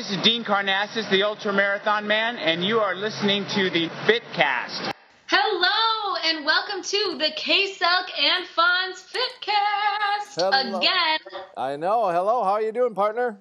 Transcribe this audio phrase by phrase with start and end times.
[0.00, 4.92] this is Dean Karnazes, the Ultra Marathon Man, and you are listening to the Fitcast.
[5.26, 10.78] Hello, and welcome to the K-Suck and Fonz Fitcast Hello.
[10.78, 11.18] again.
[11.54, 12.08] I know.
[12.08, 12.42] Hello.
[12.42, 13.36] How are you doing, partner?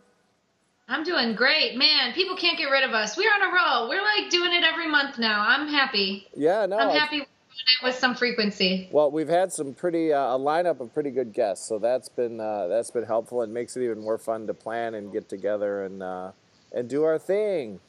[0.90, 2.12] I'm doing great, man.
[2.12, 3.16] People can't get rid of us.
[3.16, 3.88] We're on a roll.
[3.88, 5.46] We're like doing it every month now.
[5.48, 6.28] I'm happy.
[6.36, 6.66] Yeah.
[6.66, 6.78] No.
[6.78, 8.90] I'm I- happy we're doing it with some frequency.
[8.92, 12.42] Well, we've had some pretty uh, a lineup of pretty good guests, so that's been
[12.42, 15.86] uh, that's been helpful and makes it even more fun to plan and get together
[15.86, 16.32] and uh,
[16.72, 17.80] and do our thing.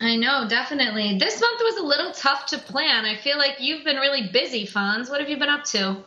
[0.00, 1.18] I know, definitely.
[1.18, 3.04] This month was a little tough to plan.
[3.04, 5.10] I feel like you've been really busy, Fonz.
[5.10, 5.98] What have you been up to?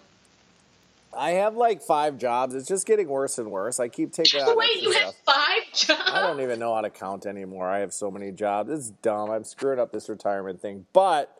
[1.15, 2.55] I have like five jobs.
[2.55, 3.79] It's just getting worse and worse.
[3.79, 6.01] I keep taking on Wait, you have five jobs?
[6.11, 7.69] I don't even know how to count anymore.
[7.69, 8.71] I have so many jobs.
[8.71, 9.29] It's dumb.
[9.29, 11.39] I'm screwing up this retirement thing, but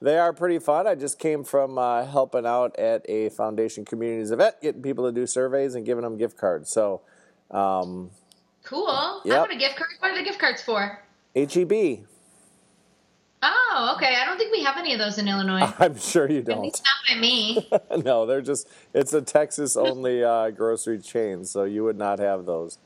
[0.00, 0.88] they are pretty fun.
[0.88, 5.12] I just came from uh, helping out at a foundation communities event, getting people to
[5.12, 6.70] do surveys and giving them gift cards.
[6.70, 7.02] So,
[7.52, 8.10] um,
[8.64, 8.86] Cool.
[8.88, 9.38] I Yep.
[9.38, 9.90] want a gift card.
[9.98, 10.98] What are the gift cards for?
[11.34, 12.04] HEB.
[13.44, 14.14] Oh, okay.
[14.20, 15.72] I don't think we have any of those in Illinois.
[15.78, 16.58] I'm sure you don't.
[16.58, 17.68] At least not by me.
[18.04, 22.46] no, they're just it's a Texas only uh, grocery chain, so you would not have
[22.46, 22.78] those.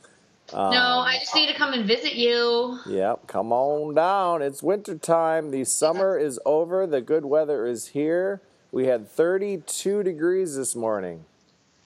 [0.52, 2.78] Um, no, I just need to come and visit you.
[2.86, 4.42] Yep, come on down.
[4.42, 5.50] It's winter time.
[5.50, 6.86] The summer is over.
[6.86, 8.40] The good weather is here.
[8.70, 11.24] We had 32 degrees this morning.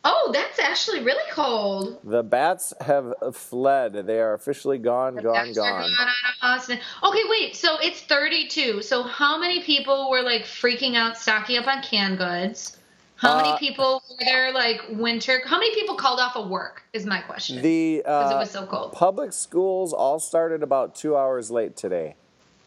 [0.02, 1.98] Oh, that's actually really cold.
[2.04, 3.92] The bats have fled.
[3.92, 5.82] They are officially gone, gone, That's gone.
[5.82, 5.94] out of
[6.42, 6.78] Austin.
[7.02, 7.54] Okay, wait.
[7.54, 8.80] So it's 32.
[8.82, 12.78] So how many people were like freaking out, stocking up on canned goods?
[13.16, 15.42] How Uh, many people were there like winter?
[15.44, 16.82] How many people called off of work?
[16.94, 17.60] Is my question.
[17.60, 18.92] The Because uh, it was so cold.
[18.92, 22.14] public schools all started about two hours late today.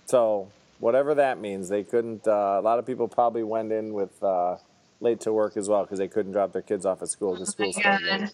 [0.05, 2.27] So whatever that means, they couldn't.
[2.27, 4.57] Uh, a lot of people probably went in with uh,
[5.03, 7.49] late to work as well because they couldn't drop their kids off at school because
[7.49, 8.31] Oh school started.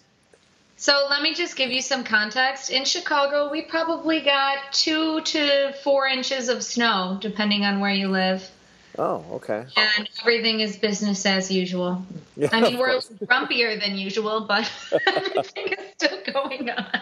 [0.78, 2.70] So let me just give you some context.
[2.70, 8.08] In Chicago, we probably got two to four inches of snow, depending on where you
[8.08, 8.50] live.
[8.98, 9.66] Oh, okay.
[9.76, 12.06] and everything is business as usual.
[12.36, 14.72] Yeah, I mean, we're grumpier than usual, but
[15.06, 17.02] everything is still going on.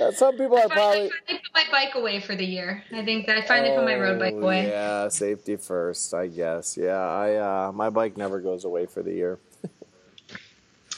[0.00, 0.76] Uh, Some people I are finally,
[1.08, 1.10] probably.
[1.26, 2.84] finally put my bike away for the year.
[2.92, 4.68] I think that I finally put my road bike Oh, away.
[4.68, 6.76] Yeah, safety first, I guess.
[6.76, 9.38] Yeah, I uh, my bike never goes away for the year.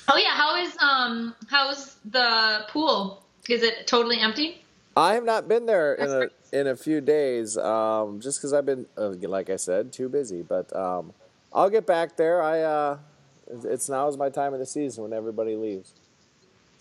[0.08, 3.24] Oh yeah, how is um how's the pool?
[3.48, 4.62] Is it totally empty?
[4.96, 8.66] I have not been there in a in a few days, um, just because I've
[8.66, 10.42] been, uh, like I said, too busy.
[10.42, 11.12] But um,
[11.52, 12.42] I'll get back there.
[12.42, 12.98] I uh,
[13.64, 15.94] it's now is my time of the season when everybody leaves.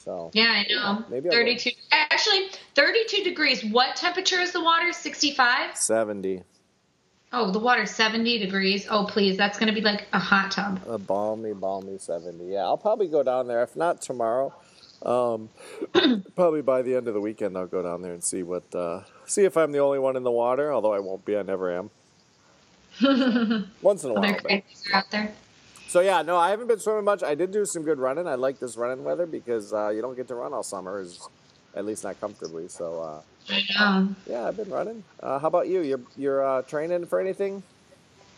[0.03, 1.06] So Yeah, I know.
[1.09, 1.72] Maybe I 32.
[1.91, 3.63] Actually, 32 degrees.
[3.63, 4.91] What temperature is the water?
[4.91, 5.78] 65?
[5.78, 6.44] 70.
[7.34, 8.88] Oh, the water's 70 degrees.
[8.89, 10.81] Oh, please, that's gonna be like a hot tub.
[10.88, 12.45] a balmy, balmy seventy.
[12.45, 13.63] Yeah, I'll probably go down there.
[13.63, 14.53] If not tomorrow,
[15.06, 15.47] um,
[16.35, 19.03] probably by the end of the weekend, I'll go down there and see what uh,
[19.25, 20.73] see if I'm the only one in the water.
[20.73, 21.38] Although I won't be.
[21.38, 21.89] I never am.
[23.81, 24.25] Once in a while.
[24.25, 25.31] Other crazies are out there.
[25.91, 27.22] So yeah, no, I haven't been swimming much.
[27.22, 28.25] I did do some good running.
[28.25, 31.28] I like this running weather because uh, you don't get to run all summer, is
[31.75, 32.69] at least not comfortably.
[32.69, 33.22] So uh,
[33.78, 34.16] know.
[34.25, 35.03] yeah, I've been running.
[35.19, 35.81] Uh, how about you?
[35.81, 37.62] You're you're uh, training for anything?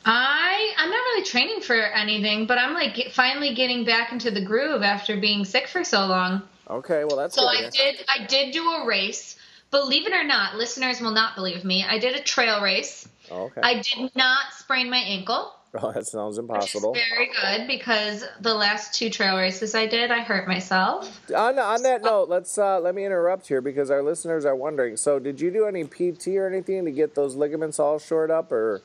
[0.04, 4.32] I I'm not really training for anything, but I'm like get, finally getting back into
[4.32, 6.42] the groove after being sick for so long.
[6.68, 7.66] Okay, well that's So good.
[7.66, 9.38] I did I did do a race.
[9.70, 11.86] Believe it or not, listeners will not believe me.
[11.88, 13.08] I did a trail race.
[13.30, 13.62] Oh, okay.
[13.62, 16.94] I did not sprain my ankle, oh, that sounds impossible.
[16.94, 21.20] very good because the last two trail races I did, I hurt myself.
[21.36, 24.98] On, on that note, let's uh, let me interrupt here because our listeners are wondering.
[24.98, 28.52] So, did you do any PT or anything to get those ligaments all shored up,
[28.52, 28.82] or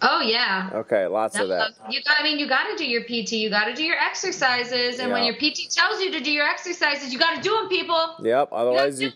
[0.00, 0.70] Oh yeah.
[0.74, 1.72] okay, lots of that.
[1.90, 3.32] You got, I mean, you got to do your PT.
[3.32, 6.46] You got to do your exercises, and when your PT tells you to do your
[6.46, 8.16] exercises, you got to do them, people.
[8.22, 8.50] Yep.
[8.52, 9.12] Otherwise, you you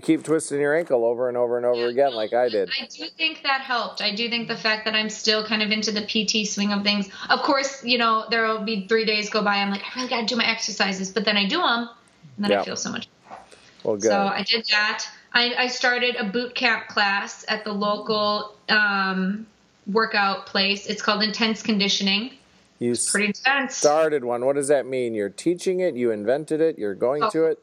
[0.00, 2.70] keep twisting your ankle over and over and over again, like I did.
[2.80, 4.00] I do think that helped.
[4.02, 6.82] I do think the fact that I'm still kind of into the PT swing of
[6.82, 7.08] things.
[7.30, 9.56] Of course, you know, there will be three days go by.
[9.56, 11.88] I'm like, I really got to do my exercises, but then I do them,
[12.36, 12.60] and then Yeah.
[12.60, 13.08] I feel so much.
[13.28, 13.40] Better.
[13.84, 14.10] Well, good.
[14.10, 15.06] So I did that.
[15.32, 19.46] I, I started a boot camp class at the local um,
[19.86, 20.86] workout place.
[20.86, 22.32] It's called Intense Conditioning.
[22.80, 23.76] you Pretty intense.
[23.76, 24.44] started one.
[24.44, 25.14] What does that mean?
[25.14, 25.94] You're teaching it.
[25.94, 26.78] You invented it.
[26.78, 27.30] You're going Oh.
[27.30, 27.58] to it.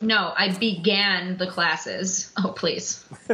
[0.00, 2.30] No, I began the classes.
[2.36, 3.04] Oh, please.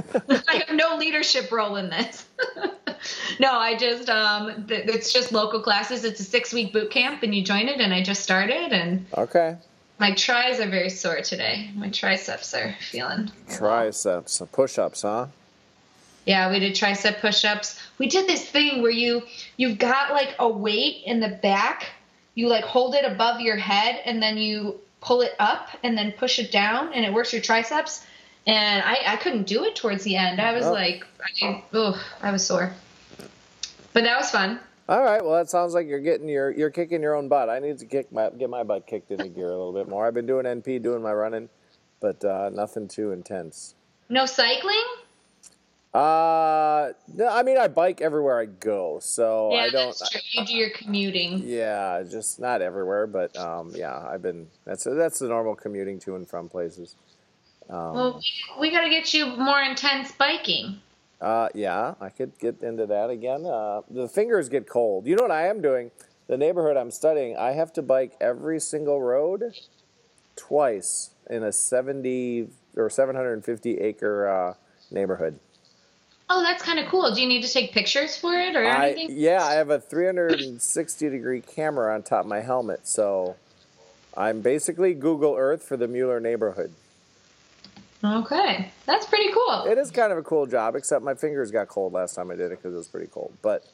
[0.49, 2.25] I have no leadership role in this.
[3.41, 6.05] no, I just um th- it's just local classes.
[6.05, 9.57] It's a 6-week boot camp and you join it and I just started and Okay.
[9.99, 11.71] my tries are very sore today.
[11.75, 13.31] My triceps are feeling.
[13.51, 15.27] Triceps, push-ups, huh?
[16.27, 17.81] Yeah, we did tricep push-ups.
[17.99, 19.23] We did this thing where you
[19.57, 21.87] you've got like a weight in the back.
[22.37, 26.13] You like hold it above your head and then you pull it up and then
[26.13, 28.07] push it down and it works your triceps.
[28.47, 30.41] and I, I couldn't do it towards the end.
[30.41, 30.73] I was Oh.
[30.73, 31.05] like,
[31.43, 32.73] I, ugh, I was sore.
[33.93, 34.59] But that was fun.
[34.89, 35.23] All right.
[35.25, 37.49] Well, that sounds like you're getting your you're kicking your own butt.
[37.49, 40.07] I need to kick my get my butt kicked into gear a little bit more.
[40.07, 41.49] I've been doing NP, doing my running,
[42.01, 43.75] but uh, nothing too intense.
[44.09, 44.83] No cycling?
[45.95, 49.89] Uh, no, I mean I bike everywhere I go, so yeah, I don't.
[49.99, 50.21] that's true.
[50.33, 51.43] You do your commuting.
[51.45, 54.47] Yeah, just not everywhere, but um, yeah, I've been.
[54.65, 56.97] That's that's the normal commuting to and from places.
[57.69, 58.23] Um, Well,
[58.59, 60.81] we, we got to get you more intense biking.
[61.21, 63.45] Uh, yeah, I could get into that again.
[63.47, 65.07] Uh, the fingers get cold.
[65.07, 65.91] You know what I am doing?
[66.27, 69.53] The neighborhood I'm studying, I have to bike every single road
[70.37, 74.55] twice in a 70 or 750 acre uh,
[74.91, 75.39] neighborhood.
[76.35, 77.15] Oh, that's kind of cool.
[77.15, 79.19] Do you need to take pictures for it or I, anything?
[79.19, 83.37] yeah, I have a 360 degree camera on top of my helmet, so
[84.17, 86.73] I'm basically Google Earth for the Mueller neighborhood.
[88.03, 89.65] Okay, that's pretty cool.
[89.65, 92.37] It is kind of a cool job, except my fingers got cold last time I
[92.37, 93.35] did it because it was pretty cold.
[93.43, 93.67] But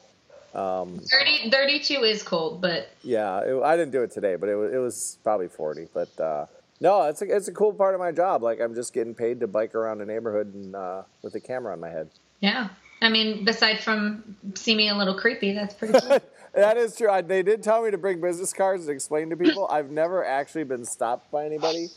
[0.53, 4.55] um, 30, 32 is cold, but Yeah, it, I didn't do it today, but it
[4.55, 5.87] was, it was probably 40.
[5.93, 6.47] But uh,
[6.81, 8.43] no, it's a, it's a cool part of my job.
[8.43, 11.71] Like I'm just getting paid to bike around a neighborhood and uh, with a camera
[11.71, 12.09] on my head.
[12.41, 12.69] Yeah.
[13.01, 16.19] I mean, aside from seeming a little creepy, that's pretty cool.
[16.55, 17.11] That is true.
[17.11, 19.67] I, they did tell me to bring business cards and explain to people.
[19.69, 21.89] I've never actually been stopped by anybody.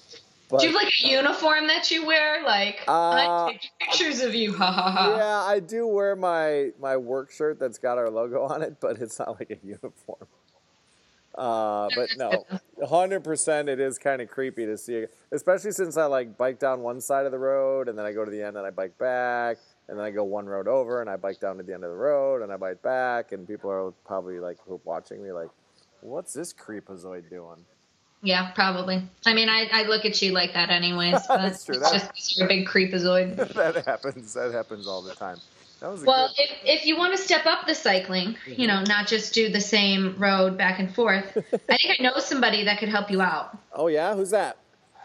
[0.51, 2.45] But Do you have like a uniform that you wear?
[2.45, 2.93] Like, Uh,
[3.47, 5.17] I take pictures of you, ha ha ha.
[5.17, 9.01] yeah, I do wear my my work shirt that's got our logo on it, but
[9.01, 10.27] it's not like a uniform.
[11.35, 12.45] Uh, but no,
[12.87, 16.81] hundred percent, it is kind of creepy to see, especially since I like bike down
[16.83, 18.99] one side of the road and then I go to the end and I bike
[18.99, 19.57] back,
[19.93, 21.91] and then I go one road over and I bike down to the end of
[21.91, 24.57] the road and I bike back, and people are probably like
[24.87, 25.51] watching me like,
[26.01, 27.67] "What's this creepazoid doing?"
[28.23, 29.03] Yeah, probably.
[29.27, 31.75] I mean, I, I look at you like that anyways, but That's true.
[31.75, 33.37] it's That- just a big creepazoid.
[33.55, 34.33] that happens.
[34.33, 35.37] That happens all the time.
[35.81, 36.45] That was Well, good.
[36.45, 38.59] if, if you want to step up the cycling, mm-hmm.
[38.59, 42.19] you know, not just do the same road back and forth, I think I know
[42.19, 43.59] somebody that could help you out.
[43.75, 44.57] Oh yeah, who's that?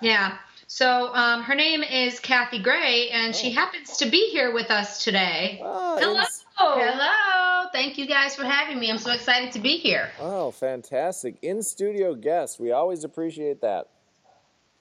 [0.02, 0.38] Yeah.
[0.68, 5.04] So um, her name is Kathy Gray, and she happens to be here with us
[5.04, 5.62] today.
[5.64, 6.14] Oh, Hello.
[6.16, 7.70] it's- Hello.
[7.72, 8.90] Thank you guys for having me.
[8.90, 10.10] I'm so excited to be here.
[10.20, 11.36] Oh, fantastic.
[11.44, 12.60] In studio guest.
[12.60, 13.88] We always appreciate that.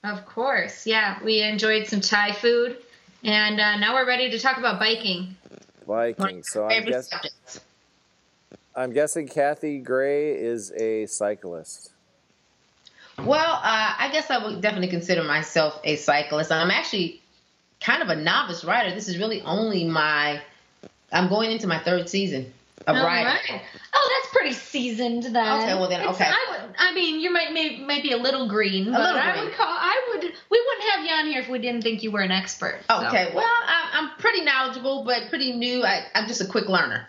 [0.02, 0.86] Of course.
[0.86, 2.78] Yeah, we enjoyed some Thai food,
[3.24, 5.36] and uh, now we're ready to talk about biking.
[5.86, 6.42] Biking.
[6.42, 7.60] So I'm, guess, subjects.
[8.74, 11.92] I'm guessing Kathy Gray is a cyclist.
[13.18, 16.52] Well, uh, I guess I would definitely consider myself a cyclist.
[16.52, 17.20] I'm actually
[17.80, 18.94] kind of a novice rider.
[18.94, 20.40] This is really only my.
[21.12, 22.52] I'm going into my third season
[22.86, 23.26] of All riding.
[23.26, 23.62] right.
[23.94, 25.62] Oh, that's pretty seasoned then.
[25.62, 26.28] Okay, well then, It's- okay.
[26.28, 29.24] I, would, I mean, you might may, might be a little green, but little green.
[29.24, 29.66] I would call.
[29.68, 30.22] I would.
[30.22, 32.80] We wouldn't have you on here if we didn't think you were an expert.
[32.90, 33.06] so.
[33.06, 35.84] Okay, well, I'm, I'm pretty knowledgeable, but pretty new.
[35.84, 37.06] I, I'm just a quick learner.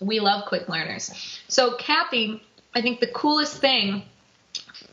[0.00, 1.10] We love quick learners.
[1.48, 2.42] So, Kathy,
[2.74, 4.02] I think the coolest thing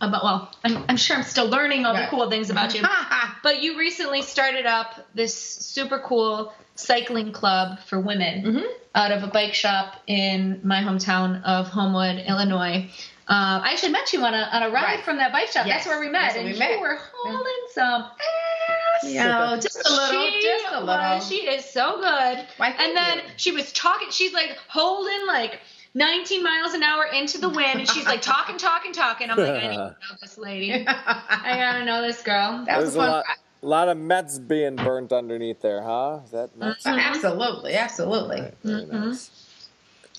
[0.02, 2.84] about well, I'm, I'm sure I'm still learning all the cool things about you.
[3.44, 8.64] But you recently started up this super cool cycling club for women Mhm.
[8.96, 12.90] out of a bike shop in my hometown of Homewood, Illinois.
[13.28, 15.04] Uh, I actually met you on a on a ride Right.
[15.04, 15.66] from that bike shop.
[15.68, 16.80] Yes, That's where we met, and we you met.
[16.80, 19.04] were hauling some ass.
[19.14, 20.86] Know, just a little, She just a little.
[21.16, 22.46] was- she is so good.
[22.58, 23.24] Why, and then you.
[23.38, 24.08] she was talking.
[24.12, 25.60] She's like holding like
[25.96, 29.30] 19 miles an hour into the wind, and she's like talking, talking, talking.
[29.30, 29.78] I'm like, I need to
[30.10, 30.74] know this lady.
[30.88, 32.64] I gotta know this girl.
[32.66, 33.38] That was There's a fun lot, ride.
[33.62, 36.22] lot of Mets being burnt underneath there, huh?
[36.26, 36.84] Is that Mets?
[36.86, 37.00] Mhm.
[37.00, 38.52] Absolutely, absolutely.
[38.64, 38.92] Very Mhm.
[39.10, 39.30] nice.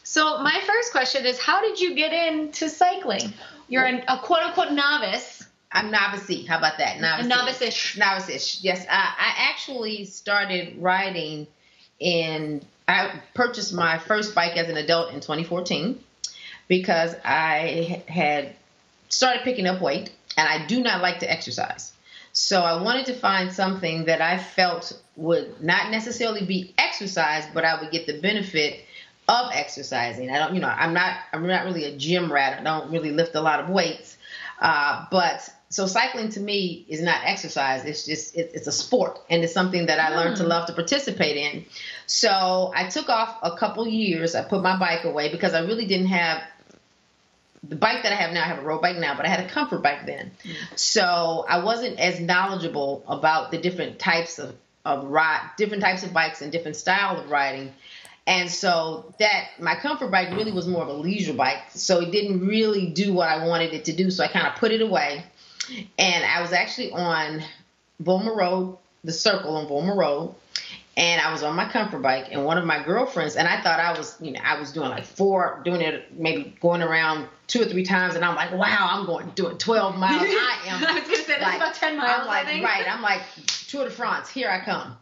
[0.04, 3.32] So my first question is, how did you get into cycling?
[3.68, 5.42] You're an, a quote unquote novice.
[5.72, 6.46] I'm novice.
[6.46, 7.00] How about that?
[7.00, 7.26] Novice.
[7.26, 7.96] A novice-ish.
[7.96, 8.62] Novice-ish.
[8.62, 11.48] Yes, I, I actually started riding
[11.98, 12.62] in.
[12.86, 15.98] I purchased my first bike as an adult in 2014
[16.68, 18.54] because I had
[19.08, 21.92] started picking up weight and I do not like to exercise.
[22.32, 27.64] So I wanted to find something that I felt would not necessarily be exercise, but
[27.64, 28.84] I would get the benefit
[29.28, 30.30] of exercising.
[30.30, 32.58] I don't, you know, I'm not, I'm not really a gym rat.
[32.58, 34.18] I don't really lift a lot of weights,
[34.60, 37.84] uh, but so cycling to me is not exercise.
[37.84, 40.48] It's just, it, it's a sport, and it's something that I learned to Mm.
[40.48, 41.64] love to participate in.
[42.06, 44.36] So I took off a couple years.
[44.36, 46.44] I put my bike away because I really didn't have
[47.68, 49.40] the bike that I have now, I have a road bike now, but I had
[49.40, 50.30] a comfort bike then.
[50.76, 54.54] So I wasn't as knowledgeable about the different types of,
[54.84, 57.72] of ride, different types of bikes and different style of riding.
[58.28, 61.62] And so that my comfort bike really was more of a leisure bike.
[61.70, 64.10] So it didn't really do what I wanted it to do.
[64.12, 65.24] So I kind of put it away.
[65.99, 67.42] And I was actually on
[68.02, 70.35] Vollmer Road the circle on Vollmer Road,
[70.97, 73.78] and I was on my comfort bike, and one of my girlfriends, and I thought
[73.78, 77.62] I was, you know, I was doing like four, doing it maybe going around two
[77.62, 80.23] or three times, and I'm like, wow, I'm going doing 12 miles.
[80.23, 80.85] I am.
[80.85, 82.21] I was gonna say that's like, about 10 miles.
[82.23, 82.92] I'm like, right.
[82.92, 83.23] I'm like
[83.68, 84.30] Tour de France.
[84.30, 84.97] Here I come.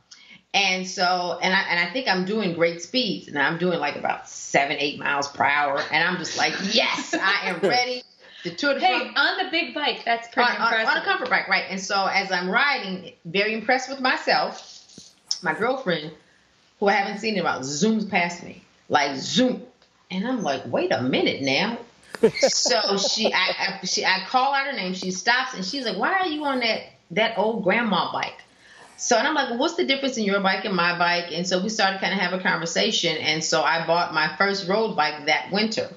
[0.54, 3.96] And so, and I and I think I'm doing great speeds, and I'm doing like
[3.96, 8.02] about seven, eight miles per hour, and I'm just like, yes, I am ready.
[8.44, 10.88] The Tour de Hey, France on the big bike, that's on, pretty on, impressive.
[10.88, 11.64] on a comfort bike, right?
[11.68, 16.12] And so as I'm riding, very impressed with myself, my girlfriend,
[16.80, 19.62] who I haven't seen in about, zooms past me, like zoom,
[20.10, 21.78] and I'm like, wait a minute now.
[22.38, 24.94] so she, I, I, she, I call out her name.
[24.94, 26.82] She stops and she's like, "Why are you on that
[27.12, 28.40] that old grandma bike?"
[28.96, 31.46] So and I'm like, well, "What's the difference in your bike and my bike?" And
[31.48, 33.16] so we started kind of have a conversation.
[33.16, 35.88] And so I bought my first road bike that winter,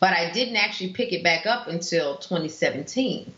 [0.00, 3.32] but I didn't actually pick it back up until 2017.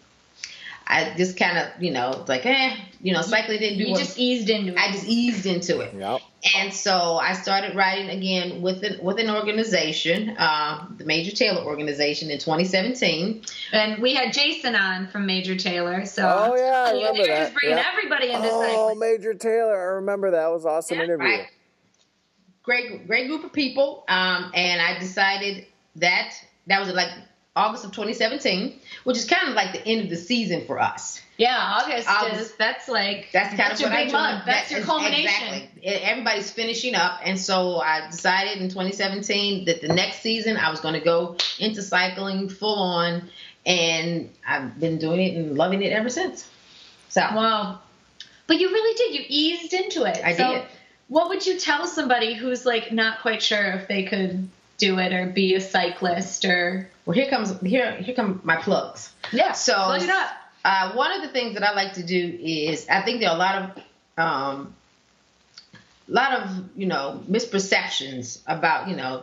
[0.93, 4.01] I just kind of, you know, like, eh, you know, cycling didn't do you what
[4.01, 4.77] just eased into it.
[4.79, 5.95] I just eased into it.
[5.95, 6.21] Yep.
[6.57, 11.63] And so I started writing again with an with an organization, uh, the Major Taylor
[11.65, 13.43] organization, in 2017.
[13.73, 16.05] and we had Jason on from Major Taylor.
[16.07, 17.39] So Oh, yeah, I they're remember that.
[17.43, 17.87] just bringing Yep.
[17.93, 18.99] everybody into Oh, cycling.
[18.99, 19.79] Major Taylor.
[19.81, 20.49] I remember that.
[20.49, 21.27] It was an awesome Yeah, interview.
[21.29, 21.47] Right.
[22.65, 24.05] Great, great group of people.
[24.09, 26.35] Um, and I decided that
[26.67, 27.11] that was like
[27.57, 31.21] August of 2017, which is kind of like the end of the season for us.
[31.37, 32.41] Yeah, August August.
[32.41, 34.45] is that's like That's kind that's of your big month.
[34.45, 35.25] That's That your culmination.
[35.27, 35.71] Exactly.
[35.83, 40.81] Everybody's finishing up, and so I decided in 2017 that the next season I was
[40.81, 43.31] going to go into cycling full on,
[43.67, 46.49] and I've been doing it and loving it ever since.
[47.09, 47.81] So Wow.
[48.47, 49.15] But you really did.
[49.15, 50.21] You eased into it.
[50.25, 50.65] I So did.
[51.09, 54.49] What would you tell somebody who's like not quite sure if they could
[54.81, 59.13] do it or be a cyclist or Well, here comes here here come my plugs.
[59.33, 59.53] yeah?
[59.53, 60.31] So plug it up.
[60.65, 63.37] Uh, one of the things that I like to do is I think there are
[63.37, 63.83] a lot of
[64.19, 64.75] um,
[66.09, 69.23] lot of you know misperceptions about you know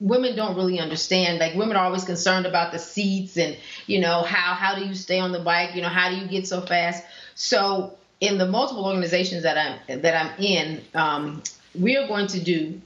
[0.00, 3.56] women don't really understand like women are always concerned about the seats and
[3.86, 6.26] you know how how do you stay on the bike you know how do you
[6.26, 7.02] get so fast
[7.34, 11.42] so in the multiple organizations that i'm that i'm in um,
[11.78, 12.80] we are going to do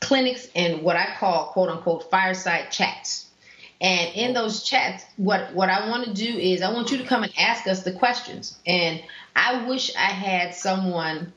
[0.00, 3.28] clinics and what i call quote unquote fireside chats
[3.80, 7.04] and in those chats, what what I want to do is I want you to
[7.04, 8.58] come and ask us the questions.
[8.66, 9.00] And
[9.36, 11.32] I wish I had someone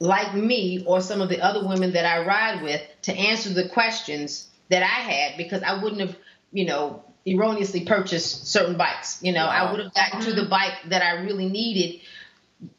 [0.00, 3.68] like me or some of the other women that I ride with to answer the
[3.68, 6.16] questions that I had because I wouldn't have,
[6.52, 9.22] you know, erroneously purchased certain bikes.
[9.22, 10.50] You know, I would have gotten to the mm-hmm.
[10.50, 12.00] bike that I really needed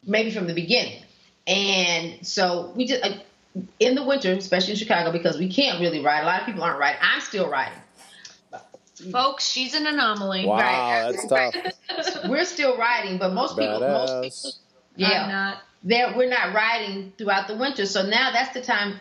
[0.05, 1.01] maybe from the beginning.
[1.47, 3.03] And so we just
[3.79, 6.21] in the winter, especially in Chicago, because we can't really ride.
[6.23, 6.99] A lot of people aren't riding.
[7.01, 7.77] I'm still riding.
[9.11, 10.45] Folks, she's an anomaly.
[10.45, 11.11] Wow, Right.
[11.13, 12.23] that's tough.
[12.29, 14.51] We're still riding, but most people, most people,
[14.97, 15.57] yeah, I'm not.
[15.83, 17.85] they're, we're not riding throughout the winter.
[17.85, 18.99] So now that's the time,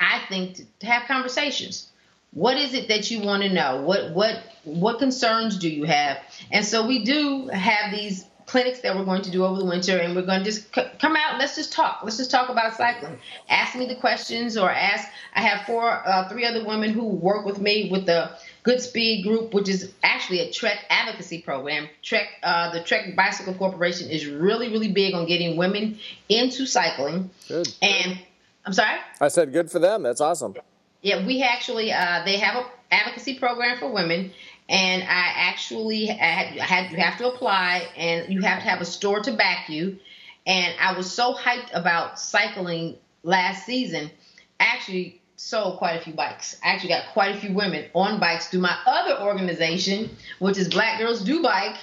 [0.00, 1.90] I think, to, to have conversations.
[2.32, 3.82] What is it that you want to know?
[3.82, 6.18] What what what concerns do you have?
[6.50, 8.24] And so we do have these
[8.56, 10.86] clinics that we're going to do over the winter, and we're going to just c-
[10.98, 11.38] come out.
[11.38, 12.00] Let's just talk.
[12.02, 13.18] Let's just talk about cycling.
[13.50, 15.06] Ask me the questions, or ask.
[15.34, 18.30] I have four, uh, three other women who work with me with the
[18.64, 21.90] Goodspeed Group, which is actually a Trek advocacy program.
[22.02, 25.98] Trek, uh, the Trek Bicycle Corporation is really, really big on getting women
[26.30, 27.28] into cycling.
[27.48, 27.68] Good.
[27.82, 28.18] And
[28.64, 28.96] I'm sorry.
[29.20, 30.02] I said good for them.
[30.02, 30.54] That's awesome.
[31.02, 34.32] Yeah, we actually uh, they have a advocacy program for women,
[34.68, 36.54] and I actually had,
[36.90, 39.98] you have to apply, and you have to have a store to back you.
[40.46, 44.10] And I was so hyped about cycling last season.
[44.58, 46.56] I actually sold quite a few bikes.
[46.64, 50.68] I actually got quite a few women on bikes through my other organization, which is
[50.68, 51.76] Black Girls Do Bike.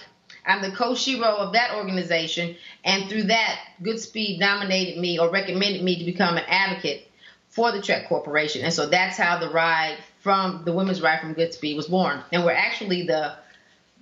[0.46, 6.00] I'm the co-shero of that organization, and through that, Goodspeed nominated me or recommended me
[6.00, 7.08] to become an advocate
[7.48, 8.64] for the Trek Corporation.
[8.64, 12.24] And so that's how the ride from the women's ride from Goodspeed was born.
[12.32, 13.36] And we're actually the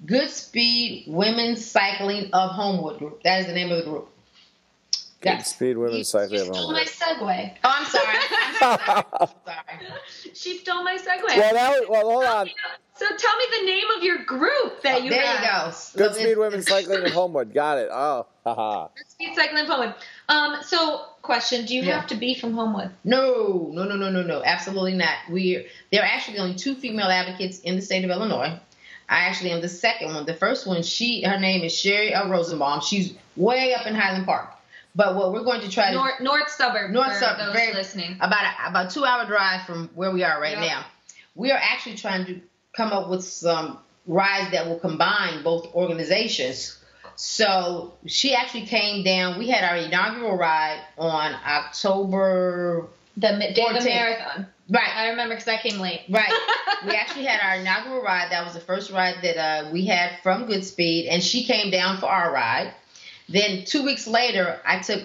[0.06, 3.24] Goodspeed Women's Cycling of Homewood group.
[3.24, 4.08] That is the name of the group.
[5.22, 5.54] Good Yes.
[5.56, 6.46] speed women You, cycling.
[6.46, 7.54] you stole my segue.
[7.64, 8.18] Oh, I'm sorry.
[8.18, 9.04] I'm sorry.
[9.20, 10.34] I'm sorry.
[10.34, 11.24] She stole my segue.
[11.38, 12.50] well, that well, hold on.
[12.96, 15.74] So tell me the name of your group that you there have.
[15.96, 16.08] you go.
[16.08, 17.54] Good So speed this- cycling in Homewood.
[17.54, 17.90] Got it.
[17.92, 18.88] Oh, haha.
[19.10, 19.96] Speed Cycling of Homewood.
[20.30, 21.98] Um, so question, do you Yeah.
[22.00, 22.92] have to be from Homewood?
[23.04, 24.44] No, no, no, no, no, no.
[24.44, 25.16] Absolutely not.
[25.30, 28.54] We there are actually only two female advocates in the state of Illinois.
[29.10, 30.26] I actually am the second one.
[30.26, 32.30] The first one, she her name is Sherry L.
[32.30, 32.82] Rosenbaum.
[32.82, 34.50] She's way up in Highland Park.
[34.96, 36.92] But what we're going to try to North North suburb.
[36.92, 38.18] North suburb, very- listening.
[38.20, 40.68] about a, about two hour drive from where we are right Yep.
[40.70, 40.86] now.
[41.36, 42.42] We are actually trying to
[42.74, 46.78] come up with some rides that will combine both organizations.
[47.16, 49.38] So she actually came down.
[49.38, 52.88] We had our inaugural ride on October.
[53.18, 53.86] The day of the 14th.
[53.86, 54.48] marathon.
[54.70, 54.90] Right.
[54.96, 56.02] I remember because I came late.
[56.10, 56.32] Right.
[56.86, 58.32] we actually had our inaugural ride.
[58.32, 61.98] That was the first ride that uh, we had from Goodspeed, and she came down
[61.98, 62.74] for our ride.
[63.28, 65.04] Then two weeks later, I took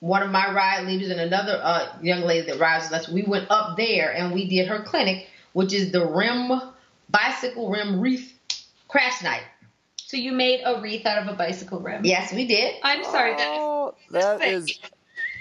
[0.00, 3.08] one of my ride leaders and another uh, young lady that rides with us.
[3.08, 6.60] We went up there and we did her clinic, which is the rim
[7.08, 8.32] bicycle rim wreath
[8.88, 9.42] crash night.
[10.06, 12.04] So you made a wreath out of a bicycle rim.
[12.04, 12.76] Yes, we did.
[12.84, 13.32] I'm sorry.
[13.32, 14.78] That oh, is Oh, that is.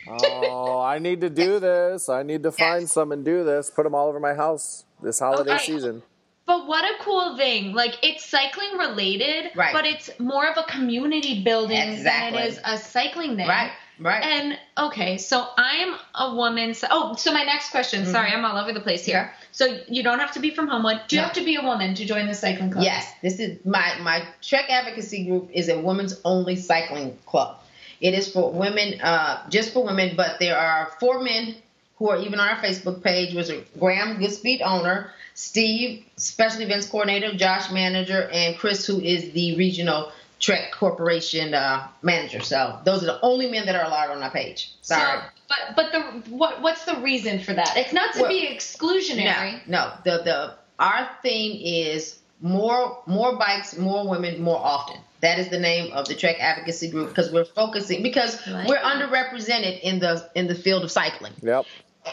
[0.08, 2.10] Oh, I need to do this.
[2.10, 2.92] I need to find Yes.
[2.92, 3.70] some and do this.
[3.70, 5.66] Put them all over my house this holiday Okay.
[5.66, 6.02] season.
[6.48, 7.74] But what a cool thing.
[7.74, 9.72] Like it's cycling related, Right.
[9.72, 12.40] but it's more of a community building Exactly.
[12.40, 13.48] than it is a cycling thing.
[13.48, 13.72] Right.
[14.00, 14.24] Right.
[14.24, 16.74] And okay, so I'm a woman.
[16.74, 18.06] So, oh, so my next question.
[18.06, 19.34] Sorry, I'm all over the place here.
[19.52, 21.02] So you don't have to be from Homewood.
[21.08, 21.28] Do you No.
[21.28, 22.84] have to be a woman to join the cycling club?
[22.84, 27.58] Yes, this is my my Trek advocacy group is a women's only cycling club.
[28.02, 31.56] It is for women, uh, just for women, but there are four men
[31.98, 33.34] who are even on our Facebook page.
[33.34, 33.50] Was
[33.80, 40.12] Graham Goodspeed owner, Steve special events coordinator, Josh manager, and Chris who is the regional
[40.40, 42.42] Trek Corporation uh, manager.
[42.42, 44.72] So those are the only men that are allowed on our page.
[44.82, 45.22] So, Sorry.
[45.48, 46.02] but but the
[46.32, 47.76] what what's the reason for that?
[47.78, 49.66] It's not to Well, be exclusionary.
[49.68, 49.94] No, no.
[50.04, 54.98] The the our theme is more more bikes, more women, more often.
[55.22, 58.68] That is the name of the Trek advocacy group because we're focusing because Right.
[58.68, 61.66] we're underrepresented in the in the field of cycling, Yep.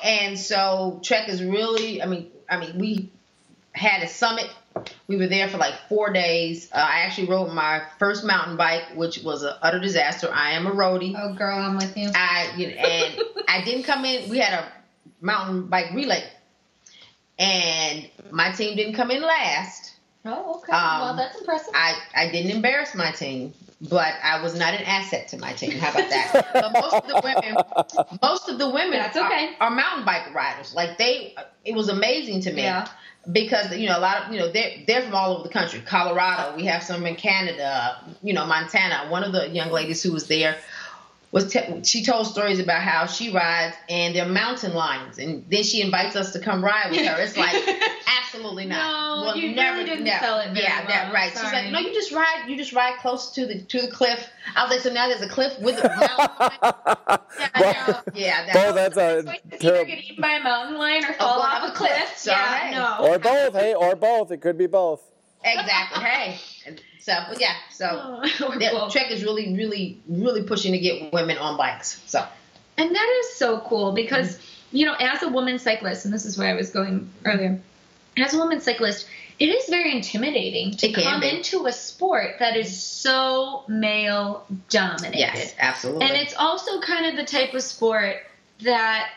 [0.04, 2.00] and so Trek is really.
[2.02, 3.10] I mean, I mean, we
[3.72, 4.48] had a summit.
[5.06, 6.70] We were there for like four days.
[6.72, 10.30] Uh, I actually rode my first mountain bike, which was an utter disaster.
[10.32, 11.14] I am a roadie.
[11.16, 12.10] Oh, girl, I'm with you.
[12.14, 14.30] I you know, and I didn't come in.
[14.30, 14.72] We had a
[15.20, 16.24] mountain bike relay,
[17.38, 19.92] and my team didn't come in last.
[20.24, 20.72] Oh, okay.
[20.72, 21.74] Um, well, that's impressive.
[21.74, 23.52] I I didn't embarrass my team,
[23.90, 25.72] but I was not an asset to my team.
[25.72, 26.46] How about that?
[26.52, 29.54] but most of the women, most of the women, That's okay.
[29.61, 30.74] are, are mountain bike riders.
[30.74, 32.62] Like they, it was amazing to me.
[32.62, 32.87] Yeah.
[33.30, 35.80] Because you know a lot of you know they're they're from all over the country.
[35.80, 39.11] Colorado, we have some in Canada, you know Montana.
[39.11, 40.56] One of the young ladies who was there
[41.33, 45.62] was te- she told stories about how she rides and they're mountain lions, and then
[45.62, 47.21] she invites us to come ride with her.
[47.23, 47.57] It's like
[48.23, 49.25] absolutely not.
[49.27, 51.14] No, you really didn't sell it very yeah, that well.
[51.14, 51.33] right.
[51.33, 54.29] She's like, no, you just ride, you just ride close to the to the cliff.
[54.55, 56.37] I was like, so now there's a cliff with a mountain.
[56.38, 56.59] lion?
[56.62, 57.18] yeah,
[57.55, 59.85] I yeah, that, Well, that's a Like, either terrible.
[59.87, 61.92] get eaten by a mountain lion or fall off off a a cliff.
[61.92, 62.12] cliff.
[62.18, 62.71] So, yeah, hey.
[62.75, 62.97] no.
[63.09, 63.55] Or both.
[63.55, 64.31] Hey, or both.
[64.33, 65.01] It could be both.
[65.45, 66.05] exactly.
[66.05, 66.40] hey, And
[67.02, 68.88] so yeah, so Or yeah.
[68.90, 72.00] Trek is really, really, really pushing to get women on bikes.
[72.06, 72.24] So
[72.76, 74.76] And that is so cool because, mm-hmm.
[74.76, 77.60] you know, as a woman cyclist, and this is where I was going earlier,
[78.16, 79.08] as a woman cyclist,
[79.40, 81.30] it is very intimidating to come be.
[81.30, 85.18] into a sport that is so male dominated.
[85.18, 86.06] yes, absolutely.
[86.06, 88.18] And it's also kind of the type of sport
[88.60, 89.10] that,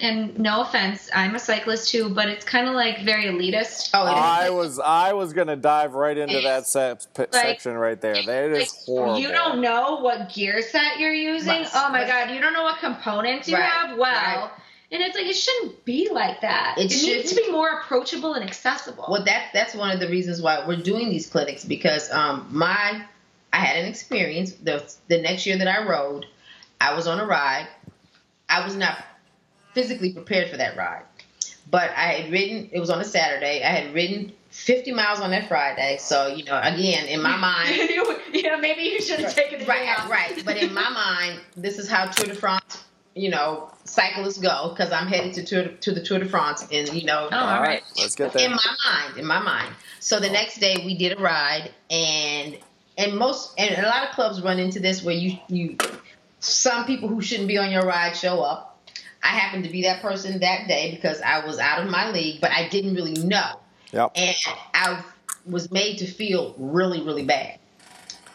[0.00, 3.90] and no offense, I'm a cyclist too, but it's kind of like very elitist.
[3.94, 4.16] oh, it is.
[4.18, 8.14] I was I was gonna dive right into that se- p- section right there.
[8.22, 9.18] That is Like, horrible.
[9.18, 11.48] You don't know what gear set you're using.
[11.48, 11.68] Right.
[11.74, 12.08] Oh my Right.
[12.28, 13.64] god, you don't know what components you Right.
[13.64, 13.98] have.
[13.98, 14.50] Well, Right.
[14.92, 16.76] and it's like it shouldn't be like that.
[16.78, 19.04] It It, needs should- to be more approachable and accessible.
[19.08, 23.02] Well, that's that's one of the reasons why we're doing these clinics because um my
[23.52, 26.24] I had an experience the the next year that I rode,
[26.80, 27.66] I was on a ride.
[28.48, 28.96] I was not
[29.76, 31.02] physically prepared for that ride,
[31.70, 32.70] but I had ridden.
[32.72, 33.62] It was on a Saturday.
[33.62, 35.98] I had ridden 50 miles on that Friday.
[36.00, 39.60] So you know, again, in my mind, you, you know, maybe you should have taken
[39.60, 40.10] it right, off.
[40.10, 40.42] right.
[40.46, 42.84] But in my mind, this is how Tour de France,
[43.14, 46.88] you know, cyclists go because I'm headed to Tour to the Tour de France, and
[46.94, 47.82] you know, Oh, all right.
[47.98, 49.74] Let's get in my mind, in my mind.
[50.00, 52.58] So the next day we did a ride, and
[52.96, 55.76] and most and a lot of clubs run into this where you you
[56.40, 58.75] some people who shouldn't be on your ride show up.
[59.26, 62.40] I happened to be that person that day because I was out of my league,
[62.40, 63.58] but I didn't really know
[63.92, 64.12] Yep.
[64.14, 64.36] and
[64.72, 65.02] I
[65.44, 67.58] was made to feel really, really bad.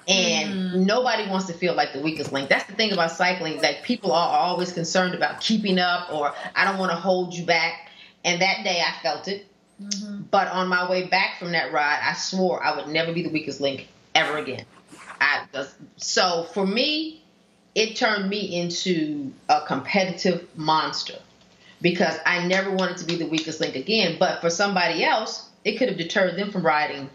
[0.07, 0.85] And Mm.
[0.85, 2.49] nobody wants to feel like the weakest link.
[2.49, 3.61] That's the thing about cycling.
[3.61, 7.45] Like people are always concerned about keeping up, or I don't want to hold you
[7.45, 7.89] back.
[8.25, 9.45] And that day I felt it.
[9.81, 10.23] Mm-hmm.
[10.29, 13.29] But on my way back from that ride, I swore I would never be the
[13.29, 14.65] weakest link ever again.
[15.21, 17.20] I just, so for me,
[17.75, 21.15] it turned me into a competitive monster
[21.81, 24.17] because I never wanted to be the weakest link again.
[24.19, 27.09] But for somebody else, it could have deterred them from riding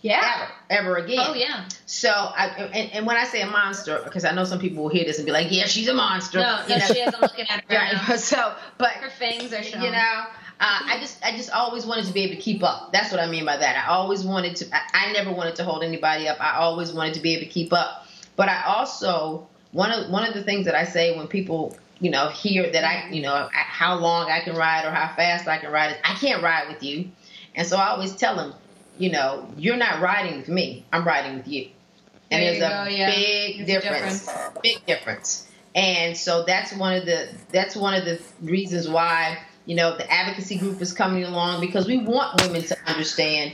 [0.00, 0.48] Yeah.
[0.70, 1.18] ever, ever again.
[1.20, 1.68] Oh yeah.
[1.84, 4.90] So, I, and, and when I say a monster, because I know some people will
[4.90, 6.86] hear this and be like, "Yeah, she's a monster." No, you no, know?
[6.86, 7.14] she is.
[7.14, 8.16] I'm looking at her right now.
[8.16, 9.84] So, but Her fangs are showing.
[9.84, 10.24] you know,
[10.60, 12.92] uh, I just I just always wanted to be able to keep up.
[12.92, 13.76] That's what I mean by that.
[13.86, 14.66] I always wanted to.
[14.74, 16.38] I, I never wanted to hold anybody up.
[16.40, 18.06] I always wanted to be able to keep up.
[18.36, 22.10] But I also one of one of the things that I say when people you
[22.10, 25.58] know hear that I you know how long I can ride or how fast I
[25.58, 27.10] can ride is I can't ride with you,
[27.54, 28.54] and so I always tell them,
[28.96, 30.86] you know, you're not riding with me.
[30.92, 31.68] I'm riding with you.
[32.30, 33.14] And There there's you a go, yeah.
[33.14, 34.30] big There's a difference.
[34.62, 35.46] Big difference.
[35.74, 40.10] And so that's one of the that's one of the reasons why you know the
[40.10, 43.52] advocacy group is coming along because we want women to understand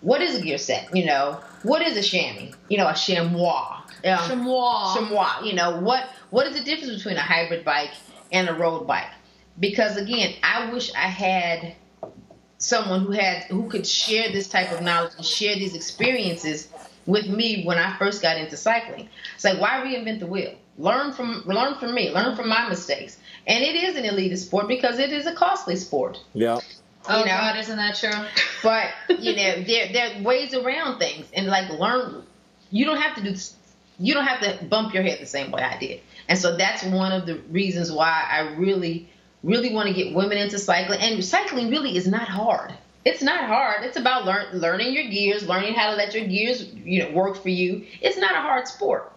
[0.00, 0.94] what is a gear set.
[0.96, 2.54] You know what is a chamois.
[2.68, 3.79] You know a chamois.
[4.04, 4.94] Um, Chamois.
[4.94, 5.40] chamois.
[5.44, 7.92] You know what what is the difference between a hybrid bike
[8.32, 9.10] and a road bike?
[9.58, 11.74] Because again, I wish I had
[12.58, 16.68] someone who had who could share this type of knowledge and share these experiences
[17.06, 19.08] with me when I first got into cycling.
[19.34, 20.54] It's like why reinvent the wheel?
[20.78, 23.18] Learn from learn from me, learn from my mistakes.
[23.46, 26.18] And it is an elitist sport because it is a costly sport.
[26.32, 26.60] Yeah.
[27.08, 27.30] Oh you know.
[27.30, 28.10] God, isn't that true?
[28.62, 32.24] But you know, there there are ways around things and like learn
[32.70, 33.56] you don't have to do this
[34.00, 36.00] you don't have to bump your head the same way I did.
[36.28, 39.08] And so that's one of the reasons why I really,
[39.42, 41.00] really want to get women into cycling.
[41.00, 42.72] And cycling really is not hard.
[43.04, 43.84] It's not hard.
[43.84, 47.36] It's about learn, learning your gears, learning how to let your gears, you know, work
[47.42, 47.86] for you.
[48.00, 49.12] It's not a hard sport.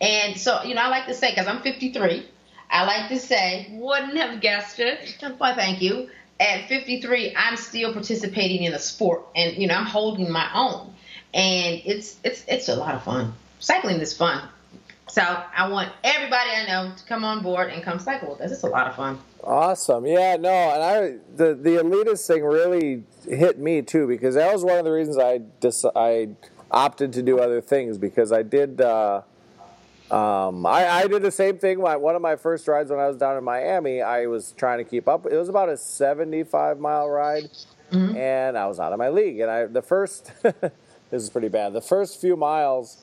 [0.00, 2.26] And so, you know, I like to say, because I'm 53,
[2.70, 5.16] I like to say, Wouldn't have guessed it.
[5.38, 6.10] why, thank you.
[6.38, 10.92] At 53, I'm still participating in a sport, and you know, I'm holding my own,
[11.32, 13.32] and it's it's it's a lot of fun.
[13.58, 14.48] Cycling is fun,
[15.08, 18.52] so I want everybody I know to come on board and come cycle with us.
[18.52, 19.18] It's a lot of fun.
[19.42, 20.06] Awesome.
[20.06, 21.00] Yeah, no, and I
[21.34, 25.18] the the elitist thing really hit me too because that was one of the reasons
[25.18, 26.28] I dis- I
[26.70, 29.22] opted to do other things because I did uh,
[30.10, 31.80] um, I, I did the same thing.
[31.80, 34.78] My, one of my first rides when I was down in Miami, I was trying
[34.78, 35.26] to keep up.
[35.26, 37.48] It was about a 75 mile ride,
[37.90, 39.40] and I was out of my league.
[39.40, 40.72] And I the first this
[41.10, 41.72] is pretty bad.
[41.72, 43.02] The first few miles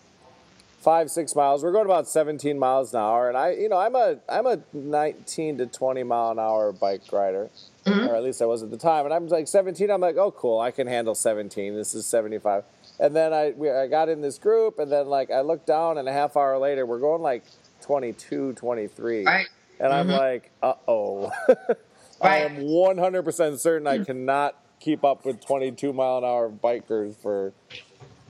[0.83, 1.63] five six miles.
[1.63, 4.59] We're going about 17 miles an hour and i you know i'm a i'm a
[4.73, 7.49] 19 to 20 mile an hour bike rider
[7.85, 8.07] mm-hmm.
[8.07, 9.05] or at least i was at the time.
[9.05, 12.63] And i'm like 17 i'm like oh cool i can handle 17 this is 75
[12.99, 15.97] and then i we, i got in this group and then like i looked down
[15.97, 17.43] and a half hour later we're going like
[17.81, 19.47] 22 23 Right.
[19.79, 20.17] and i'm mm-hmm.
[20.17, 21.31] like uh-oh.
[22.21, 24.05] I am 100% certain i mm.
[24.05, 27.53] cannot keep up with 22 mile an hour bikers for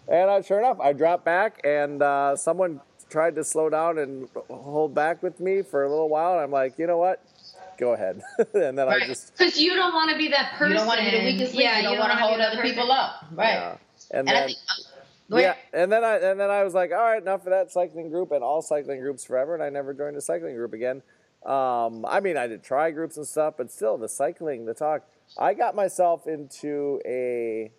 [0.08, 4.28] and uh, sure enough, I dropped back, and uh, someone tried to slow down and
[4.50, 6.34] hold back with me for a little while.
[6.34, 7.24] And I'm like, you know what?
[7.78, 8.22] Go ahead.
[8.54, 10.72] and then I just Because you don't want to be that person.
[10.72, 11.64] You don't want to be the weakest link.
[11.64, 12.76] Yeah, you don't, wanna want to hold other person.
[12.76, 13.54] people up, right?
[13.54, 13.78] yeah.
[14.12, 14.58] And, And I then think,
[15.42, 18.10] yeah, and then I and then I was like, all right, enough of that cycling
[18.10, 19.54] group and all cycling groups forever.
[19.54, 21.02] And I never joined a cycling group again.
[21.46, 25.04] Um, I mean, I did try groups and stuff, but still, the cycling, the talk.
[25.38, 27.72] I got myself into a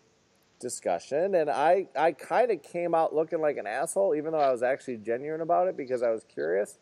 [0.61, 4.51] discussion and I, I kind of came out looking like an asshole even though I
[4.53, 6.79] was actually genuine about it because I was curious.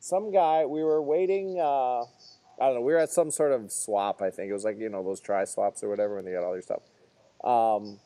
[0.00, 2.04] Some guy, we were waiting, uh, I
[2.60, 4.50] don't know, we were at some sort of swap, I think.
[4.50, 6.62] It was like, you know, those tri swaps or whatever when they got all their
[6.62, 6.82] stuff.
[7.42, 7.98] Um,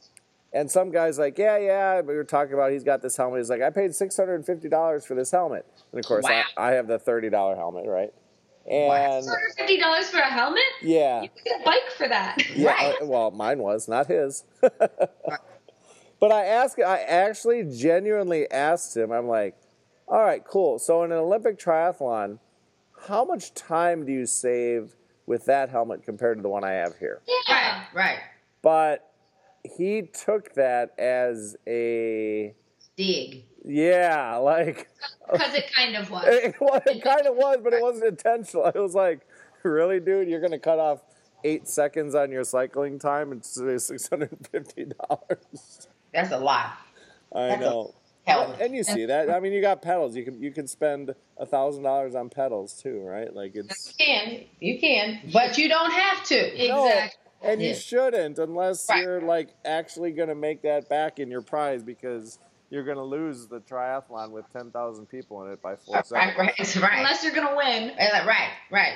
[0.53, 2.01] and some guy's like, yeah, yeah.
[2.01, 3.39] We were talking about he's got this helmet.
[3.41, 6.25] He's like, I paid six hundred and fifty dollars for this helmet, and of course,
[6.25, 6.43] Wow.
[6.57, 8.13] I, I have the thirty dollar helmet, right?
[8.71, 10.63] And Fifty dollars for a helmet?
[10.83, 12.39] yeah, You can get a bike for that.
[12.55, 12.69] yeah.
[12.73, 12.95] Right.
[13.03, 14.45] uh, well, mine was not his.
[14.61, 19.11] but I asked, I actually genuinely asked him.
[19.11, 19.57] I'm like,
[20.07, 20.79] all right, cool.
[20.79, 22.39] So in an Olympic triathlon,
[23.09, 24.95] how much time do you save
[25.27, 27.23] with that helmet compared to the one I have here?
[27.27, 27.55] Yeah.
[27.55, 28.19] Right, right.
[28.63, 29.11] But
[29.65, 32.55] he took that as a
[32.97, 33.45] Dig.
[33.65, 34.89] Yeah, like
[35.33, 36.25] Because it kind of was.
[36.27, 38.67] it, well, it kind of was, but it wasn't intentional.
[38.75, 39.21] It was like,
[39.63, 41.01] really, dude, you're gonna cut off
[41.45, 45.89] eight seconds on your cycling time and six hundred and fifty dollars.
[46.13, 46.73] That's a lot.
[47.35, 47.95] I That's know.
[48.27, 48.61] helmet.
[48.61, 49.31] And you see that.
[49.31, 50.17] I mean, you got pedals.
[50.17, 53.33] You can you can spend a thousand dollars on pedals too, right?
[53.33, 56.69] Like it's You can, you can, but you don't have to.
[56.69, 57.21] No, Exactly.
[57.43, 59.03] and you shouldn't unless Right.
[59.05, 62.39] you're like actually gonna make that back in your prize because
[62.71, 66.77] you're gonna lose the triathlon with ten thousand people in it by four Right, seconds.
[66.77, 66.99] right, right.
[66.99, 67.91] Unless you're gonna win.
[67.91, 68.95] Uh, Right, right.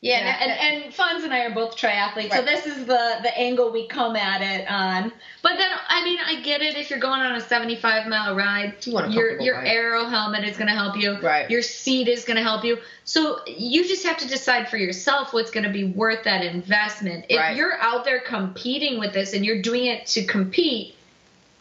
[0.00, 3.16] Yeah, Yeah, and, that- and Fonz and I are both triathletes, so this is the
[3.20, 5.10] the angle we come at it on.
[5.42, 6.76] But then, I mean, I get it.
[6.76, 9.66] If you're going on a 75 mile ride, You want a your comfortable your ride.
[9.66, 11.18] aero helmet is going to help you.
[11.20, 11.50] Right.
[11.50, 12.78] Your seat is going to help you.
[13.02, 17.24] So you just have to decide for yourself what's going to be worth that investment.
[17.28, 17.56] If Right.
[17.56, 20.94] you're out there competing with this and you're doing it to compete.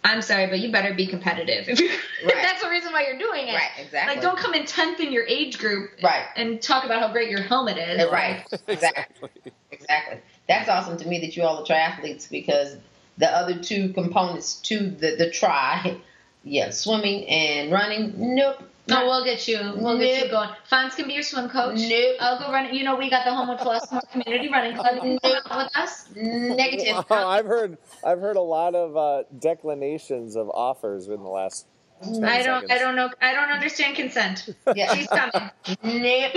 [0.07, 1.67] I'm sorry, but you better be competitive.
[1.67, 1.79] If,
[2.25, 2.33] Right.
[2.41, 3.53] that's the reason why you're doing it.
[3.53, 4.15] Right, exactly.
[4.15, 6.23] Like, don't come in 10th in your age group Right.
[6.35, 8.09] and talk about how great your helmet is.
[8.11, 9.29] Right, exactly,
[9.71, 10.19] exactly.
[10.47, 12.77] that's awesome to me that you all are triathletes because
[13.17, 15.97] the other two components to the the try,
[16.43, 18.13] yeah, swimming and running.
[18.35, 18.66] Nope.
[18.87, 19.73] No, we'll get you.
[19.75, 20.49] We'll get you going.
[20.71, 21.77] Fonz can be your swim coach.
[21.77, 22.15] Nope.
[22.19, 22.73] I'll go run.
[22.73, 24.99] You know, we got the Homewood Plus Community Running Club.
[24.99, 26.05] Come with us.
[26.15, 27.05] Negative.
[27.09, 31.67] Wow, I've heard I've heard a lot of uh, declinations of offers in the last.
[32.03, 32.61] 10 I don't.
[32.61, 32.71] seconds.
[32.71, 33.09] I don't know.
[33.21, 34.49] I don't understand consent.
[34.75, 34.93] Yeah.
[34.93, 35.51] She's coming.
[35.83, 36.33] Nope.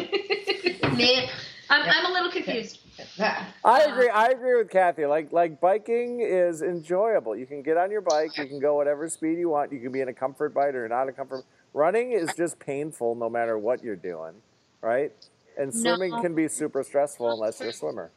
[0.96, 1.30] Nope.
[1.68, 2.78] I'm, I'm a little confused.
[3.64, 4.08] I agree.
[4.08, 5.06] I agree with Kathy.
[5.06, 7.36] Like like biking is enjoyable.
[7.36, 8.36] You can get on your bike.
[8.36, 9.72] You can go whatever speed you want.
[9.72, 11.44] You can be in a comfort bike or not a comfort.
[11.72, 14.32] Running is just painful no matter what you're doing,
[14.80, 15.12] right?
[15.58, 16.20] And swimming No.
[16.22, 18.10] can be super stressful unless you're a swimmer.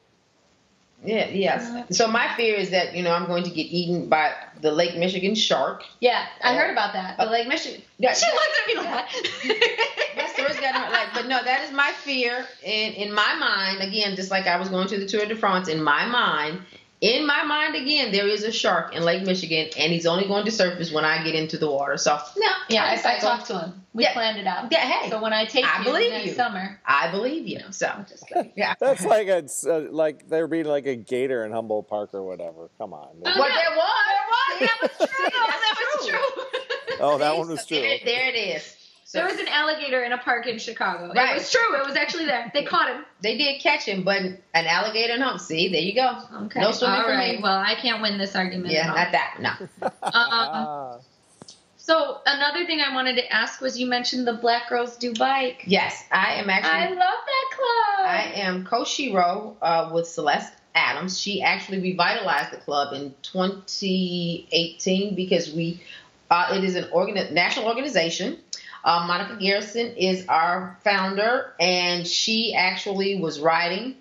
[1.04, 1.66] Yeah, yes.
[1.70, 1.94] Mm-hmm.
[1.94, 4.96] So my fear is that you know I'm going to get eaten by the Lake
[4.96, 5.84] Michigan shark.
[6.00, 7.18] Yeah, I heard about that.
[7.18, 7.82] The Lake Michigan.
[7.98, 10.30] Yeah, She looked at me like that that.
[10.34, 12.48] story's got like, but no, that is my fear.
[12.64, 15.68] In in my mind, again, just like I was going to the Tour de France,
[15.68, 16.62] in my mind,
[17.04, 20.46] in my mind, again, there is a shark in Lake Michigan, and he's only going
[20.46, 21.98] to surface when I get into the water.
[21.98, 23.28] So no, Yeah, I, I, I cycle.
[23.28, 23.84] talked to him.
[23.94, 24.14] We Yeah.
[24.14, 24.72] planned it out.
[24.72, 26.34] Yeah, hey, So when I take I you believe next you.
[26.36, 27.60] summer, I believe you.
[27.72, 28.54] So just kidding.
[28.56, 32.24] yeah, That's like a uh, like there being like a gator in Humboldt Park or
[32.24, 32.70] whatever.
[32.78, 33.10] Come on.
[33.26, 33.56] Oh, what yeah.
[33.56, 35.08] there was, That was true.
[35.18, 36.98] See, that was that's true.
[37.02, 37.80] Oh, that one was so true.
[37.82, 38.78] There, there it is.
[39.14, 41.14] So There was an alligator in a park in Chicago.
[41.14, 41.34] Right.
[41.34, 41.76] It was true.
[41.78, 42.50] It was actually there.
[42.52, 43.06] They caught him.
[43.22, 45.38] they did catch him, but an alligator no.
[45.38, 46.18] See, there you go.
[46.46, 46.60] Okay.
[46.60, 47.36] No swimming All for right.
[47.36, 47.44] me.
[47.44, 48.74] Well, I can't win this argument.
[48.74, 49.38] Yeah, not that.
[49.40, 49.92] No.
[50.02, 51.00] Um,
[51.78, 55.62] so another thing I wanted to ask was you mentioned the Black Girls Do Bike.
[55.68, 56.72] Yes, I am actually.
[56.72, 58.08] I love that club.
[58.08, 61.20] I am co-shero uh, with Celeste Adams.
[61.20, 65.84] She actually revitalized the club in 2018 because we
[66.32, 68.40] uh, it is an organi- national organization.
[68.84, 73.96] Uh, Monica Garrison is our founder, and she actually was riding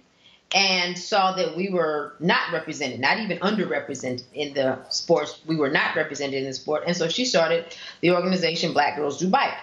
[0.55, 5.41] and saw that we were not represented, not even underrepresented in the sports.
[5.47, 9.19] We were not represented in the sport, and so she started the organization Black Girls
[9.19, 9.55] Do Bike.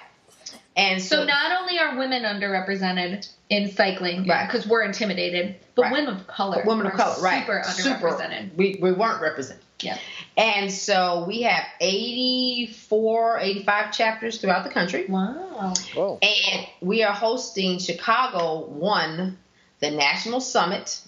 [0.76, 4.48] And so, so not only are women underrepresented in cycling Right.
[4.48, 5.92] because we're intimidated, but Right.
[5.92, 7.42] women of color, women of color, right?
[7.46, 8.56] super underrepresented.
[8.56, 9.64] We, we weren't represented.
[9.82, 9.98] Yeah.
[10.38, 15.06] And so we have 84, 85 chapters throughout the country.
[15.08, 15.74] Wow.
[15.96, 16.20] Whoa.
[16.22, 19.38] And we are hosting Chicago One,
[19.80, 21.00] the national summit,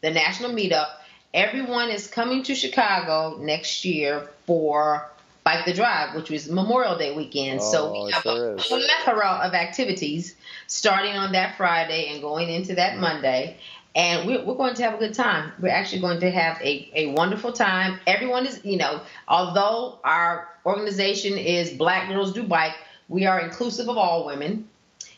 [0.00, 0.88] the national meetup.
[1.34, 5.08] Everyone is coming to Chicago next year for
[5.44, 7.62] Bike the Drive, which was Memorial Day weekend.
[7.62, 8.66] so Oh, we have sure a is.
[8.66, 13.56] plethora of activities starting on that Friday and going into that Monday.
[13.94, 15.52] And we're, we're going to have a good time.
[15.60, 18.00] We're actually going to have a, a wonderful time.
[18.06, 22.74] Everyone is, you know, although our organization is Black Girls Do Bike,
[23.08, 24.68] we are inclusive of all women.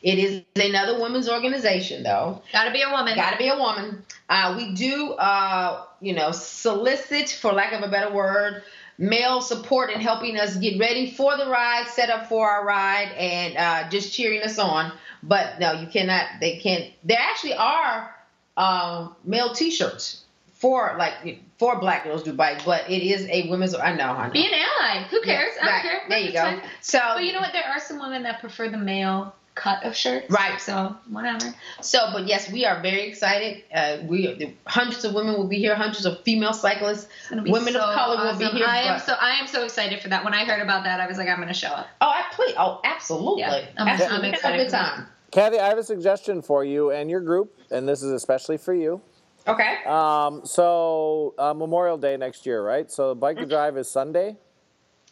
[0.02, 2.42] It is another women's organization, though.
[2.52, 3.14] Got to be a woman.
[3.14, 4.04] Got to be a woman.
[4.28, 8.64] Uh, we do, uh, you know, solicit, for lack of a better word,
[8.98, 13.12] male support in helping us get ready for the ride, set up for our ride,
[13.16, 14.92] and uh, just cheering us on.
[15.22, 16.26] But no, you cannot.
[16.38, 16.92] They can't.
[17.02, 18.14] There actually are
[18.56, 20.22] um, male T-shirts
[20.54, 23.74] for like for Black Girls Do Bike, but it is a women's.
[23.74, 24.04] I know.
[24.10, 24.32] I know.
[24.32, 25.02] Be an ally.
[25.10, 25.52] Who cares?
[25.60, 25.82] I don't Right.
[25.82, 26.00] care.
[26.08, 26.42] There you go.
[26.42, 26.62] fine.
[26.80, 27.52] So, But you know what?
[27.52, 30.28] There are some women that prefer the male cut of shirts.
[30.30, 30.60] Right.
[30.60, 31.54] So whatever.
[31.80, 33.62] So, but yes, we are very excited.
[33.72, 37.06] Uh, we the, hundreds of women will be here, hundreds of female cyclists.
[37.20, 39.64] It's gonna Women of so color will be here, I am so I am so
[39.64, 40.24] excited for that.
[40.24, 41.86] When I heard about that, I was like, I'm gonna show up.
[42.00, 42.54] Oh, I please.
[42.58, 43.42] Oh, absolutely.
[43.42, 43.86] Yeah, I'm- absolutely.
[43.86, 44.94] I'm We're gonna have a excited good for that.
[44.96, 45.06] time.
[45.30, 48.74] Kathy, I have a suggestion for you and your group, and this is especially for
[48.74, 49.00] you.
[49.46, 49.84] Okay.
[49.84, 52.90] Um, so uh, Memorial Day next year, right?
[52.90, 54.37] So the Bike the Drive is Sunday.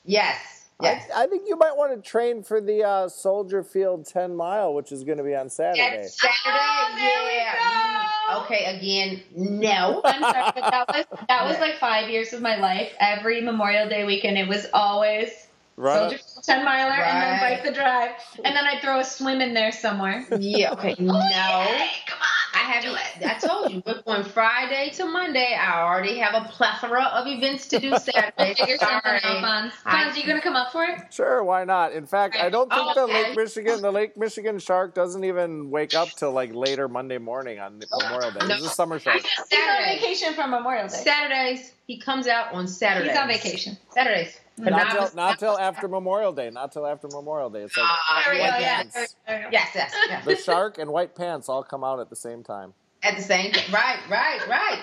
[0.04, 0.70] Yes.
[0.80, 1.08] Yes.
[1.14, 4.74] I, I think you might want to train for the uh, Soldier Field 10 mile,
[4.74, 5.98] which is going to be on Saturday.
[6.00, 6.58] That's Saturday.
[6.58, 8.08] Oh, there we yeah.
[8.28, 8.42] go.
[8.44, 8.64] Okay.
[8.76, 10.00] Again, no.
[10.04, 12.92] I'm sorry, but that was that was like five years of my life.
[12.98, 15.30] Every Memorial Day weekend, it was always
[15.76, 18.12] Run Soldier Field ten miler and then bike the drive,
[18.44, 20.26] and then I would throw a swim in there somewhere.
[20.38, 20.72] yeah.
[20.72, 20.96] Okay.
[20.98, 21.14] No.
[21.14, 22.41] Yay, come on.
[22.54, 22.96] I haven't.
[23.24, 25.56] I told you, we're going Friday to Monday.
[25.58, 28.54] I already have a plethora of events to do Saturday.
[28.54, 29.72] Figure something out, Fonz.
[29.84, 31.00] Fonz, you gonna come up for it?
[31.12, 31.92] Sure, why not?
[31.92, 33.28] In fact, I don't think the Oh, Okay.
[33.28, 37.58] Lake Michigan, the Lake Michigan shark doesn't even wake up till like later Monday morning
[37.58, 38.46] on Memorial Day.
[38.46, 39.16] This is a summer shark.
[39.50, 40.94] He's on vacation from Memorial Day.
[40.94, 41.72] Saturdays.
[41.86, 43.10] He comes out on Saturdays.
[43.12, 43.76] He's on vacation.
[43.90, 44.38] Saturdays.
[44.58, 46.50] But Not not till, not till after Memorial Day.
[46.50, 47.62] Not till after Memorial Day.
[47.62, 47.86] It's like
[48.24, 48.44] There we go.
[48.44, 48.76] White Yeah.
[48.82, 49.16] pants.
[49.26, 49.48] There.
[49.50, 50.24] Yes, yes, yes.
[50.24, 52.74] the shark and white pants all come out at the same time.
[53.02, 53.72] At the same time.
[53.74, 54.78] Right, right, right.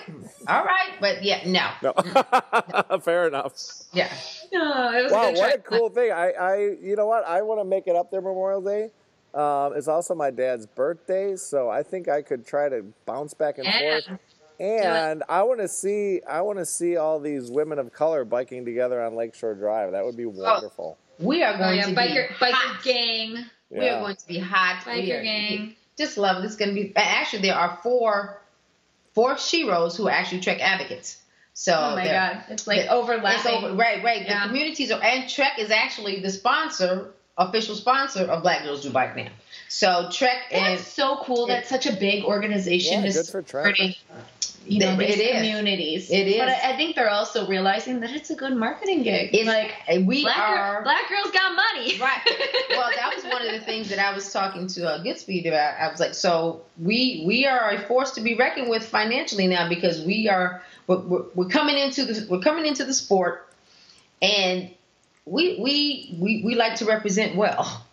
[0.47, 0.91] All right.
[0.99, 1.69] But yeah, no.
[1.82, 3.53] No, fair enough.
[3.93, 4.12] Yeah.
[4.51, 6.12] No, it was Wow, a good what a cool thing!
[6.12, 7.23] I, I, you know what?
[7.25, 8.89] I want to make it up there Memorial Day.
[9.34, 13.60] Um, it's also my dad's birthday, so I think I could try to bounce back
[13.60, 13.99] and Yeah.
[14.01, 14.19] forth.
[14.59, 18.65] And I want to see I want to see all these women of color biking
[18.65, 19.91] together on Lakeshore Drive.
[19.93, 20.97] That would be oh, wonderful.
[21.19, 22.83] We are Oh going yeah, to biker be biker hot.
[22.83, 24.83] gang, We are going to be hot.
[24.85, 25.75] We biker are- gang.
[25.97, 26.45] Just love it.
[26.47, 26.93] It's going to be.
[26.95, 28.41] Actually, there are four
[29.13, 31.17] four sheroes who are actually Trek advocates.
[31.53, 33.51] So Oh my god, it's like It's overlapping.
[33.65, 34.21] over, right, right.
[34.21, 34.43] Yeah.
[34.43, 38.91] The communities are, and Trek is actually the sponsor, official sponsor of Black Girls Do
[38.91, 39.27] Bike now.
[39.67, 41.47] So Trek and That's so cool.
[41.47, 43.75] That's such a big organization Yeah, to good for Trek.
[44.59, 45.31] Supporting, you know, It these is.
[45.35, 46.11] communities.
[46.11, 46.37] It is.
[46.39, 49.29] But I, I think they're also realizing that it's a good marketing gig.
[49.33, 51.97] it's like like we black, are girl, black girls got money.
[51.99, 52.19] Right.
[52.69, 55.79] Well, that was one of the things that I was talking to uh, Goodspeed about.
[55.79, 59.67] I was like, so we we are a force to be reckoned with financially now
[59.69, 63.47] because we are we're, we're, we're coming into the we're coming into the sport,
[64.21, 64.69] and
[65.25, 67.85] we we we, we like to represent well.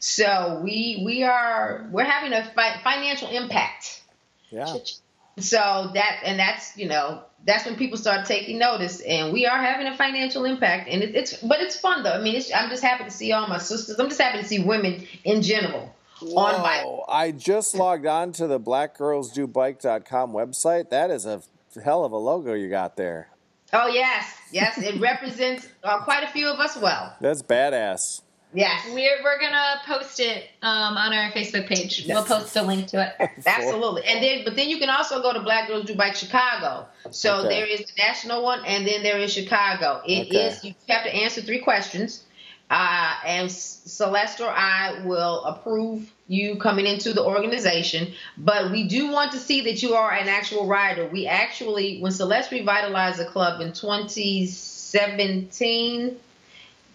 [0.00, 4.02] So we we are we're having a fi- financial impact.
[4.50, 4.76] Yeah.
[5.40, 9.58] So that and that's you know that's when people start taking notice, and we are
[9.58, 12.12] having a financial impact, and it, it's but it's fun though.
[12.12, 13.98] I mean, it's, I'm just happy to see all my sisters.
[13.98, 16.84] I'm just happy to see women in general on bike.
[17.08, 20.90] I just logged on to the blackgirlsdobike.com website.
[20.90, 21.42] That is a
[21.82, 23.28] hell of a logo you got there.
[23.72, 27.14] Oh yes, yes, it represents uh, quite a few of us well.
[27.20, 28.22] That's badass.
[28.54, 32.06] Yes, We're we're gonna post it um, on our Facebook page.
[32.08, 33.14] We'll post a link to it.
[33.46, 34.04] absolutely.
[34.06, 36.86] And then, but then you can also go to Black Girls Do Bike Chicago.
[37.10, 37.48] So Okay.
[37.48, 40.00] there is the national one, and then there is Chicago.
[40.06, 40.46] It Okay.
[40.46, 42.22] is you have to answer three questions,
[42.70, 48.14] uh, and Celeste or I will approve you coming into the organization.
[48.38, 51.06] But we do want to see that you are an actual rider.
[51.06, 56.16] We actually, when Celeste revitalized the club in 2017,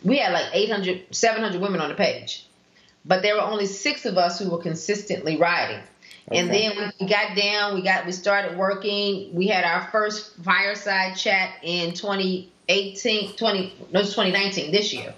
[0.04, 2.46] we had like 800, 700 women on the page.
[3.06, 5.82] But there were only six of us who were consistently riding.
[6.32, 9.34] And then we got down, we got we started working.
[9.34, 15.14] We had our first fireside chat in 2018, 20 no, it's 2019 this year.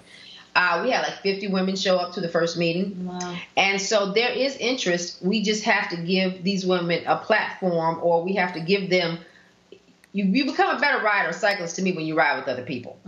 [0.56, 3.06] Uh, we had like 50 women show up to the first meeting.
[3.06, 3.36] wow.
[3.56, 5.22] And so there is interest.
[5.22, 9.18] We just have to give these women a platform or we have to give them
[10.16, 12.62] you, you become a better rider or cyclist to me when you ride with other
[12.62, 12.98] people.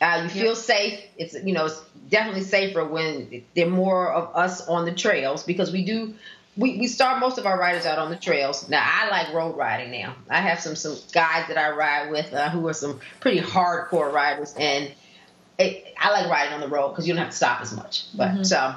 [0.00, 1.00] Uh, you feel safe.
[1.16, 5.44] It's you know it's definitely safer when there are more of us on the trails
[5.44, 6.14] because we do
[6.56, 8.68] we, we start most of our riders out on the trails.
[8.68, 10.16] Now I like road riding now.
[10.28, 14.12] I have some some guys that I ride with uh, who are some pretty hardcore
[14.12, 14.90] riders and
[15.60, 18.06] it, I like riding on the road because you don't have to stop as much.
[18.16, 18.74] But so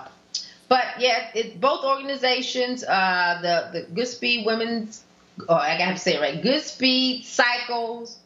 [0.69, 5.03] but yeah, it, both organizations, uh, the the Goodspeed Women's,
[5.47, 8.19] oh, I gotta say it right, Goodspeed Cycles,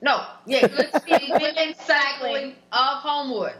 [0.00, 3.54] no, yeah, Good Speed Women's Cycling of Homewood.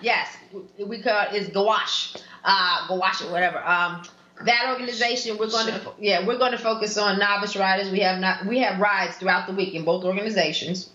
[0.00, 3.58] Yes, we, we call it's Gouache, uh, Gouache or whatever.
[3.64, 4.02] Um,
[4.44, 7.90] that organization, we're going to yeah, we're going to focus on novice riders.
[7.90, 10.90] We have not we have rides throughout the week in both organizations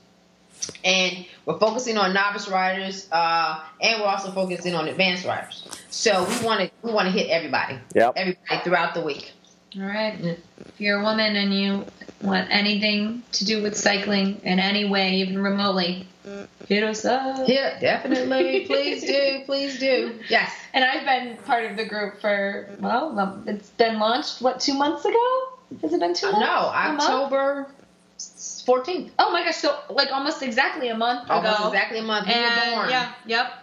[0.84, 5.68] and we're focusing on novice riders, uh, and we're also focusing on advanced riders.
[5.90, 8.14] So we want to we want to hit everybody, Yep.
[8.16, 9.32] everybody throughout the week.
[9.76, 10.20] All right.
[10.20, 10.40] If
[10.80, 11.86] you're a woman and you
[12.22, 16.08] want anything to do with cycling in any way, even remotely,
[16.68, 17.48] hit us up.
[17.48, 18.66] Yeah, definitely.
[18.66, 20.20] please do, please do.
[20.30, 20.52] Yes.
[20.74, 24.74] And I've been part of the group for well, um, it's been launched what two
[24.74, 25.50] months ago?
[25.82, 26.40] Has it been two months?
[26.40, 26.48] No.
[26.48, 27.68] October
[28.66, 29.12] fourteenth.
[29.20, 29.58] Oh my gosh!
[29.58, 31.68] So like almost exactly a month Almost ago.
[31.70, 32.28] exactly a month.
[32.28, 32.90] You were born.
[32.90, 33.54] yeah, yep.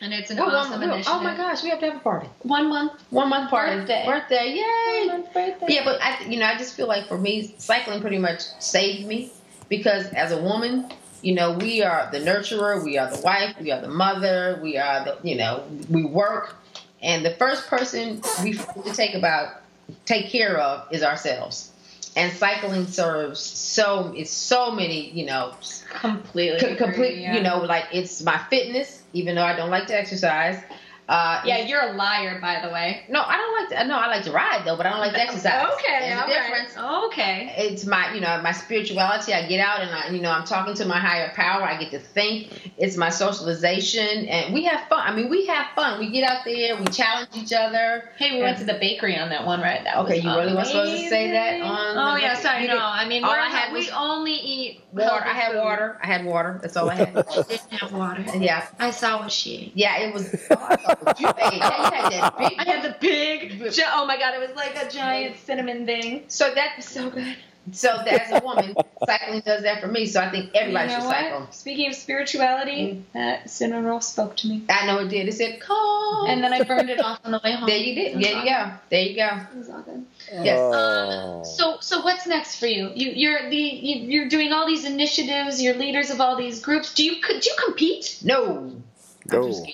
[0.00, 1.06] And it's an We're one- awesome initiative.
[1.14, 2.28] oh my gosh, we have to have a party.
[2.42, 2.92] One month.
[3.10, 3.76] One month party.
[3.80, 4.04] Birthday.
[4.06, 4.54] Birthday.
[4.54, 5.06] Yay.
[5.08, 5.66] One month birthday.
[5.68, 9.06] Yeah, but I, you know, I just feel like for me, cycling pretty much saved
[9.06, 9.30] me
[9.68, 10.90] because as a woman,
[11.22, 14.76] you know, we are the nurturer, we are the wife, we are the mother, we
[14.76, 16.54] are the, you know, we work,
[17.02, 19.62] and the first person we to take about
[20.04, 21.70] take care of is ourselves.
[22.16, 25.54] And cycling serves so it's so many, you know,
[26.00, 26.60] completely.
[26.60, 27.34] co- agree, complete, yeah.
[27.36, 30.62] you know, like it's my fitness, even though I don't like to exercise.
[31.08, 33.04] Uh, Yeah, you're a liar, by the way.
[33.10, 33.86] no, I don't like to.
[33.88, 35.66] No, I like to ride though, but I don't like to exercise.
[35.74, 36.52] Okay, There's a
[36.82, 37.04] right.
[37.04, 37.54] Okay.
[37.58, 40.74] it's my you know my spirituality i get out and i you know i'm talking
[40.74, 45.00] to my higher power i get to think it's my socialization and we have fun
[45.06, 48.42] i mean we have fun we get out there we challenge each other Hey, we
[48.42, 49.82] went to the bakery on that one, right?
[49.84, 52.62] That okay was you really weren't supposed to say that on Oh yeah, sorry.
[52.62, 55.52] you No, didn't- I mean all I had we was only eat water i had
[55.52, 55.60] food.
[55.62, 58.24] water i had water that's all i had I didn't have water.
[58.38, 59.72] yeah I saw what she ate.
[59.74, 61.52] yeah it was oh, I thought what you ate.
[61.52, 63.72] Yeah, you had that big I had the big.
[63.72, 64.34] gi- Oh my god!
[64.34, 66.24] It was like a giant cinnamon thing.
[66.28, 67.36] so that So good.
[67.72, 68.74] So as a woman,
[69.06, 70.04] cycling does that for me.
[70.04, 71.16] So I think everybody you know should what?
[71.16, 71.46] cycle.
[71.50, 74.64] Speaking of spirituality, that cinnamon roll spoke to me.
[74.68, 75.28] I know it did.
[75.28, 76.26] It said call.
[76.28, 77.66] And then I burned it off on the way home.
[77.66, 78.20] there you did.
[78.22, 78.70] There you go.
[78.90, 79.28] There you go.
[79.54, 80.04] It was all good.
[80.30, 80.58] Yes.
[80.60, 81.38] Oh.
[81.38, 82.90] Um, so, so what's next for you?
[82.94, 85.62] You, you're the you, you're doing all these initiatives.
[85.62, 86.92] You're leaders of all these groups.
[86.92, 88.18] Do you do you compete?
[88.22, 88.58] No.
[88.58, 88.84] I'm
[89.26, 89.48] Go.
[89.48, 89.64] just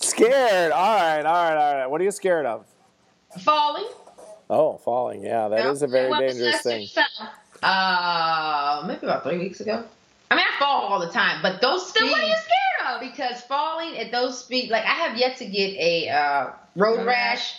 [0.00, 0.30] scared.
[0.32, 0.72] Scared.
[0.72, 1.86] All right, all right, all right.
[1.86, 2.66] What are you scared of?
[3.40, 3.86] Falling.
[4.50, 5.22] Oh, falling.
[5.22, 5.70] Yeah, that Yeah.
[5.70, 6.88] is a very When dangerous thing.
[7.62, 9.84] Uh, maybe about three weeks ago.
[10.30, 12.12] I mean, I fall all the time, but those Then speeds.
[12.12, 13.00] what are you scared of?
[13.00, 16.44] because falling at those speeds, like I have yet to get a uh,
[16.76, 17.54] road Road rash,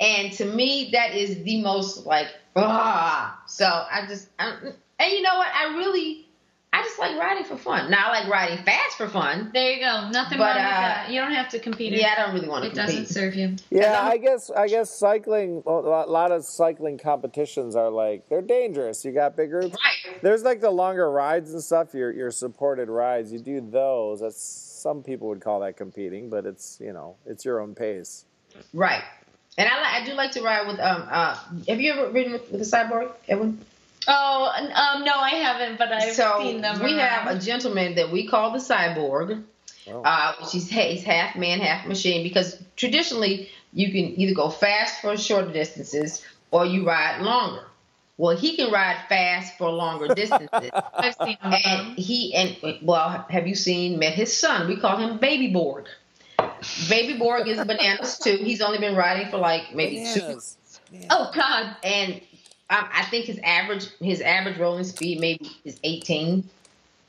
[0.00, 3.40] and to me that is the most like ah.
[3.46, 4.52] So I just, i
[5.00, 5.48] and you know what?
[5.54, 6.26] I really,
[6.72, 7.90] I just like riding for fun.
[7.90, 9.50] Now I like riding fast for fun.
[9.54, 10.10] There you go.
[10.10, 11.10] Nothing But, wrong with uh, that.
[11.10, 11.92] You don't have to compete.
[11.94, 13.56] Yeah, I don't really want to it doesn't serve you.
[13.70, 15.62] Yeah, I'm- guess I guess cycling.
[15.66, 19.04] A lot lot of cycling competitions are like they're dangerous.
[19.04, 19.74] You got big groups.
[19.74, 20.20] Right.
[20.22, 21.94] There's like the longer rides and stuff.
[21.94, 23.32] Your your supported rides.
[23.32, 24.20] You do those.
[24.20, 28.24] That's some people would call that competing, but it's you know it's your own pace.
[28.74, 29.02] Right.
[29.56, 31.34] And I, I do like to ride with um uh.
[31.66, 33.58] Have you ever ridden with, with a cyborg, Edwin?
[34.10, 36.82] Oh, um, no, I haven't, but I've so seen them.
[36.82, 39.44] we have a gentleman that we call the cyborg.
[39.90, 40.02] Oh.
[40.02, 42.22] uh, which he's half man, half machine.
[42.22, 47.64] Because traditionally, you can either go fast for shorter distances or you ride longer.
[48.16, 51.54] Well, he can ride fast for longer distances, I've seen them.
[51.64, 54.68] and he and well, have you seen met his son?
[54.68, 55.86] We call him Baby Borg.
[56.88, 58.36] Baby Borg is bananas too.
[58.36, 60.56] He's only been riding for like maybe two, Bananas.
[61.10, 61.76] Oh God.
[61.84, 62.20] and
[62.70, 66.48] um, I think his average his average rolling speed maybe is 18.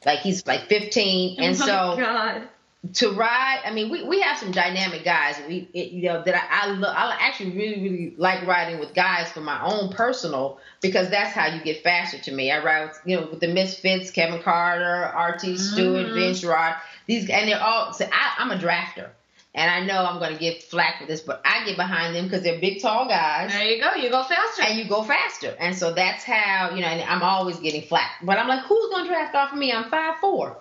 [0.06, 2.48] Like he's like 15, and oh my so God.
[2.94, 6.34] to ride i mean we, we have some dynamic guys we it, you know that
[6.34, 10.60] i I, lo- I actually really really like riding with guys for my own personal
[10.80, 13.50] because that's how you get faster to me i ride with, you know with the
[13.50, 16.14] misfits kevin carter rt stewart Mhm.
[16.14, 19.10] vince rod these and they're all so I, i'm a drafter
[19.56, 22.26] and i know i'm going to get flack for this but i get behind them
[22.26, 23.94] because they're big tall guys There you go.
[23.96, 24.64] You go faster.
[24.64, 25.56] and you go faster.
[25.60, 28.12] And so that's how, you know, and I'm always getting flack.
[28.24, 29.72] But I'm like, who's going to draft off of me?
[29.74, 30.58] I'm five four.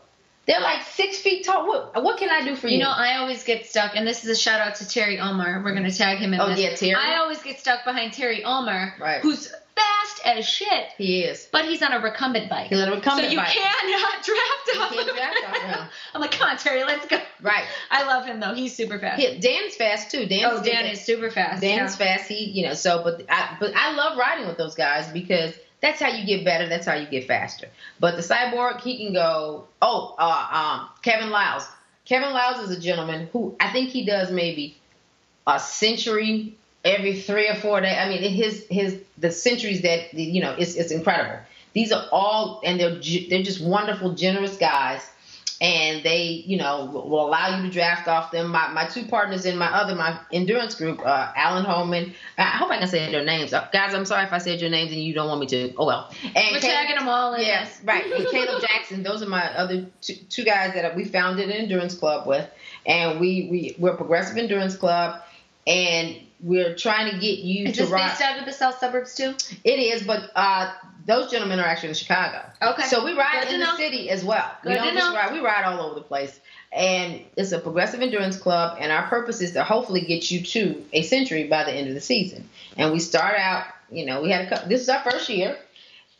[0.47, 1.67] They're like six feet tall.
[1.67, 2.79] What, what can I do for you?
[2.79, 5.63] You know, I always get stuck, and this is a shout out to Terry Ulmer.
[5.63, 6.61] We're gonna tag him in oh, this.
[6.61, 6.95] yeah, Terry.
[6.95, 9.21] I always get stuck behind Terry Ulmer, Right.
[9.21, 11.49] who's fast as shit, he is.
[11.53, 12.69] but he's on a recumbent bike.
[12.69, 13.25] He's on a recumbent bike.
[13.27, 13.49] so you bike.
[13.49, 15.71] cannot draft off You can't draft him.
[15.71, 15.89] him.
[16.15, 17.19] I'm like, come on, Terry, let's go.
[17.41, 17.65] Right.
[17.91, 18.55] I love him though.
[18.55, 19.21] He's super fast.
[19.21, 20.27] He, Dan's fast too.
[20.27, 21.63] Dan's oh, Dan is super fast.
[21.63, 22.17] Dan's yeah.
[22.17, 22.29] fast.
[22.29, 26.01] He, you know, so but I, but I love riding with those guys because that's
[26.01, 26.69] how you get better.
[26.69, 27.69] That's how you get faster.
[28.01, 29.69] But the cyborg, he can go.
[29.81, 31.67] Oh, uh, um, Kevin Lyles.
[32.05, 34.77] Kevin Lyles is a gentleman who I think he does maybe
[35.47, 37.97] a century every three or four days.
[37.99, 41.39] I mean, his his the centuries that you know, it's it's incredible.
[41.75, 42.99] These are all, and they're
[43.29, 45.09] they're just wonderful, generous guys
[45.61, 48.49] and they, you know, will allow you to draft off them.
[48.49, 52.15] My, my two partners in my other my endurance group, uh, Alan Holman.
[52.37, 53.93] I hope I can say their names, uh, guys.
[53.93, 55.75] I'm sorry if I said your names and you don't want me to.
[55.77, 56.11] Oh well.
[56.23, 58.05] And We're Caleb- tagging them all in Yes, right.
[58.05, 59.03] And Caleb Jackson.
[59.03, 62.49] Those are my other two, two guys that we founded an endurance club with,
[62.87, 65.21] and we we we're a progressive endurance club,
[65.67, 68.09] and we're trying to get you Is to this ride.
[68.11, 69.35] based out of the South suburbs too?
[69.65, 70.73] It is, but uh,
[71.07, 72.43] those gentlemen are actually in Chicago.
[72.63, 72.83] Okay.
[72.85, 73.77] So we ride Good in the know.
[73.77, 74.51] city as well.
[74.65, 75.15] we don't just know.
[75.15, 75.33] ride.
[75.33, 76.39] We ride all over the place.
[76.71, 80.85] And it's a progressive endurance club, and our purpose is to hopefully get you to
[80.93, 82.47] a century by the end of the season.
[82.77, 85.57] And we start out, you know, we had a couple, this is our first year,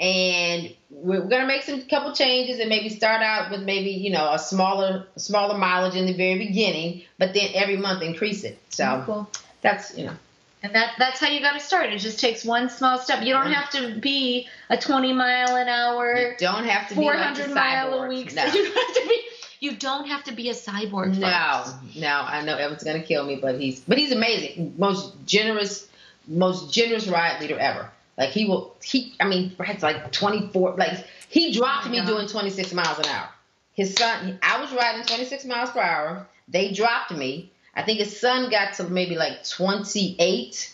[0.01, 4.11] and we're, we're gonna make some couple changes and maybe start out with maybe you
[4.11, 8.59] know a smaller smaller mileage in the very beginning, but then every month increase it.
[8.71, 9.31] So cool.
[9.63, 10.15] That's you know
[10.63, 11.93] And that that's how you got to start.
[11.93, 13.23] It just takes one small step.
[13.25, 16.95] You don't have to be a 20 mile an hour you hour, don't have to
[16.97, 18.35] be like the 400 mile a week.
[18.35, 18.45] No.
[18.55, 19.21] You don't have to be.
[19.61, 21.17] You don't have to be a cyborg.
[21.19, 21.97] No, folks.
[21.97, 24.75] no, I know Evan's gonna kill me, but he's but he's amazing.
[24.79, 25.89] Most generous,
[26.29, 27.91] most generous ride leader ever.
[28.17, 30.75] Like he will, he I mean, rides like twenty four.
[30.77, 32.07] Like he dropped Oh me God.
[32.07, 33.29] doing twenty six miles an hour.
[33.75, 36.27] His son, I was riding twenty six miles per hour.
[36.49, 37.51] They dropped me.
[37.75, 40.73] I think his son got to maybe like twenty eight.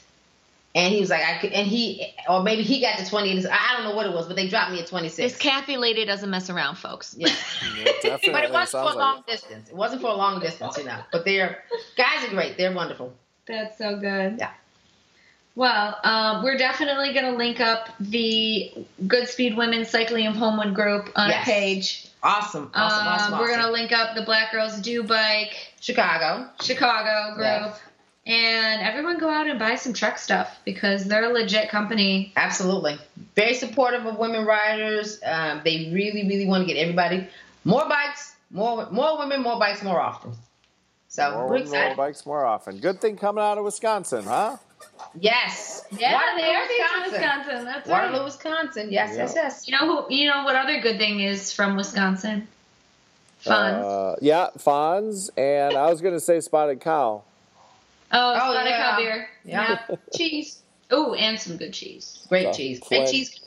[0.77, 3.47] And he was like, I could, and he, or maybe he got to 28.
[3.49, 5.17] I don't know what it was, but they dropped me at 26.
[5.17, 7.15] This Kathy lady doesn't mess around, folks.
[7.17, 7.29] Yeah.
[8.03, 8.19] Yeah.
[8.33, 9.69] But it wasn't for a long like distance.
[9.69, 10.99] It wasn't for a long distance, you know.
[11.13, 11.63] But they're
[11.97, 12.57] guys are great.
[12.59, 13.13] They're wonderful.
[13.47, 14.39] That's so good.
[14.41, 14.51] Yeah.
[15.55, 18.73] Well, um, we're definitely going to link up the
[19.05, 21.47] Goodspeed Women Cycling of Homewood group on Yes.
[21.47, 22.09] a page.
[22.23, 22.71] Awesome.
[22.75, 23.07] Awesome.
[23.07, 26.49] um, awesome, We're going to link up the Black Girls Do Bike Chicago.
[26.63, 27.45] Chicago group.
[27.47, 27.81] Yes.
[28.27, 32.33] And everyone go out and buy some Trek stuff because they're a legit company.
[32.37, 32.97] Absolutely.
[33.37, 35.21] Very supportive of women riders.
[35.23, 37.29] Um, they really, really want to get everybody
[37.65, 40.33] more bikes, more more women, more bikes more often.
[41.09, 42.79] So More we're women, more bikes more often.
[42.79, 44.57] Good thing coming out of Wisconsin, huh?
[45.21, 45.85] Yes.
[45.91, 47.21] Yeah, Waterloo, they are based in Wisconsin.
[47.21, 47.65] Wisconsin.
[47.67, 48.25] That's Waterloo, right.
[48.25, 48.89] Wisconsin.
[48.91, 49.17] Yes, Yeah.
[49.23, 49.69] yes, yes.
[49.69, 50.15] You know who?
[50.15, 52.49] You know what other good thing is from Wisconsin?
[53.45, 53.75] Fun.
[53.75, 57.23] Uh, yeah, Fonz, and I was going to say Spotted Cow.
[58.13, 58.91] oh, oh, spotted yeah.
[58.91, 59.29] cow beer.
[59.45, 59.79] Yeah.
[60.15, 60.61] cheese.
[60.91, 62.25] Oh, and some good cheese.
[62.29, 62.53] Great Yeah.
[62.53, 62.81] cheese.
[62.81, 63.41] Plen- And cheese.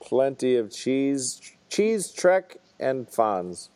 [0.00, 3.68] Plenty of cheese, cheese, Trek, and Fonz.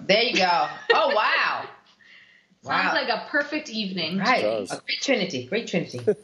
[0.00, 0.66] There you go.
[0.94, 1.64] Oh wow.
[2.62, 2.94] Sounds Wow.
[2.94, 4.18] like a perfect evening.
[4.18, 4.40] Right.
[4.42, 4.72] does.
[4.72, 5.46] A great trinity.
[5.46, 6.00] Great trinity.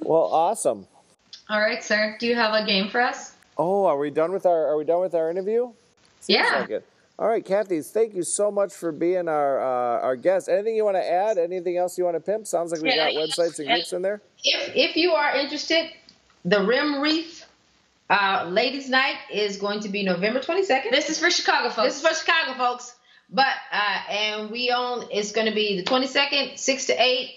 [0.00, 0.86] Well, awesome.
[1.48, 2.16] All right, sir.
[2.20, 3.32] Do you have a game for us?
[3.58, 4.68] Oh, are we done with our?
[4.68, 5.72] Are we done with our interview?
[6.20, 6.60] Seems Yeah.
[6.60, 6.86] like it.
[7.18, 7.80] All right, Kathy.
[7.80, 10.48] Thank you so much for being our uh, our guest.
[10.50, 11.38] Anything you want to add?
[11.38, 12.46] Anything else you want to pimp?
[12.46, 14.20] Sounds like we Yeah, got websites and groups in there.
[14.44, 15.90] if if you are interested,
[16.44, 17.46] the Rim Wreath
[18.10, 20.90] uh, Ladies Night is going to be November 22nd.
[20.90, 21.88] This is for Chicago folks.
[21.94, 22.94] This is for Chicago folks.
[23.30, 27.30] But uh, and we own it's going to be the 22nd, six to eight.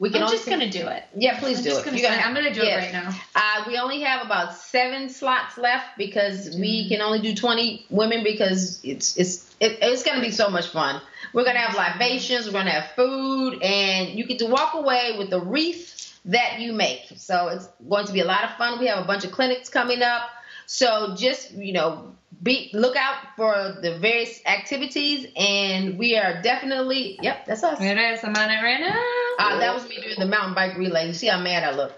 [0.00, 1.02] We can I'm just gonna do it.
[1.16, 1.84] yeah, please I'm do it.
[1.84, 2.92] gonna say- I'm gonna do yes.
[2.92, 3.14] it right now.
[3.34, 6.60] Uh, we only have about seven slots left because Mm.
[6.60, 10.48] we can only do 20 women because it's it's it, it's going to be so
[10.50, 11.00] much fun.
[11.32, 14.74] We're going to have libations, we're going to have food, and you get to walk
[14.74, 17.00] away with the wreath that you make.
[17.16, 18.78] So it's going to be a lot of fun.
[18.78, 20.22] We have a bunch of clinics coming up.
[20.66, 22.12] So just you know,
[22.42, 27.80] be look out for the various activities, and we are definitely yep, that's us.
[27.80, 28.22] It is.
[28.22, 29.00] I'm on it right now.
[29.38, 31.06] Uh, that was me doing the mountain bike relay.
[31.06, 31.92] You see how mad I look?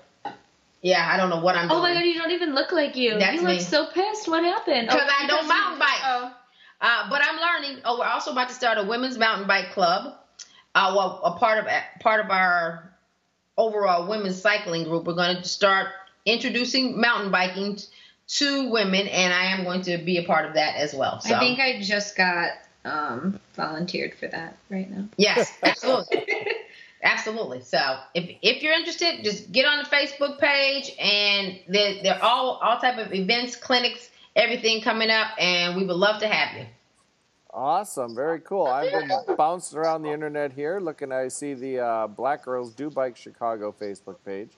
[0.82, 1.78] Yeah, I don't know what I'm doing.
[1.78, 3.18] Oh my god, you don't even look like you.
[3.18, 3.61] That's you look me.
[3.61, 4.28] so pissed.
[4.28, 4.88] What happened?
[4.91, 6.01] Oh, 'Cause I don't because mountain bike.
[6.05, 6.34] Oh.
[6.80, 7.82] Uh, but I'm learning.
[7.84, 10.14] Oh, we're also about to start a women's mountain bike club.
[10.74, 11.66] Uh, well, a part of
[12.01, 12.95] part of our
[13.59, 15.05] overall women's cycling group.
[15.05, 15.88] We're going to start
[16.24, 17.78] introducing mountain biking
[18.38, 21.20] to women, and I am going to be a part of that as well.
[21.20, 22.52] So, I think I just got
[22.84, 25.04] um, volunteered for that right now.
[25.16, 26.26] yes, absolutely,
[27.02, 27.62] absolutely.
[27.62, 32.60] So, if if you're interested, just get on the Facebook page, and they're, they're all
[32.62, 36.66] all type of events, clinics, everything coming up, and we would love to have you.
[37.52, 38.68] Awesome, very cool.
[38.68, 41.10] I've been bouncing around the internet here, looking.
[41.10, 44.50] I see the uh, Black Girls Do Bike Chicago Facebook page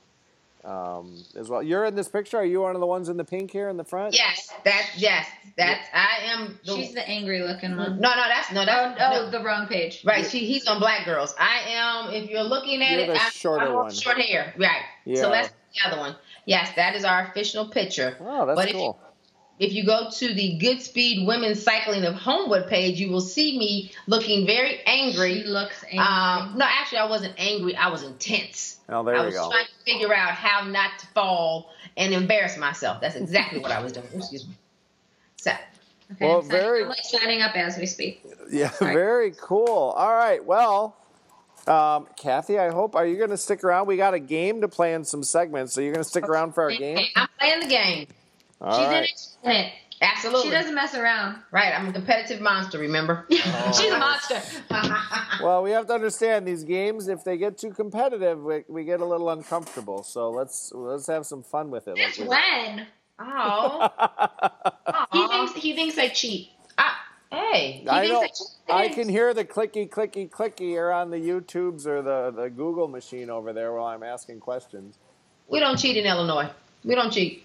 [0.64, 1.62] um, as well.
[1.62, 2.38] You're in this picture.
[2.38, 4.14] Are you one of the ones in the pink here in the front?
[4.14, 6.58] Yes, that's yes, that's I am.
[6.64, 8.00] The, She's the angry looking one.
[8.00, 9.30] No, no, that's no, Oh, that's oh, no.
[9.30, 10.02] the wrong page.
[10.04, 10.24] right.
[10.26, 11.34] She, he's on Black Girls.
[11.38, 12.10] I am.
[12.14, 13.92] If you're looking at You're it, the I'm, shorter I'm one.
[13.92, 14.54] short hair.
[14.58, 14.82] Right.
[15.04, 15.20] Yeah.
[15.22, 16.16] So that's the other one.
[16.44, 18.16] Yes, that is our official picture.
[18.20, 18.98] Oh, that's But if cool.
[19.58, 23.92] If you go to the Goodspeed Women's Cycling of Homewood page, you will see me
[24.06, 25.42] looking very angry.
[25.42, 25.98] She looks angry.
[25.98, 27.76] Um, no, actually, I wasn't angry.
[27.76, 28.80] I was intense.
[28.88, 29.18] Oh, there we go.
[29.18, 29.50] I we was go.
[29.50, 33.00] trying to figure out how not to fall and embarrass myself.
[33.00, 34.06] That's exactly what I was doing.
[34.14, 34.54] Excuse me.
[35.36, 35.50] So,
[36.12, 38.24] okay, well, I'm signing- very- like signing up as we speak.
[38.50, 38.94] Yeah, Sorry.
[38.94, 39.68] very cool.
[39.96, 40.96] All right, well,
[41.68, 43.86] um, Kathy, I hope are you going to stick around?
[43.86, 46.54] We got a game to play in some segments, so you're going to stick around
[46.54, 46.98] for our game.
[47.14, 48.06] I'm playing the game.
[48.62, 49.08] All She's right.
[49.44, 49.72] in it.
[50.00, 50.42] Absolutely.
[50.42, 51.36] She doesn't mess around.
[51.52, 53.24] Right, I'm a competitive monster, remember?
[53.30, 54.40] She's a monster.
[55.42, 57.08] Well, we have to understand these games.
[57.08, 60.04] If they get too competitive, we, we get a little uncomfortable.
[60.04, 61.96] So let's let's have some fun with it.
[61.96, 62.86] Since like when?
[63.18, 63.88] oh.
[65.10, 66.50] He thinks he thinks I cheat.
[66.78, 67.02] Ah,
[67.32, 67.84] hey.
[67.90, 68.22] I thinks know.
[68.22, 68.92] I cheat.
[68.92, 72.86] I can hear the clicky, clicky, clicky here on the YouTubes or the, the Google
[72.86, 74.96] machine over there while I'm asking questions.
[75.48, 76.50] We don't cheat in Illinois.
[76.84, 77.44] We don't cheat.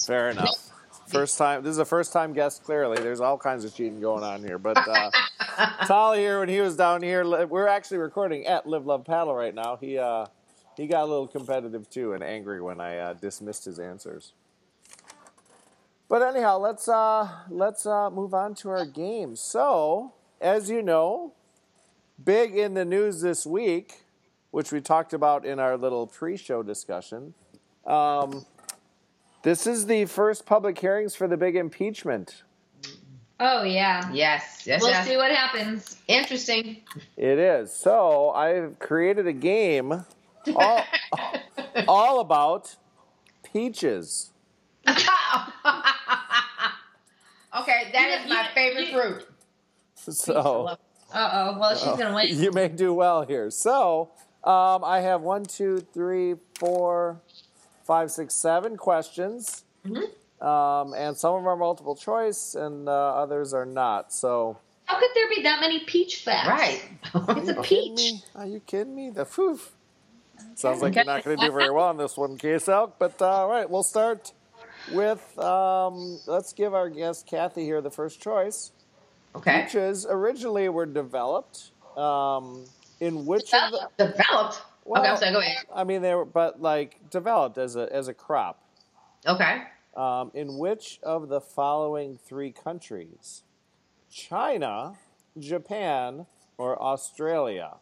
[0.00, 0.70] Fair enough.
[1.08, 1.62] First time.
[1.62, 2.64] This is a first time guest.
[2.64, 4.58] Clearly, there's all kinds of cheating going on here.
[4.58, 5.10] But uh,
[5.86, 9.54] Tolly here, when he was down here, we're actually recording at Live Love Paddle right
[9.54, 9.76] now.
[9.76, 10.26] He uh,
[10.76, 14.32] he got a little competitive too and angry when I uh, dismissed his answers.
[16.08, 19.36] But anyhow, let's uh, let's uh, move on to our game.
[19.36, 21.32] So, as you know,
[22.22, 24.04] big in the news this week,
[24.50, 27.34] which we talked about in our little pre-show discussion.
[27.86, 28.46] Um,
[29.44, 32.42] this is the first public hearings for the big impeachment.
[33.40, 34.10] Oh yeah.
[34.12, 35.06] Yes, yes, We'll yes.
[35.06, 35.96] see what happens.
[36.08, 36.78] Interesting.
[37.16, 37.72] It is.
[37.72, 40.04] So I've created a game
[40.54, 40.84] all,
[41.88, 42.76] all about
[43.52, 44.30] peaches.
[44.86, 44.98] okay,
[47.92, 49.26] that is You- my you- favorite you- fruit.
[49.96, 50.76] So
[51.12, 51.58] Uh oh.
[51.58, 52.26] Well, she's gonna win.
[52.42, 53.50] you may do well here.
[53.50, 54.10] So
[54.44, 57.20] um, I have one, two, three, four,
[57.84, 59.64] five, six, seven questions.
[60.40, 64.12] Um, and some of them are multiple choice and uh, others are not.
[64.12, 66.48] So How could there be that many peach facts?
[66.48, 66.82] Right.
[67.38, 68.12] It's a Are peach.
[68.34, 69.10] Are you kidding me?
[69.10, 69.72] The poof.
[70.56, 72.92] Sounds like you're not going to do very well on this one, K-Salk.
[72.98, 74.32] But uh, all right, we'll start
[74.92, 75.38] with.
[75.38, 78.72] Um, let's give our guest Kathy here the first choice.
[79.34, 79.62] okay.
[79.64, 82.64] Peaches originally were developed um,
[83.00, 83.88] in which of the?
[84.06, 84.60] Developed.
[84.84, 85.32] Well, okay, I'm sorry.
[85.32, 85.64] Go ahead.
[85.74, 88.60] I mean, they were, but like developed as a as a crop.
[89.26, 89.62] Okay.
[89.96, 93.42] Um, in which of the following three countries?
[94.10, 94.94] China,
[95.38, 96.26] Japan,
[96.58, 97.76] or Australia?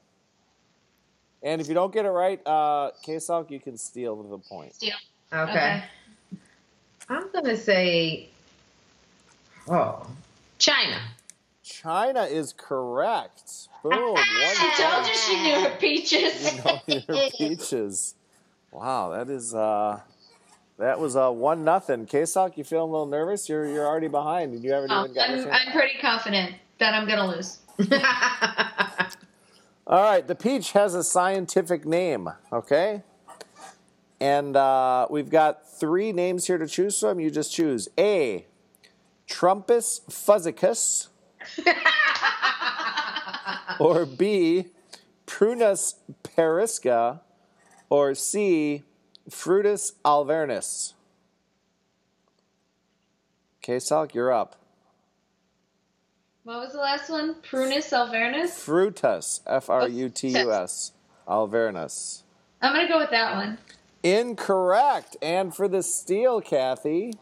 [1.43, 4.75] And if you don't get it right, uh, K-Salk, you can steal the point.
[4.75, 4.95] Steal.
[5.33, 5.51] Okay.
[5.51, 5.85] Okay.
[7.09, 8.29] I'm gonna say.
[9.69, 10.07] Oh,
[10.59, 11.01] China.
[11.63, 13.69] China is correct.
[13.83, 13.93] Boom.
[13.93, 16.53] One I told you she knew her peaches.
[16.55, 16.81] You know
[17.21, 18.15] your peaches.
[18.71, 20.01] Wow, that is uh,
[20.79, 22.07] that was uh, one nothing.
[22.07, 23.49] K-Salk, you feeling a little nervous?
[23.49, 25.51] You're you're already behind, and you haven't Oh, even got I'm.
[25.51, 27.59] I'm pretty confident that I'm gonna lose.
[29.87, 33.03] All right, the peach has a scientific name, okay?
[34.21, 37.19] And uh, we've got three names here to choose from.
[37.19, 38.47] You just choose A.
[39.29, 41.09] Trumpus fuzzicus,
[43.79, 44.67] or B.
[45.27, 47.21] Prunus persica,
[47.89, 48.83] or C.
[49.31, 50.95] Frutus alvernus.
[53.63, 54.57] Okay, Salk, you're up.
[56.45, 57.37] What was the last one?
[57.37, 58.51] Prunus alvernus?
[58.51, 60.93] Frutus, F R U T U S,
[61.29, 62.23] alvernus.
[62.61, 63.59] I'm gonna go with that one.
[64.03, 65.17] Incorrect.
[65.23, 67.15] And for the steal, Kathy.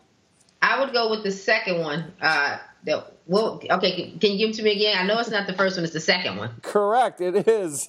[0.62, 2.12] I would go with the second one.
[2.20, 4.11] Uh, the, well, okay.
[4.11, 4.99] Can, can you give it to me again?
[4.99, 6.51] I know it's not the first one; it's the second one.
[6.62, 7.20] Correct.
[7.20, 7.89] It is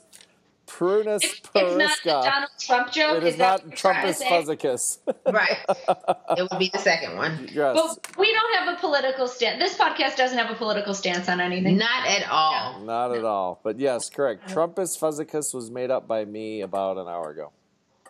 [0.67, 2.23] Prunus It's, it's not a persica.
[2.23, 3.17] Donald Trump joke.
[3.17, 4.97] It is that not what you're trying to Trumpus fuzzicus.
[5.33, 5.57] Right.
[6.37, 7.49] it would be the second one.
[7.51, 7.75] yes.
[7.75, 9.57] Well, we don't have a political stance.
[9.57, 11.77] This podcast doesn't have a political stance on anything.
[11.77, 12.79] Not at all.
[12.81, 13.59] Not at all.
[13.63, 14.45] But yes, correct.
[14.45, 14.67] Uh-huh.
[14.67, 17.51] Trumpus fuzzicus was made up by me about an hour ago.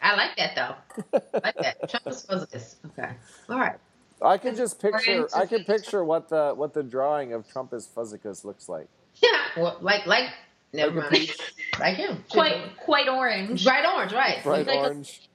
[0.02, 1.22] I like that though.
[1.34, 1.90] I like that.
[1.90, 2.76] Trumpus fuzzicus.
[2.88, 3.12] Okay.
[3.50, 3.78] All right.
[4.22, 5.28] I can just picture.
[5.36, 8.88] I can picture what the what the drawing of Trumpus fuzzicus looks like.
[9.22, 9.30] Yeah.
[9.57, 10.30] Well, like like.
[10.74, 11.32] Never Like mind.
[11.82, 12.24] Like him.
[12.32, 13.65] Quite, quite orange.
[13.65, 14.41] Bright orange, right?
[14.41, 15.28] Bright like a- orange.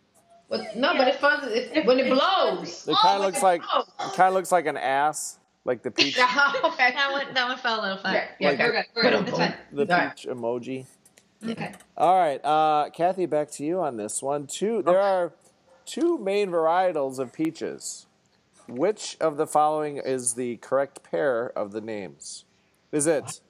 [0.49, 2.89] But, no, but it fuzz it, when it blows.
[2.89, 5.83] It Oh, kind of when looks like it kind of looks like an ass, like
[5.83, 6.93] the peach, okay.
[6.93, 8.15] That one, that one fell a little far.
[8.15, 8.85] Yeah, yeah, Like- We're good.
[8.95, 9.25] We're good.
[9.27, 9.55] Boom, fine.
[9.73, 10.17] the All right.
[10.17, 10.87] peach emoji.
[11.47, 11.73] Okay.
[11.99, 14.47] All right, uh, Kathy, back to you on this one.
[14.47, 15.33] Two, there are
[15.85, 18.07] two main varietals of peaches.
[18.69, 22.45] Which of the following is the correct pair of the names?
[22.91, 23.41] Is it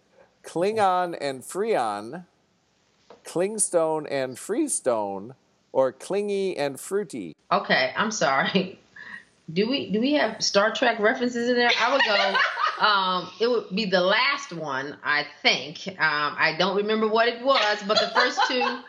[0.45, 2.27] Klingon and Freon,
[3.25, 5.35] Clingstone and Freestone,
[5.73, 7.35] or Clingy and Fruity?
[7.51, 8.79] Okay, I'm sorry.
[9.53, 11.71] Do we do we have Star Trek references in there?
[11.81, 12.85] I would go.
[12.85, 15.87] um, it would be the last one, I think.
[15.87, 18.81] Um, I don't remember what it was, but the first two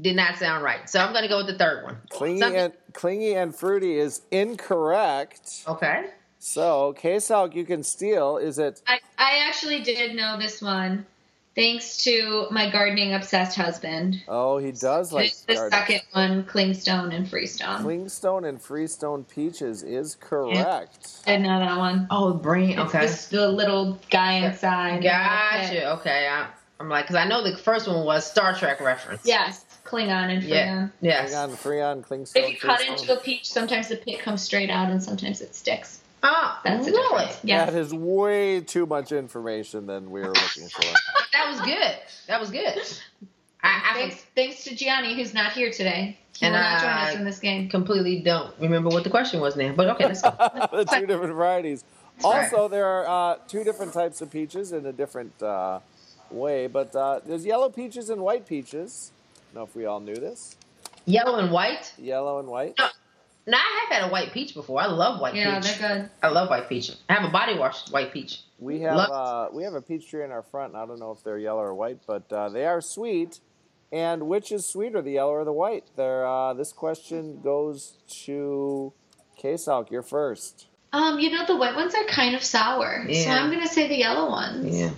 [0.00, 0.88] did not sound right.
[0.88, 1.98] So I'm going to go with the third one.
[2.10, 5.64] Clingy Something- and Clingy and Fruity is incorrect.
[5.66, 6.06] Okay.
[6.38, 8.36] So, K-Salk, you can steal.
[8.36, 11.06] Is it I, I actually did know this one
[11.54, 14.22] thanks to my gardening obsessed husband.
[14.26, 15.70] Oh, he does like It's the garden.
[15.78, 17.82] second one, Clingstone and Freestone.
[17.84, 21.08] Clingstone and Freestone Peaches is correct.
[21.26, 22.06] I didn't know that one.
[22.10, 22.78] Oh, brain.
[22.78, 23.02] Okay.
[23.02, 25.02] just the little guy inside.
[25.02, 25.92] Gotcha.
[26.00, 26.26] Okay.
[26.28, 26.46] I,
[26.80, 29.24] I'm like, because I know the first one was Star Trek reference.
[29.24, 30.48] Yes, Klingon and Freon.
[30.48, 30.88] Yeah.
[31.02, 31.34] Yes.
[31.34, 32.36] Freon, Freon, Clingstone.
[32.36, 32.98] If you cut Freestone.
[32.98, 36.00] into a peach, sometimes the pit comes straight out and sometimes it sticks.
[36.22, 37.18] Oh, That's the really?
[37.24, 37.40] difference.
[37.44, 37.66] Yeah.
[37.66, 40.82] That is way too much information than we were looking for.
[41.32, 41.96] That was good.
[42.28, 42.76] That was good.
[43.64, 46.18] I, I Thanks, thanks to Gianni, who's not here today.
[46.38, 47.68] He And will not join I- us in this game.
[47.68, 49.72] completely don't remember what the question was now.
[49.74, 50.30] But okay, let's go.
[50.72, 51.84] the two different varieties.
[52.22, 52.44] right.
[52.52, 55.80] Also, there are uh, two different types of peaches in a different uh,
[56.30, 59.10] way, but uh, there's yellow peaches and white peaches.
[59.52, 60.56] I don't know if we all knew this.
[61.04, 61.92] Yellow and white.
[61.98, 62.74] Yellow and white.
[63.46, 64.80] Now I have had a white peach before.
[64.80, 65.76] I love white Yeah, peach.
[65.78, 66.10] they're good.
[66.22, 66.90] I love white peach.
[67.10, 68.40] I have a body wash white peach.
[68.58, 70.72] We have Love- uh, we have a peach tree in our front.
[70.72, 73.40] and I don't know if they're yellow or white, but uh, they are sweet.
[73.92, 75.84] And which is sweeter, the yellow or the white?
[75.96, 76.24] There.
[76.26, 78.94] Uh, this question goes to
[79.36, 79.90] K-Salk.
[79.90, 80.68] You're first.
[80.94, 83.96] Um, you know the white ones are kind of sour, so I'm gonna say the
[83.98, 84.78] yellow ones.
[84.78, 84.90] Yeah.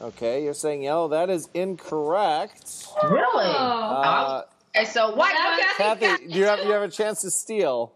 [0.00, 1.08] Okay, you're saying yellow.
[1.08, 2.86] That is incorrect.
[3.02, 3.24] Really?
[3.46, 4.02] Oh.
[4.02, 4.42] Uh,
[4.76, 5.62] okay, so white Now, ones.
[5.76, 7.92] Kathy, do you have you have a chance to steal?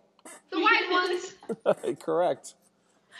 [0.50, 1.98] The white ones.
[2.00, 2.54] correct.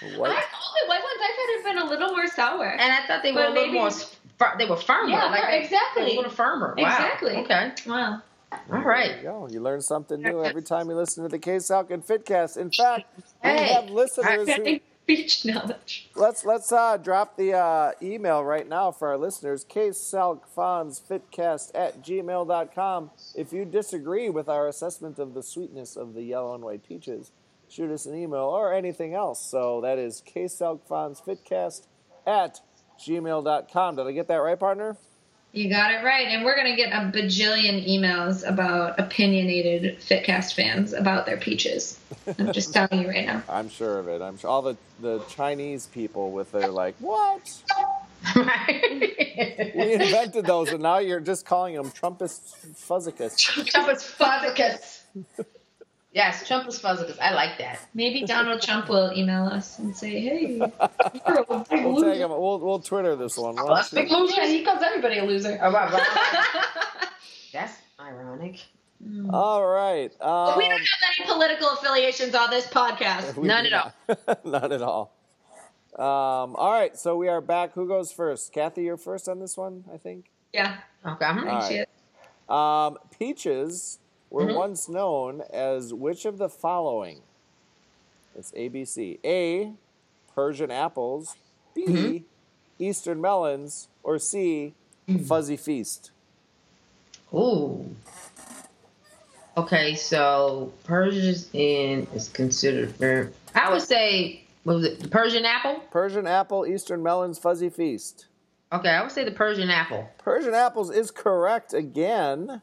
[0.03, 0.31] I, White.
[0.31, 2.65] all the white ones I thought had been a little more sour.
[2.67, 3.91] And I thought they were But a little maybe- more.
[4.39, 5.11] Fir- they were firmer.
[5.11, 6.03] Yeah, like exactly.
[6.05, 6.75] They were a little firmer.
[6.79, 6.85] Wow.
[6.85, 7.33] Exactly.
[7.37, 7.73] Okay.
[7.87, 8.23] wow.
[8.53, 9.17] All There right.
[9.19, 9.49] you go.
[9.51, 12.57] You learn something new every time you listen to the K-Salk and Fitcast.
[12.57, 13.05] In fact,
[13.45, 13.75] we Hey.
[13.75, 14.81] have listeners who.
[15.11, 16.09] Beach knowledge.
[16.15, 19.65] Let's let's uh, drop the uh, email right now for our listeners.
[19.65, 23.11] ksalkfansfitcast at gmail.com.
[23.35, 27.33] If you disagree with our assessment of the sweetness of the yellow and white peaches,
[27.69, 29.45] shoot us an email or anything else.
[29.51, 31.89] So that is ksalkfansfitcast
[32.25, 32.61] at
[33.05, 33.97] gmail.com.
[33.97, 34.97] Did I get that right, partner?
[35.53, 36.29] You got it right.
[36.29, 41.99] And we're going to get a bajillion emails about opinionated Fitcast fans about their peaches.
[42.39, 43.43] I'm just telling you right now.
[43.49, 44.23] I'm sure of it.
[44.23, 47.53] I'm sure all the, the Chinese people with their like, what?
[48.37, 49.73] Right.
[49.75, 52.55] We invented those, and now you're just calling them Trumpus
[52.87, 53.35] fuzzicus.
[53.41, 55.01] Trumpus fuzzicus.
[56.13, 57.19] Yes, Trump Trumpus fuzzicus.
[57.21, 57.79] I like that.
[57.95, 62.15] Maybe Donald Trump will email us and say, hey, you're a big We'll loser.
[62.15, 62.31] him.
[62.31, 63.55] We'll we'll Twitter this one.
[63.59, 64.43] Oh, that's big loser.
[64.43, 65.59] He calls everybody a loser.
[65.63, 67.09] Oh, right, right.
[67.53, 68.59] That's ironic.
[69.33, 70.11] All right.
[70.21, 70.89] Um, we don't have
[71.19, 73.37] any political affiliations on this podcast.
[73.43, 74.45] None at not.
[74.45, 75.17] None at all.
[75.97, 77.73] Um, all right, so we are back.
[77.75, 78.53] Who goes first?
[78.53, 80.31] Kathy, you're first on this one, I think.
[80.53, 80.79] Yeah.
[81.07, 81.25] Okay.
[81.25, 81.69] All right.
[81.69, 81.89] Shit.
[82.49, 83.99] Um, peaches
[84.31, 84.55] were Mhm.
[84.57, 87.23] once known as which of the following?
[88.37, 89.19] It's ABC.
[89.25, 89.75] A.
[90.35, 91.37] Persian apples.
[91.75, 91.85] B.
[91.87, 92.25] Mhm.
[92.79, 93.89] Eastern melons.
[94.03, 94.75] Or C.
[95.27, 96.13] Fuzzy feast.
[97.35, 97.85] Ooh.
[99.57, 103.29] Okay, so Persian is considered very.
[103.55, 105.81] I would say, what was it Persian apple?
[105.91, 108.27] Persian apple, Eastern melons, fuzzy feast.
[108.73, 110.09] Okay, I would say the Persian apple.
[110.19, 112.63] Persian apples is correct again.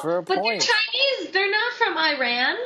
[0.00, 0.60] For a but point.
[0.60, 0.68] they're
[1.22, 1.32] Chinese.
[1.32, 2.56] They're not from Iran.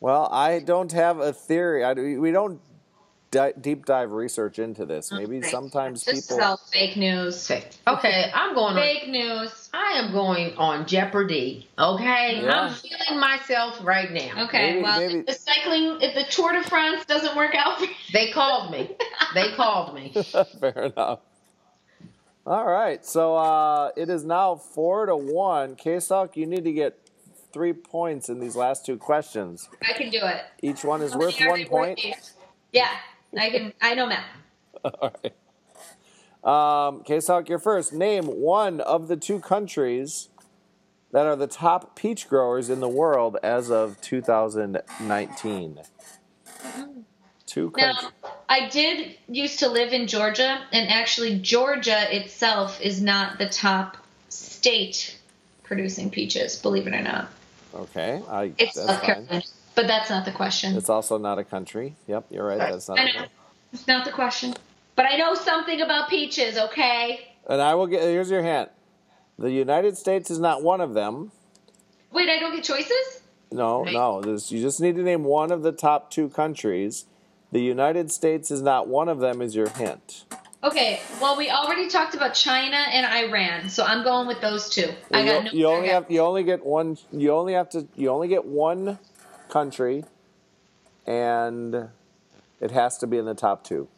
[0.00, 1.84] Well, I don't have a theory.
[1.84, 2.60] I, we don't
[3.30, 5.10] di- deep dive research into this.
[5.12, 5.48] Maybe Okay.
[5.48, 6.42] sometimes This is people.
[6.44, 7.50] all fake news.
[7.50, 8.82] Okay, okay I'm going on.
[8.82, 9.68] Fake news.
[9.74, 11.68] I am going on Jeopardy.
[11.78, 12.60] Okay, Yeah.
[12.60, 14.44] I'm feeling myself right now.
[14.44, 17.84] Okay, Maybe- well, maybe- The cycling, if the Tour de France doesn't work out for
[17.86, 18.96] you, They called me.
[19.34, 20.12] They called me.
[20.60, 21.20] Fair enough.
[22.48, 25.76] All right, so uh, it is now four to one.
[25.76, 26.98] K-Salk, you need to get
[27.52, 29.68] three points in these last two questions.
[29.86, 30.44] I can do it.
[30.62, 32.00] Each one is How worth one point.
[32.02, 32.36] worth?
[32.72, 32.88] Yeah,
[33.38, 33.74] I can.
[33.82, 34.24] I know math.
[34.82, 35.34] All right.
[36.42, 37.92] Um, K-Salk, you're first.
[37.92, 40.30] Name one of the two countries
[41.12, 45.80] that are the top peach growers in the world as of 2019.
[47.58, 48.10] Two countries.
[48.22, 53.48] Now, I did used to live in Georgia, and actually, Georgia itself is not the
[53.48, 53.96] top
[54.28, 55.18] state
[55.64, 57.28] producing peaches, believe it or not.
[57.74, 59.14] Okay, I, It's that's South fine.
[59.26, 59.42] Carolina.
[59.74, 60.76] But that's not the question.
[60.76, 61.96] It's also not a country.
[62.06, 62.58] Yep, you're right.
[62.58, 63.00] That's not.
[63.00, 63.26] I know.
[63.72, 64.54] It's not the question.
[64.94, 67.28] But I know something about peaches, okay?
[67.48, 68.02] And I will get.
[68.02, 68.70] Here's your hint.
[69.38, 71.32] The United States is not one of them.
[72.12, 73.20] Wait, I don't get choices?
[73.50, 73.92] No, Right.
[73.92, 74.20] no.
[74.20, 77.06] This, you just need to name one of the top two countries.
[77.50, 79.40] The United States is not one of them.
[79.40, 80.24] Is your hint?
[80.62, 84.92] Okay, well, we already talked about China and Iran, so I'm going with those two.
[85.12, 85.50] I you, got no.
[85.52, 86.10] you only I have.
[86.10, 86.98] You only get one.
[87.12, 87.86] You only have to.
[87.94, 88.98] You only get one
[89.48, 90.04] country,
[91.06, 91.88] and
[92.60, 93.88] it has to be in the top two.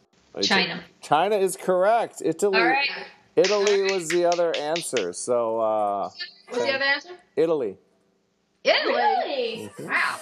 [0.41, 0.83] China.
[1.01, 2.21] China is correct.
[2.23, 2.59] Italy.
[2.59, 2.89] All right.
[3.35, 5.13] Italy was the other answer.
[5.13, 6.09] So uh,
[6.49, 7.09] What's the other answer?
[7.35, 7.77] Italy.
[8.63, 8.93] Italy.
[8.93, 9.71] Really?
[9.79, 10.19] Wow.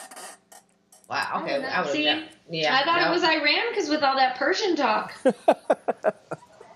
[1.09, 1.41] Wow.
[1.43, 1.63] Okay.
[1.63, 2.23] I would See, have.
[2.49, 2.75] Yeah.
[2.75, 3.07] I thought no.
[3.07, 5.13] it was Iran because with all that Persian talk.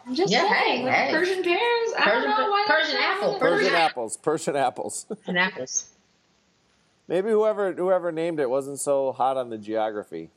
[0.06, 1.12] I'm just Yeah, saying, hey, hey.
[1.14, 1.60] Persian pears,
[1.98, 2.66] I Persian- don't know why.
[2.68, 4.18] Persian that's apple, not- Persian Persian- apples.
[4.18, 5.06] Persian apples.
[5.28, 5.86] And apples.
[7.08, 10.30] Maybe whoever whoever named it wasn't so hot on the geography.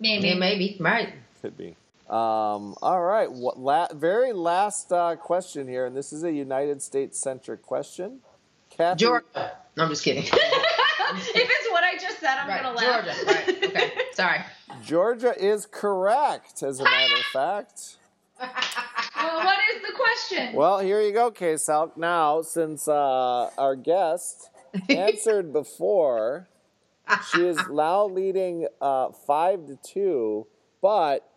[0.00, 0.28] Maybe.
[0.28, 0.76] Yeah, maybe.
[0.80, 1.14] Right.
[1.42, 1.76] Could be.
[2.08, 3.30] Um, all right.
[3.32, 8.18] What, la- very last uh, question here, and this is a United States centric question.
[8.70, 9.24] Kathy, Georgia.
[9.76, 10.22] No, I'm just kidding.
[10.32, 10.32] if
[11.34, 11.63] it's what
[11.94, 12.62] I just said, I'm right.
[12.62, 13.04] gonna laugh.
[13.04, 13.26] Georgia.
[13.26, 13.64] Right.
[13.64, 13.92] Okay.
[14.14, 14.40] Sorry.
[14.82, 17.96] Georgia is correct, as a matter of fact.
[18.40, 20.54] Well, what is the question?
[20.54, 21.96] Well, here you go, K Salk.
[21.96, 24.50] Now, since uh, our guest
[24.88, 26.48] answered before,
[27.30, 30.48] she is now leading uh, five to two.
[30.82, 31.30] But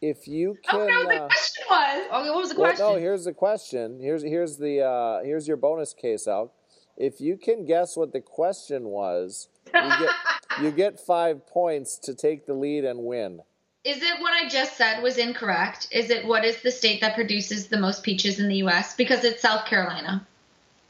[0.00, 2.06] if you can, Oh can, no, the uh, question was.
[2.06, 2.30] Okay.
[2.30, 2.84] What was the question?
[2.84, 3.00] well, no.
[3.00, 3.98] Here's the question.
[4.00, 6.50] Here's here's the uh, here's your bonus K-Salk.
[6.96, 10.14] If you can guess what the question was, you get
[10.62, 13.40] you get five points to take the lead and win.
[13.84, 15.88] Is it what I just said was incorrect?
[15.90, 18.94] Is it what is the state that produces the most peaches in the U.S.?
[18.96, 20.26] Because it's South Carolina.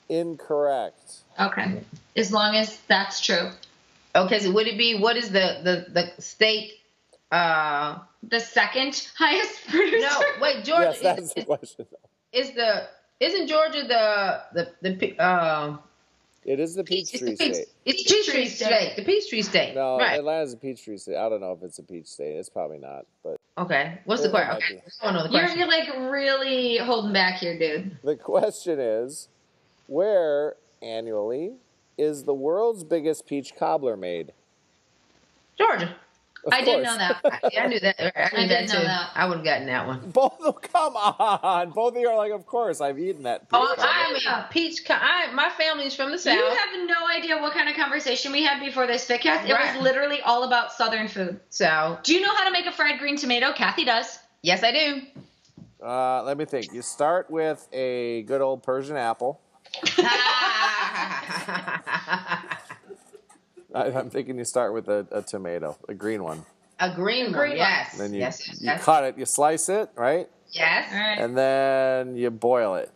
[0.08, 1.18] Incorrect.
[1.38, 1.82] Okay.
[2.16, 3.50] As long as that's true.
[4.16, 4.40] okay.
[4.40, 6.72] So would it be what is the the the state?
[7.30, 7.98] Uh.
[8.22, 10.00] The second highest producer.
[10.00, 10.20] No.
[10.40, 10.64] Wait.
[10.64, 10.90] Georgia.
[10.90, 11.86] yes, that's is, the question.
[12.32, 12.88] is the
[13.20, 15.76] isn't Georgia the the the uh
[16.48, 17.66] It is the It's Peachtree the Peach- State.
[17.84, 18.66] It's the Peachtree Peachtree State.
[18.66, 18.96] State.
[18.96, 19.74] The Peachtree State.
[19.74, 20.18] No, right.
[20.18, 21.16] Atlanta's a Peachtree State.
[21.16, 22.36] I don't know if it's a peach state.
[22.36, 23.98] It's probably not, but Okay.
[24.06, 24.48] What's the question?
[24.54, 24.74] might Okay.
[24.76, 24.80] be.
[25.02, 25.58] I don't the You're, question.
[25.58, 27.98] you're like really holding back here, dude.
[28.02, 29.28] the question is,
[29.88, 31.56] where annually
[31.98, 34.32] is the world's biggest peach cobbler made?
[35.58, 35.94] Georgia.
[36.48, 37.20] Of I didn't know that.
[37.24, 37.96] I, I knew that.
[38.00, 38.10] I knew
[38.44, 38.84] I that didn't know too.
[38.86, 39.10] that.
[39.14, 40.10] I would have gotten that one.
[40.10, 41.70] Both of come on.
[41.70, 43.48] Both of you are like, of course, I've eaten that.
[43.48, 43.86] Peach Oh, cobbler.
[43.88, 44.84] I mean, peach.
[44.84, 46.34] co- I, my family's from the south.
[46.34, 49.48] You have no idea what kind of conversation we had before this fitcast.
[49.48, 49.74] It Right.
[49.74, 51.40] was literally all about Southern food.
[51.50, 53.52] so Do you know how to make a fried green tomato?
[53.52, 54.18] Kathy does.
[54.42, 55.02] yes, I do.
[55.84, 56.72] Uh, let me think.
[56.72, 59.40] You start with a good old Persian apple.
[63.74, 66.44] I, I'm thinking you start with a, a tomato, a green one.
[66.80, 67.32] a green one.
[67.32, 67.58] Green one.
[67.58, 67.98] Yes.
[67.98, 68.46] Then you, yes.
[68.46, 68.60] Yes.
[68.60, 68.84] you yes.
[68.84, 70.28] cut it, you slice it, right?
[70.50, 70.92] yes.
[70.92, 71.18] All right.
[71.20, 72.90] And then you boil it.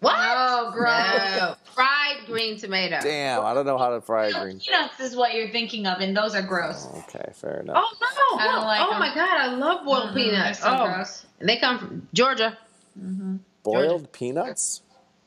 [0.00, 0.14] What?
[0.16, 1.38] Oh, gross.
[1.38, 1.54] No.
[1.74, 2.98] Fried green tomato.
[3.02, 4.58] Damn, I don't know how to fry a green.
[4.58, 6.88] Peanuts is what you're thinking of, and those are gross.
[7.06, 7.76] Okay, fair enough.
[7.76, 8.38] Oh no!
[8.42, 8.98] I don't like oh them.
[8.98, 10.60] my god, I love boiled Mhm, peanuts.
[10.60, 11.26] so oh, gross.
[11.38, 12.56] and they come from Georgia.
[12.98, 13.36] Mm-hmm.
[13.62, 14.80] Boiled peanuts?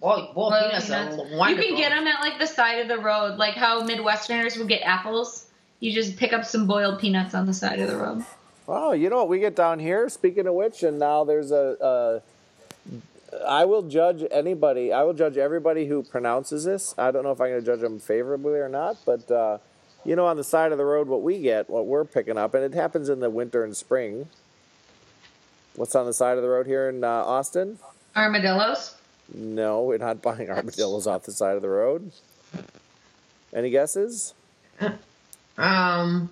[0.03, 1.17] Boiled, boiled, Boiled peanuts, peanuts.
[1.17, 4.57] are You can get them at like the side of the road, like how Midwesterners
[4.57, 5.45] would get apples.
[5.79, 8.25] You just pick up some boiled peanuts on the side of the road.
[8.67, 10.09] Oh, you know what we get down here?
[10.09, 12.21] Speaking of which, and now there's a.
[13.31, 14.91] a I will judge anybody.
[14.91, 16.93] I will judge everybody who pronounces this.
[16.97, 19.59] I don't know if I'm going to judge them favorably or not, but uh,
[20.03, 22.53] you know, on the side of the road, what we get, what we're picking up,
[22.53, 24.27] and it happens in the winter and spring.
[25.77, 27.79] What's on the side of the road here in uh, Austin?
[28.17, 28.95] Armadillos.
[29.33, 32.11] No, we're not buying armadillos off the side of the road.
[33.53, 34.33] Any guesses?
[35.57, 36.29] um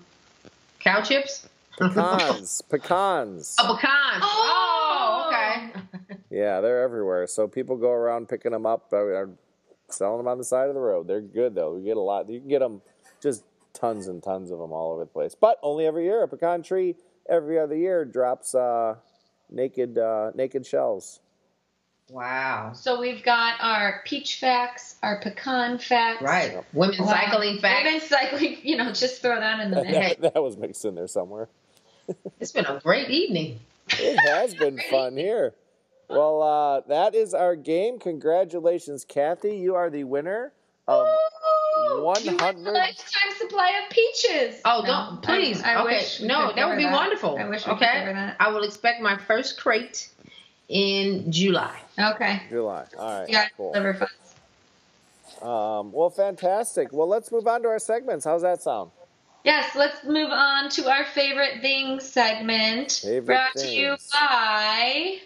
[0.80, 1.48] cow chips.
[1.78, 2.62] Pecans.
[2.70, 3.56] pecans.
[3.58, 4.22] Oh, pecans.
[4.22, 4.82] Oh!
[4.94, 5.72] Oh, okay.
[6.30, 7.26] Yeah, they're everywhere.
[7.26, 9.26] So people go around picking them up, uh, uh,
[9.90, 11.06] selling them on the side of the road.
[11.06, 11.74] They're good though.
[11.74, 12.30] We get a lot.
[12.30, 12.80] You can get them
[13.20, 13.44] just
[13.74, 15.34] tons and tons of them all over the place.
[15.38, 16.96] But only every year, a pecan tree
[17.28, 18.96] every other year drops uh,
[19.50, 21.20] naked uh, naked shells.
[22.12, 22.72] Wow.
[22.74, 26.22] So we've got our peach facts, our pecan facts.
[26.22, 26.62] Right.
[26.74, 27.06] Women Wow.
[27.06, 27.84] cycling facts.
[27.86, 29.92] Women cycling, you know, just throw that in the mix.
[30.20, 31.48] that, that was mixed in there somewhere.
[32.40, 33.60] It's been a great evening.
[33.88, 35.54] It has been fun here.
[36.10, 37.98] Well, uh, that is our game.
[38.00, 39.56] Congratulations, Kathy.
[39.56, 40.52] You are the winner
[40.88, 41.06] of
[41.76, 42.72] You want a 100.
[42.72, 44.60] lifetime supply of peaches.
[44.64, 45.62] Oh, No, don't please.
[45.62, 45.94] I, I okay.
[45.98, 47.38] wish no, that would cover be wonderful.
[47.38, 48.04] I wish we okay.
[48.06, 48.36] could that.
[48.40, 50.08] I will expect my first crate
[50.68, 51.80] in July.
[51.98, 52.42] Okay.
[52.48, 52.86] July.
[52.98, 53.28] All right.
[53.28, 53.72] You got cool.
[53.72, 54.08] liver.
[55.42, 56.92] Um, well, fantastic.
[56.92, 58.24] Well, let's move on to our segments.
[58.24, 58.90] How's that sound?
[59.44, 63.00] Yes, let's move on to our favorite things segment.
[63.02, 65.18] Favorite brought to you by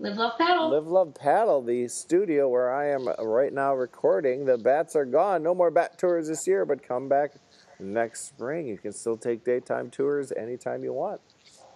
[0.00, 0.70] Live Love Paddle.
[0.70, 4.44] Live Love Paddle, the studio where I am right now recording.
[4.44, 5.44] The bats are gone.
[5.44, 7.30] No more bat tours this year, but come back
[7.78, 8.66] next spring.
[8.66, 11.20] You can still take daytime tours anytime you want.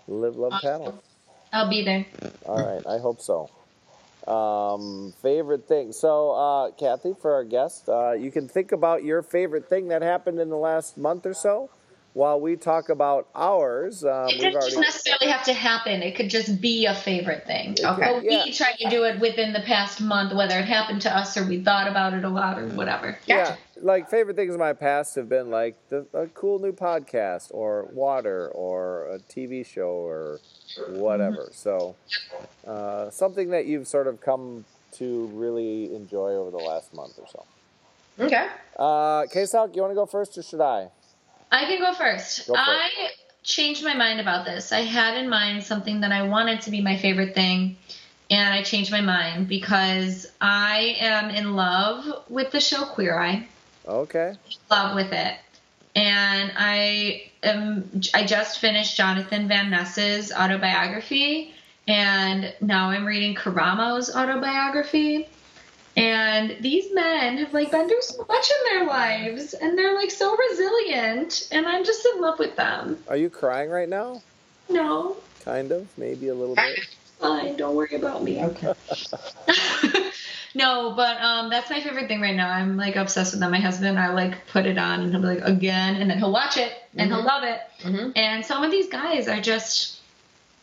[0.09, 1.01] Live Love Paddle.
[1.53, 2.07] I'll be there.
[2.47, 3.51] All right, I hope so.
[4.27, 5.93] Um, favorite thing.
[5.93, 10.03] So, uh, Kathy, for our guest, uh, you can think about your favorite thing that
[10.03, 11.71] happened in the last month or so
[12.15, 14.05] while we talk about ours.
[14.05, 14.77] Um, It we've doesn't already.
[14.81, 16.03] necessarily have to happen.
[16.03, 17.75] It could just be a favorite thing.
[17.75, 18.13] could- Okay.
[18.15, 18.45] But yeah.
[18.45, 21.45] we try to do it within the past month, whether it happened to us or
[21.47, 23.17] we thought about it a lot or whatever.
[23.27, 27.49] Yeah, like favorite things in my past have been like the, a cool new podcast
[27.53, 30.41] or water or a TV show or
[30.89, 31.51] whatever.
[31.53, 31.95] So
[32.67, 37.27] uh, something that you've sort of come to really enjoy over the last month or
[37.31, 37.45] so.
[38.19, 38.49] Okay.
[38.77, 40.89] Uh, K-Salk, you want to go first or should I?
[41.51, 42.47] I can go first.
[42.47, 42.55] Go.
[42.57, 43.11] I
[43.43, 44.73] changed my mind about this.
[44.73, 47.77] I had in mind something that I wanted to be my favorite thing,
[48.31, 53.47] and I changed my mind because I am in love with the show Queer Eye.
[53.87, 54.35] Okay.
[54.71, 55.37] love with it.
[55.97, 61.55] And I am I just finished Jonathan Van Ness's autobiography
[61.89, 65.27] and now I'm reading Karamo's autobiography.
[65.99, 70.11] And these men have like been through so much in their lives and they're like
[70.13, 72.99] so resilient and I'm just in love with them.
[73.09, 74.23] Are you crying right now?
[74.69, 76.79] No, Kind of, maybe a little bit.
[77.21, 78.45] fine, don't worry about me.
[78.45, 78.73] Okay.
[80.55, 82.51] no, but um, that's my favorite thing right now.
[82.51, 83.51] I'm like obsessed with them.
[83.51, 86.33] My husband, I like put it on and he'll be like again, and then he'll
[86.33, 87.27] watch it and he'll Mhm.
[87.27, 87.61] love it.
[87.83, 88.13] Mhm.
[88.17, 89.98] And some of these guys are just.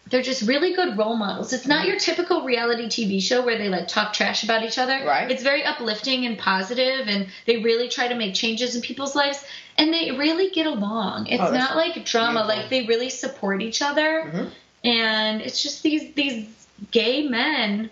[0.08, 1.52] They're just really good role models.
[1.52, 5.04] It's not your typical reality TV show where they like talk trash about each other.
[5.04, 5.30] Right.
[5.32, 9.44] It's very uplifting and positive, and they really try to make changes in people's lives,
[9.80, 11.26] and they really get along.
[11.28, 12.56] It's Oh, not like drama; beautiful.
[12.62, 14.52] like they really support each other Mhm.
[14.84, 16.48] and it's just these these
[16.92, 17.90] gay men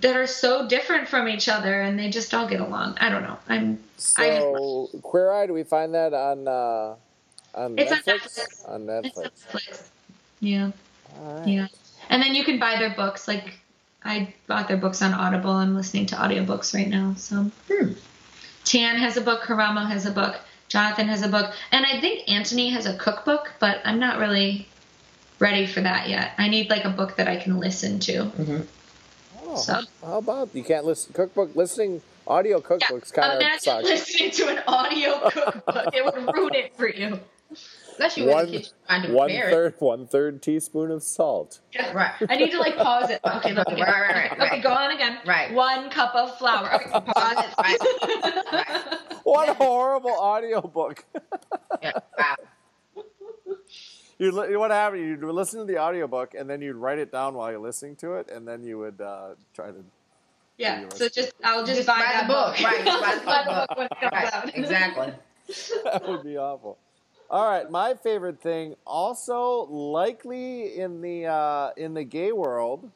[0.00, 2.96] that are so different from each other and they just all get along.
[3.00, 3.38] I don't know.
[3.48, 3.78] I'm
[4.16, 6.96] I So, Queer Eye, do we find that on uh,
[7.54, 8.68] on It's on Netflix?
[8.68, 9.30] On Netflix.
[9.52, 9.82] Netflix.
[10.40, 10.70] Yeah.
[11.20, 11.46] Right.
[11.46, 11.66] Yeah.
[12.08, 13.26] And then you can buy their books.
[13.28, 13.58] Like
[14.04, 15.50] I bought their books on Audible.
[15.50, 17.14] I'm listening to audiobooks right now.
[17.16, 17.92] So Hmm.
[18.64, 20.36] Tan has a book, Karamo has a book,
[20.68, 24.66] Jonathan has a book, and I think Antoni has a cookbook, but I'm not really
[25.38, 26.32] ready for that yet.
[26.38, 28.30] I need like a book that I can listen to.
[29.44, 33.60] Oh, So- how, how about you can't listen cookbook listening audio cookbooks kind of Imagine
[33.60, 33.82] suck.
[33.84, 35.94] listening to an audio cookbook.
[35.94, 37.20] it would ruin it for you.
[37.96, 41.02] Unless you're in One the kitchen trying to one prepare third one third teaspoon of
[41.02, 41.60] salt.
[41.72, 41.94] it.
[41.94, 42.12] Right.
[42.28, 43.20] I need to like pause it.
[43.24, 43.80] Okay, look, okay.
[43.82, 44.62] Right, right, right, Okay, right.
[44.62, 45.18] go on again.
[45.26, 45.52] Right.
[45.52, 46.74] One cup of flour.
[46.74, 47.54] Okay, pause it.
[47.58, 48.44] Right.
[48.52, 48.94] Right.
[49.24, 51.04] What a horrible audio book.
[51.82, 51.92] Yeah.
[52.16, 52.36] Wow.
[54.18, 55.02] You what happened?
[55.02, 58.14] You'd listen to the audiobook and then you'd write it down while you're listening to
[58.14, 59.84] it, and then you would uh, try to.
[60.58, 60.88] Yeah.
[60.94, 62.60] So just I'll just, Just buy, buy that the book.
[62.64, 63.68] Right, just buy the book.
[63.68, 64.54] book when it comes Right.
[64.56, 65.12] Exactly.
[65.84, 66.78] that would be awful.
[67.28, 72.90] All right, my favorite thing, also likely in the uh, in the gay world,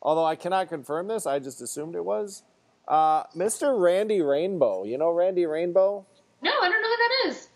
[0.00, 2.42] although I cannot confirm this, I just assumed it was.
[2.88, 3.78] Uh, Mr.
[3.78, 4.84] Randy Rainbow.
[4.84, 6.04] You know Randy Rainbow?
[6.40, 7.48] No, I don't know who that is.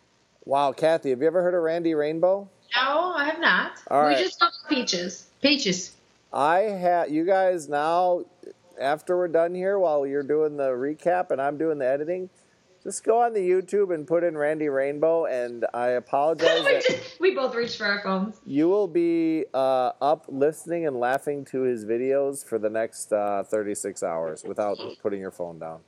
[0.45, 2.49] Wow, Kathy, have you ever heard of Randy Rainbow?
[2.77, 3.81] No, I have not.
[3.91, 4.17] All right.
[4.17, 5.27] We just talked peaches.
[5.41, 5.93] Peaches.
[6.33, 8.25] I had you guys now
[8.81, 12.29] after we're done here while you're doing the recap and I'm doing the editing,
[12.87, 17.20] just go on the YouTube and put in Randy Rainbow and I apologize we, just,
[17.20, 18.41] we both reached for our phones.
[18.47, 23.43] you will be uh, up listening and laughing to his videos for the next uh,
[23.43, 25.80] 36 hours without putting your phone down.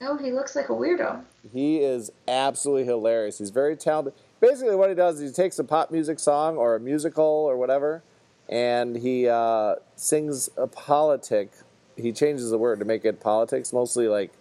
[0.00, 1.22] Oh, he looks like a weirdo.
[1.52, 3.38] He is absolutely hilarious.
[3.38, 4.14] He's very talented.
[4.40, 7.56] Basically, what he does is he takes a pop music song or a musical or
[7.56, 8.02] whatever,
[8.48, 11.52] and he uh, sings a politic.
[11.96, 14.32] He changes the word to make it politics, mostly like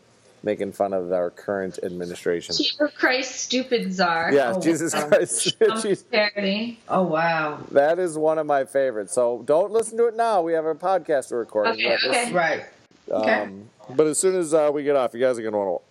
[0.43, 2.55] making fun of our current administration.
[2.55, 4.31] Jesus Christ, stupid czar.
[4.33, 5.07] Yeah, Oh, Jesus wow.
[5.07, 5.59] Christ.
[5.59, 6.03] Jeez.
[6.09, 6.79] parody.
[6.89, 7.59] Oh wow.
[7.71, 9.13] that is one of my favorites.
[9.13, 10.41] So don't listen to it now.
[10.41, 11.67] We have a podcast to record.
[11.67, 12.31] Okay, But okay.
[12.33, 12.65] Right.
[13.09, 13.41] Okay.
[13.41, 15.81] Um, but as soon as uh, we get off, you guys are going to want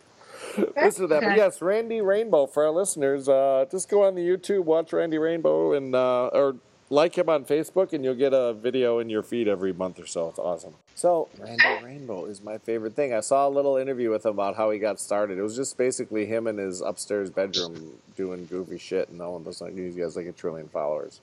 [0.56, 1.22] to listen to that.
[1.22, 3.28] But yes, Randy Rainbow for our listeners.
[3.28, 6.56] Uh, just go on the YouTube, watch Randy Rainbow, and uh, or
[6.90, 10.06] like him on Facebook, and you'll get a video in your feed every month or
[10.06, 10.28] so.
[10.28, 10.74] It's awesome.
[10.94, 13.14] So Randy Rainbow is my favorite thing.
[13.14, 15.38] I saw a little interview with him about how he got started.
[15.38, 19.44] It was just basically him in his upstairs bedroom doing goofy shit, and no one
[19.44, 21.20] was like, he has like a trillion followers.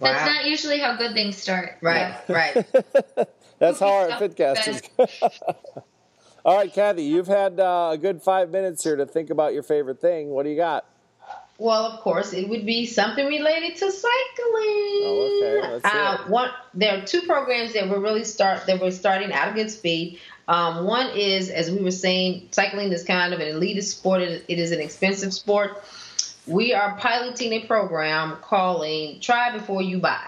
[0.00, 1.76] That's not usually how good things start.
[1.80, 2.16] Right.
[2.28, 2.64] Right.
[3.58, 4.82] That's how our Stuff Fitcast is.
[6.44, 9.64] All right, Kathy, you've had uh, a good five minutes here to think about your
[9.64, 10.28] favorite thing.
[10.30, 10.86] What do you got?
[11.60, 14.04] Well, of course, it would be something related to cycling.
[15.04, 15.72] Oh, okay.
[15.72, 16.28] Let's hear uh, it.
[16.28, 20.20] one, there are two programs that we're really start that we're starting out of Goodspeed.
[20.46, 24.22] Um, one is, as we were saying, cycling is kind of an elitist sport.
[24.22, 25.82] It, it is an expensive sport.
[26.46, 30.24] We are piloting a program calling "Try Before You Buy."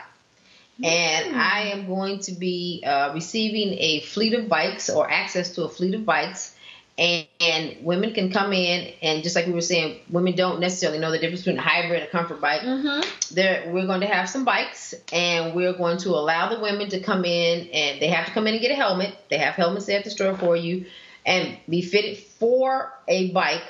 [0.83, 5.65] And I am going to be uh, receiving a fleet of bikes or access to
[5.65, 6.57] a fleet of bikes.
[6.99, 10.99] And, and women can come in, and just like we were saying, women don't necessarily
[10.99, 12.61] know the difference between a hybrid and a comfort bike.
[12.61, 13.35] Mm-hmm.
[13.35, 17.01] There, we're going to have some bikes, and we're going to allow the women to
[17.01, 19.17] come in, and they have to come in and get a helmet.
[19.31, 20.85] They have helmets they have to store for you,
[21.25, 23.65] and be fitted for a bike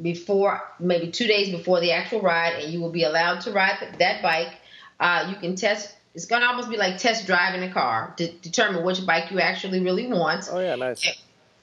[0.00, 3.96] before maybe two days before the actual ride, and you will be allowed to ride
[3.98, 4.52] that bike.
[5.00, 5.96] Uh, you can test.
[6.14, 9.40] It's going to almost be like test driving a car to determine which bike you
[9.40, 10.48] actually really want.
[10.50, 11.04] Oh yeah, nice.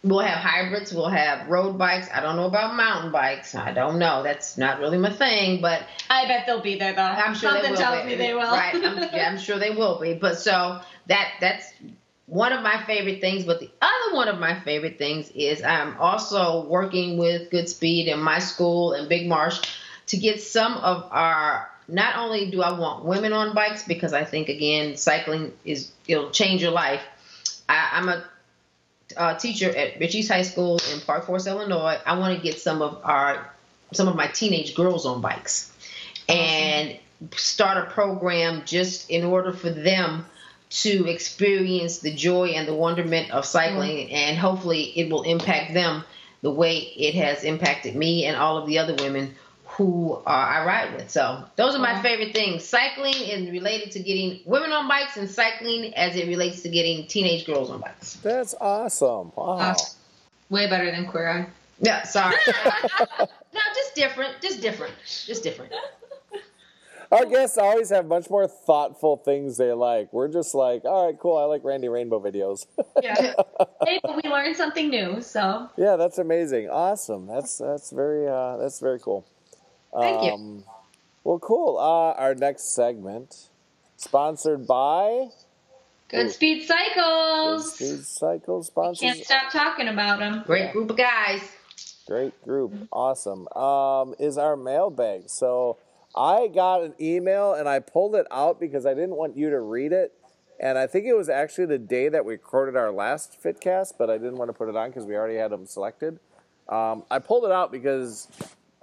[0.05, 0.93] We'll have hybrids.
[0.93, 2.07] We'll have road bikes.
[2.13, 3.55] I don't know about mountain bikes.
[3.55, 4.21] I don't know.
[4.21, 5.81] That's not really my thing, but
[6.11, 7.01] I bet they'll be there though.
[7.01, 7.77] I'm sure Something they will.
[7.77, 8.09] tells be.
[8.09, 8.41] me they will.
[8.41, 8.75] Right.
[8.75, 10.13] I'm, yeah, I'm sure they will be.
[10.13, 11.73] But so that that's
[12.27, 13.45] one of my favorite things.
[13.45, 18.23] But the other one of my favorite things is I'm also working with Goodspeed and
[18.23, 19.59] my school and Big Marsh
[20.07, 21.67] to get some of our.
[21.87, 26.29] Not only do I want women on bikes because I think again cycling is it'll
[26.29, 27.01] change your life.
[27.67, 28.23] I, I'm a
[29.15, 31.99] uh, teacher at Rich East High School in Park Forest, Illinois.
[32.05, 33.49] I want to get some of our
[33.93, 35.71] some of my teenage girls on bikes
[36.27, 36.97] and
[37.35, 40.25] start a program just in order for them
[40.69, 46.03] to experience the joy and the wonderment of cycling and hopefully it will impact them
[46.41, 49.35] the way it has impacted me and all of the other women
[49.78, 51.09] who uh, I ride with.
[51.09, 52.63] So those are my favorite things.
[52.63, 57.07] Cycling is related to getting women on bikes and cycling as it relates to getting
[57.07, 58.15] teenage girls on bikes.
[58.15, 59.34] That's awesome.
[59.36, 59.43] Wow.
[59.43, 59.97] Awesome.
[60.49, 61.47] Way better than Queer Eye.
[61.80, 62.38] Yeah, sorry.
[63.19, 65.73] no, just different, just different, just different.
[67.11, 70.11] Our guests always have much more thoughtful things they like.
[70.11, 71.38] We're just like, all right, cool.
[71.38, 72.65] I like Randy Rainbow videos.
[73.03, 73.34] Yeah.
[73.86, 76.69] hey, but we learned something new, so yeah, that's amazing.
[76.69, 77.28] Awesome.
[77.28, 79.28] That's that's very uh, that's very cool.
[79.99, 80.33] Thank you.
[80.33, 80.63] Um,
[81.23, 81.77] Well, cool.
[81.77, 83.49] Uh, our next segment,
[83.97, 85.29] sponsored by
[86.09, 87.75] Goodspeed cycles.
[87.75, 89.01] Speed Cycle sponsors.
[89.01, 90.43] Can't stop talking about them.
[90.45, 91.41] Great group of guys.
[92.07, 92.73] Great group.
[92.91, 93.47] Awesome.
[93.49, 95.23] Um, is our mailbag.
[95.27, 95.77] So
[96.15, 99.59] I got an email and I pulled it out because I didn't want you to
[99.59, 100.13] read it.
[100.59, 104.09] And I think it was actually the day that we recorded our last Fitcast, but
[104.09, 106.19] I didn't want to put it on because we already had them selected.
[106.69, 108.27] Um, I pulled it out because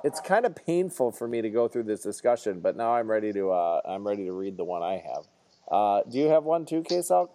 [0.05, 3.33] it's kind of painful for me to go through this discussion, but now I'm ready
[3.33, 5.25] to uh, I'm ready to read the one I have.
[5.71, 7.29] Uh, do you have one too, K-Salk?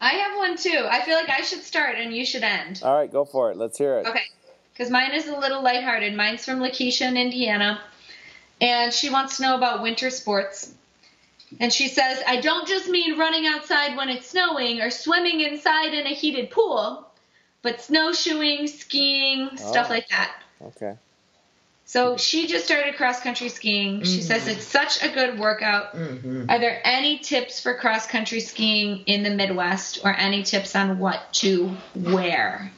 [0.00, 0.84] I have one too.
[0.90, 2.80] I feel like I should start and you should end.
[2.84, 3.56] All right, go for it.
[3.56, 4.06] Let's hear it.
[4.06, 4.22] Okay.
[4.72, 6.14] Because mine is a little lighthearted.
[6.14, 7.80] Mine's from Lakeisha in Indiana.
[8.60, 10.72] And she wants to know about winter sports.
[11.60, 15.92] And she says, I don't just mean running outside when it's snowing or swimming inside
[15.94, 17.06] in a heated pool,
[17.62, 19.92] but snowshoeing, skiing, stuff Oh.
[19.92, 20.34] like that.
[20.62, 20.96] Okay.
[21.92, 24.02] So she just started cross country skiing.
[24.04, 25.90] She says it's such a good workout.
[25.94, 30.74] hmm Are there any tips for cross country skiing in the Midwest or any tips
[30.74, 32.72] on what to wear?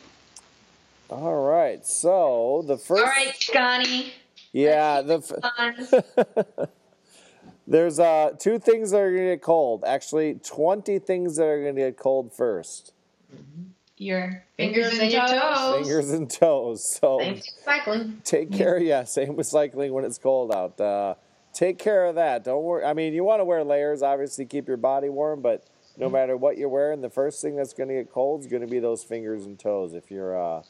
[1.11, 1.87] All right.
[1.87, 3.03] So the first.
[3.03, 4.12] All right, Scotty.
[4.51, 5.03] Yeah.
[5.03, 5.19] The.
[6.17, 6.69] f-
[7.69, 9.85] There's uh two things that are gonna get cold.
[9.87, 12.93] Actually, twenty things that are gonna get cold first.
[14.05, 15.87] Your Fingers and your toes.
[15.87, 16.99] Fingers and toes.
[17.01, 18.21] So Same cycling.
[18.25, 18.79] take care.
[18.79, 20.79] Yeah, same with cycling when it's cold out.
[20.81, 21.15] Uh,
[21.53, 22.45] take care of that.
[22.45, 22.85] Don't worry.
[22.85, 25.41] I mean, you want to wear layers, obviously, keep your body warm.
[25.41, 25.65] But
[25.97, 28.79] no matter what you're wearing, the first thing that's gonna get cold is gonna be
[28.79, 29.95] those fingers and toes.
[29.95, 30.63] If you're uh,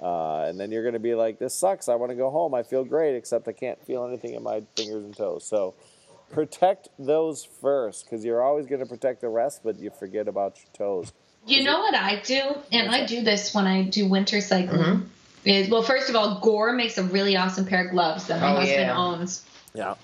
[0.00, 1.88] uh, and then you're gonna be like, this sucks.
[1.88, 2.54] I want to go home.
[2.54, 5.44] I feel great, except I can't feel anything in my fingers and toes.
[5.44, 5.74] So
[6.30, 10.58] protect those first because you're always going to protect the rest but you forget about
[10.58, 11.12] your toes
[11.46, 12.42] You know what I do,
[12.72, 14.78] and I do this when I do winter cycling.
[14.80, 15.02] Mhm.
[15.44, 18.50] Is well, first of all, Gore makes a really awesome pair of gloves that my
[18.50, 18.96] Oh, husband yeah.
[18.98, 19.42] owns.
[19.74, 19.94] yeah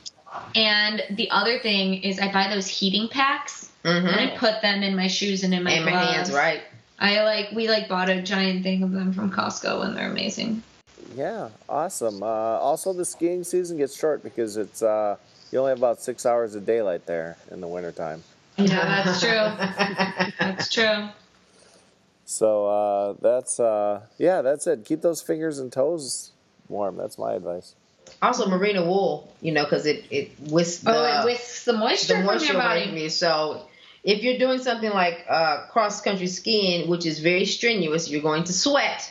[0.55, 4.83] And the other thing is, I buy those heating packs and hmm I put them
[4.83, 6.63] in my shoes and in my And my hands, right?
[6.99, 10.63] I like we like bought a giant thing of them from Costco and they're amazing.
[11.17, 15.17] yeah awesome uh, also the skiing season gets short because it's uh,
[15.51, 18.23] you only have about six hours of daylight there in the wintertime
[18.57, 20.37] Yeah, that's true.
[20.39, 21.09] That's true.
[22.25, 26.33] so uh, that's uh, yeah that's it keep those fingers and toes
[26.69, 27.75] warm that's my advice
[28.21, 32.19] also, merino wool, you know, because it it whisks the, oh, it whisks the moisture,
[32.19, 33.03] the moisture from your away from body.
[33.03, 33.11] you.
[33.11, 33.67] So,
[34.05, 38.45] if you're doing something like uh, cross country skiing, which is very strenuous, you're going
[38.45, 39.11] to sweat.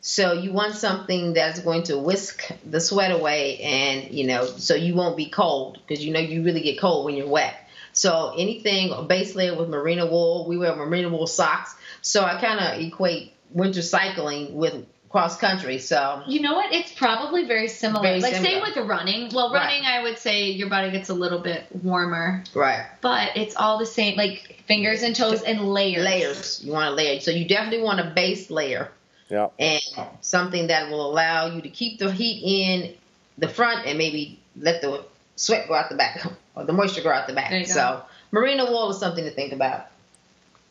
[0.00, 4.74] So you want something that's going to whisk the sweat away, and you know, so
[4.74, 7.56] you won't be cold because you know you really get cold when you're wet.
[7.94, 11.74] So anything a base layer with merino wool, we wear merino wool socks.
[12.04, 15.78] So I kind of equate winter cycling with cross country.
[15.78, 16.72] So You know what?
[16.72, 18.02] It's probably very similar.
[18.02, 19.30] Very like same with the running.
[19.32, 19.64] Well, Right.
[19.64, 22.86] running, I would say your body gets a little bit warmer, right.
[23.00, 24.16] but it's all the same.
[24.16, 26.04] Like fingers and toes and layers.
[26.04, 26.60] layers.
[26.64, 27.20] You want a layer.
[27.20, 28.90] So you definitely want a base layer
[29.30, 29.80] yeah and
[30.20, 32.94] something that will allow you to keep the heat in
[33.38, 35.02] the front and maybe let the
[35.36, 37.50] sweat go out the back or the moisture go out the back.
[37.50, 37.72] There you go.
[37.72, 39.86] So merino wool is something to think about.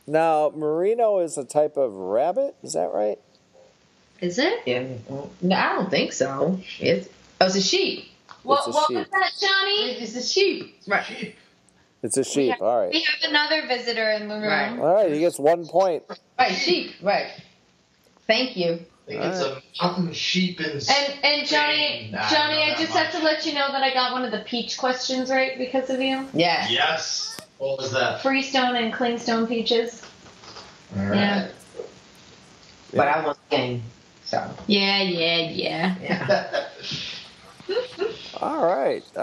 [0.08, 3.20] Now merino is a type of rabbit is that right
[4.22, 4.62] Is it?
[4.66, 4.86] Yeah.
[5.42, 6.60] No, I don't think so.
[6.80, 7.10] It's
[7.42, 8.06] oh, it's a sheep.
[8.44, 8.98] What, a what sheep.
[8.98, 9.92] was that, Johnny?
[10.02, 10.82] It's a sheep.
[10.88, 11.36] Right.
[12.02, 14.44] it's a sheep all right We have another visitor in the room.
[14.44, 14.80] Right.
[14.80, 16.04] all right he gets one point
[16.38, 16.52] Right.
[16.54, 16.96] Sheep.
[17.02, 17.32] Right.
[18.28, 18.80] Thank you.
[19.08, 22.78] I think it's a mountain sheep in And and Johnny, Nah, Johnny, know I that
[22.80, 23.04] just much.
[23.04, 25.90] have to let you know that I got one of the peach questions right because
[25.90, 26.26] of you.
[26.34, 26.68] Yeah.
[26.70, 27.33] Yes.
[27.58, 28.22] What was that?
[28.22, 30.02] Freestone and clingstone peaches.
[30.98, 31.50] All Yeah.
[32.94, 33.84] But I want the game.
[34.26, 35.96] So Yeah, yeah, yeah.
[36.02, 36.68] yeah.
[38.42, 39.22] all right uh,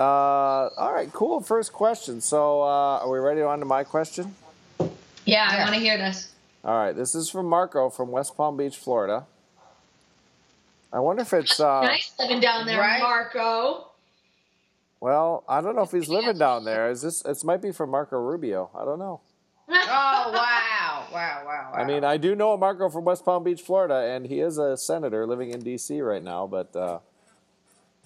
[0.79, 4.35] all right cool first question so uh, are we ready on to my question
[5.27, 5.65] Yeah, I Yeah.
[5.65, 6.33] want to hear this.
[6.65, 9.27] All right, this is from Marco from West Palm Beach, Florida.
[10.93, 13.01] I wonder if it's uh nice living down there, Right?
[13.03, 13.90] Marco.
[15.01, 16.91] Well, I don't know if he's living down there.
[16.91, 18.71] Is this it might be from Marco Rubio.
[18.75, 19.21] I don't know.
[19.69, 20.33] Oh wow!
[20.33, 21.07] Wow!
[21.13, 21.43] Wow!
[21.45, 21.73] Wow!
[21.75, 24.59] I mean, I do know a Marco from West Palm Beach, Florida, and he is
[24.59, 26.99] a senator living in DC right now, but uh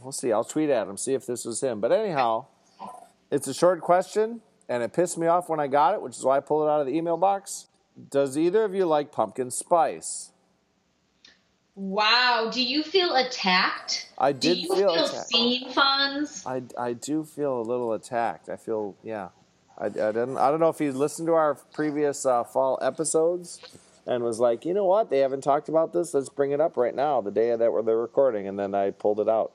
[0.01, 0.33] we'll see.
[0.33, 1.81] I'll tweet at him see if this was him.
[1.81, 2.47] But anyhow,
[3.31, 6.25] it's a short question and it pissed me off when I got it, which is
[6.25, 7.66] why I pulled it out of the email box.
[8.11, 10.31] Does either of you like pumpkin spice?
[11.76, 12.51] Wow.
[12.52, 14.09] Do you feel attacked?
[14.16, 15.28] I Do did you feel feel attacked.
[15.28, 16.46] seen, Fonz?
[16.46, 18.48] I, I do feel a little attacked.
[18.48, 19.28] I feel yeah.
[19.76, 23.60] I, I didn't I don't know if you listened to our previous uh, fall episodes
[24.06, 26.14] and was like, you know what, they haven't talked about this.
[26.14, 29.18] Let's bring it up right now, the day that they're recording, and then I pulled
[29.18, 29.52] it out.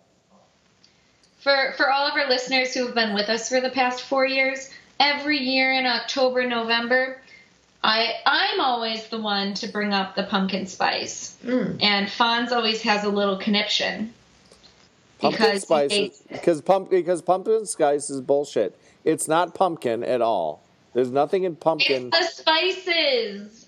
[1.42, 4.26] For for all of our listeners who have been with us for the past four
[4.26, 4.70] years,
[5.00, 7.22] every year in October, November,
[7.84, 11.78] I I'm always the one to bring up the pumpkin spice, Mm.
[11.82, 14.14] and Fonz always has a little conniption.
[15.20, 18.78] Pumpkin Because spice hates- because pump because pumpkin spice is bullshit.
[19.06, 20.62] It's not pumpkin at all.
[20.94, 23.68] There's nothing in pumpkin, It's the spices.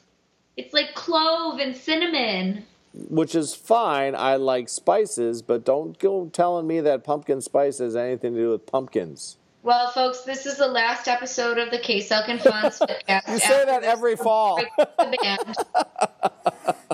[0.57, 2.65] It's like clove and cinnamon.
[3.09, 4.15] which is fine.
[4.15, 8.49] I like spices, but don't go telling me that pumpkin spice has anything to do
[8.49, 9.37] with pumpkins.
[9.63, 13.31] Well, folks, this is the last episode of the K-Salk and Fonz podcast.
[13.31, 14.59] You say that every fall.
[14.77, 16.75] the.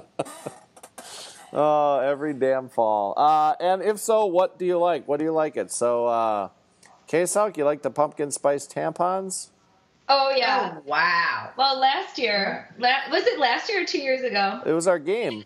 [1.54, 3.14] Oh, every damn fall.
[3.18, 5.08] Uh, and if so, what do you like?
[5.08, 5.72] What do you like it?
[5.72, 6.50] So, uh,
[7.08, 9.48] K-Salk, you like the pumpkin spice tampons?
[10.10, 10.76] Oh yeah.
[10.78, 11.50] Oh, wow.
[11.58, 14.62] Well, last year, la- was it last year or two years ago?
[14.66, 15.46] It was our game.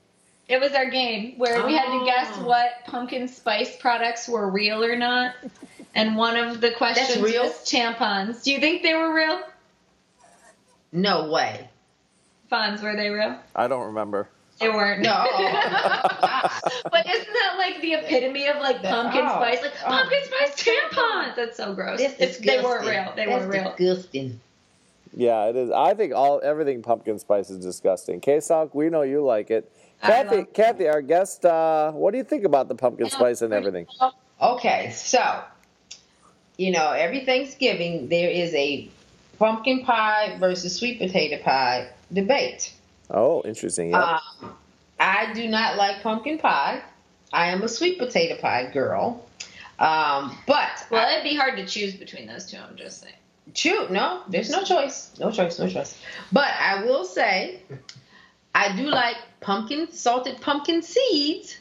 [0.50, 2.46] It was our game where we had to guess Oh.
[2.48, 5.36] what pumpkin spice products were real or not.
[5.94, 7.44] And one of the questions real?
[7.44, 8.44] was tampons.
[8.44, 9.42] Do you think they were real?
[10.92, 11.70] No way.
[12.52, 13.38] Fonz, were they real?
[13.56, 14.28] I don't remember.
[14.60, 15.02] They weren't.
[15.02, 15.26] No.
[15.32, 19.36] but isn't that like the epitome of like pumpkin Oh.
[19.36, 19.62] spice?
[19.62, 19.88] Like Oh.
[19.88, 21.36] pumpkin spice tampons.
[21.36, 22.00] That's so gross.
[22.00, 23.12] That's It's- they weren't real.
[23.16, 23.74] They That's weren't real.
[23.78, 24.40] disgusting.
[25.14, 25.72] Yeah, it is.
[25.72, 28.22] I think all everything pumpkin spice is disgusting.
[28.22, 29.70] K-Salk, we know you like it.
[30.02, 33.88] Kathy, Kathy, our guest, uh, what do you think about the pumpkin spice and everything?
[34.42, 35.44] Okay, so
[36.62, 38.88] you know, every Thanksgiving there is a
[39.40, 42.72] pumpkin pie versus sweet potato pie debate.
[43.10, 43.90] Oh, interesting.
[43.90, 44.20] Yeah.
[44.44, 44.56] Um,
[45.00, 46.84] I do not like pumpkin pie.
[47.34, 49.26] I am a sweet potato pie girl.
[49.80, 52.58] Um, but Well, it'd be hard to choose between those two.
[52.58, 53.16] I'm just saying.
[53.56, 55.12] Shoot, no, there's no choice.
[55.20, 56.00] No choice, no choice.
[56.32, 57.60] But I will say,
[58.54, 61.58] I do like pumpkin, salted pumpkin seeds,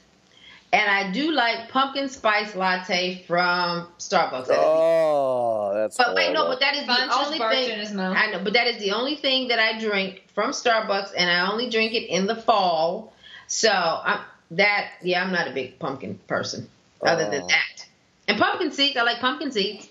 [0.72, 4.46] and I do like pumpkin spice latte from Starbucks.
[4.50, 5.96] oh, that's.
[5.96, 7.80] but wait, no, but that is Fonz the just only thing.
[7.80, 8.00] in.
[8.00, 11.50] I know, but that is the only thing that I drink from Starbucks, and I
[11.50, 13.12] only drink it in the fall.
[13.48, 14.20] So I'm
[14.52, 14.92] that.
[15.02, 16.68] Yeah, I'm not a big pumpkin person.
[17.02, 17.46] Other than Oh.
[17.48, 17.86] that,
[18.28, 19.88] and pumpkin seeds, I like pumpkin seeds.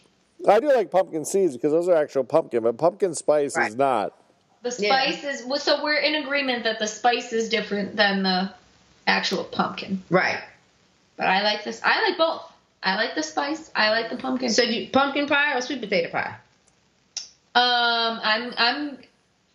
[0.48, 3.70] I do like pumpkin seeds because those are actual pumpkin, but pumpkin spice Right.
[3.70, 4.14] is not.
[4.62, 4.90] The Yeah.
[5.02, 8.50] spice is well, so we're in agreement that the spice is different than the
[9.08, 10.04] actual pumpkin.
[10.10, 10.40] Right.
[11.20, 11.82] But I like this.
[11.84, 12.50] I like both.
[12.82, 13.70] I like the spice.
[13.76, 14.50] I like the pumpkin.
[14.50, 16.36] So you pumpkin pie or sweet potato pie?
[17.56, 18.98] um, I'm I'm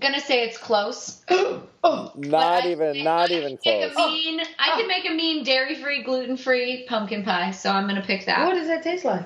[0.00, 1.22] gonna say it's close.
[1.30, 4.06] oh, But Not I- even, not I even can make close.
[4.06, 7.52] A mean, I can make a mean dairy-free, gluten-free pumpkin pie.
[7.52, 8.44] So I'm gonna pick that.
[8.46, 9.24] what does that taste like?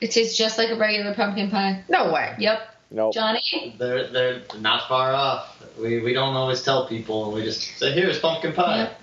[0.00, 1.84] It tastes just like a regular pumpkin pie.
[1.88, 2.34] No way.
[2.38, 2.68] Yep.
[2.90, 3.14] Nope.
[3.14, 3.74] Johnny.
[3.78, 5.62] They're they're not far off.
[5.78, 7.30] We we don't always tell people.
[7.32, 8.78] We just say here's pumpkin pie.
[8.84, 9.01] Yep.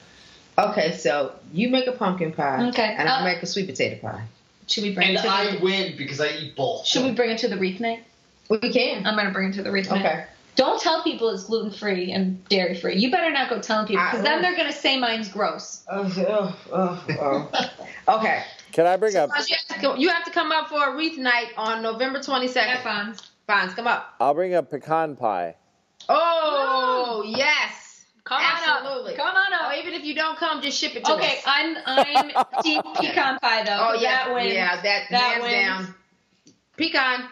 [0.59, 2.67] Okay, so you make a pumpkin pie.
[2.69, 2.95] Okay.
[2.97, 4.23] And I Uh, make a sweet potato pie.
[4.67, 5.59] Should we bring And it to I the?
[5.59, 6.85] win because I eat both.
[6.85, 8.03] Should we bring it to the wreath night?
[8.49, 9.05] We can.
[9.05, 10.05] I'm gonna bring it to the wreath night.
[10.05, 10.25] Okay.
[10.55, 12.95] Don't tell people it's gluten free and dairy free.
[12.97, 15.83] You better not go telling people because then they're gonna say mine's gross.
[15.89, 17.05] Oh, oh, oh,
[18.07, 18.17] oh.
[18.17, 18.43] okay.
[18.73, 19.29] Can I bring up?
[19.29, 22.19] You have, to come, you have to come up for a wreath night on November
[22.19, 22.55] 22nd.
[22.55, 23.27] Yeah, Fonz.
[23.47, 24.13] Fonz, come up.
[24.19, 25.55] I'll bring a pecan pie.
[26.07, 27.78] Oh, yes.
[28.29, 29.13] Come Absolutely.
[29.15, 29.25] on up.
[29.25, 29.77] Come on Oh, up.
[29.77, 31.39] even if you don't come, just ship it to Okay, us.
[31.39, 33.89] Okay, I'm I'm team pecan pie though.
[33.89, 34.25] Oh yeah.
[34.27, 34.53] that wins.
[34.53, 35.53] Yeah, that, That hands wins.
[35.87, 35.95] down.
[36.77, 37.29] Pecan.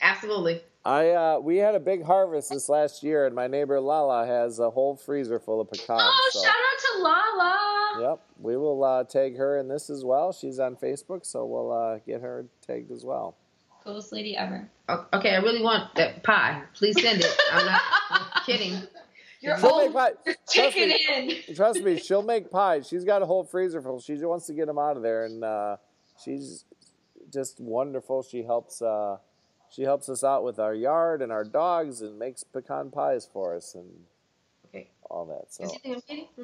[0.00, 0.60] Absolutely.
[0.84, 4.58] I uh, we had a big harvest this last year, and my neighbor Lala has
[4.58, 6.00] a whole freezer full of pecans.
[6.02, 8.10] Oh, so- shout out to Lala.
[8.10, 10.32] Yep, we will uh, tag her in this as well.
[10.32, 13.36] She's on Facebook, so we'll uh, get her tagged as well.
[13.84, 14.68] Coolest lady ever.
[15.12, 16.62] Okay, I really want that pie.
[16.74, 17.36] Please send it.
[17.52, 18.74] I'm not I'm kidding.
[19.42, 19.84] You're She'll old.
[19.86, 20.12] make pie.
[20.24, 21.54] You're Trust taking me, in.
[21.56, 22.80] trust me, she'll make pie.
[22.82, 24.00] She's got a whole freezer full.
[24.00, 25.76] She just wants to get them out of there, and uh,
[26.24, 26.64] she's
[27.32, 28.22] just wonderful.
[28.22, 28.80] She helps.
[28.80, 29.16] Uh,
[29.70, 33.56] she helps us out with our yard and our dogs, and makes pecan pies for
[33.56, 33.86] us and
[34.68, 34.88] Okay.
[35.10, 35.52] all that.
[35.52, 36.02] So Is you I'm?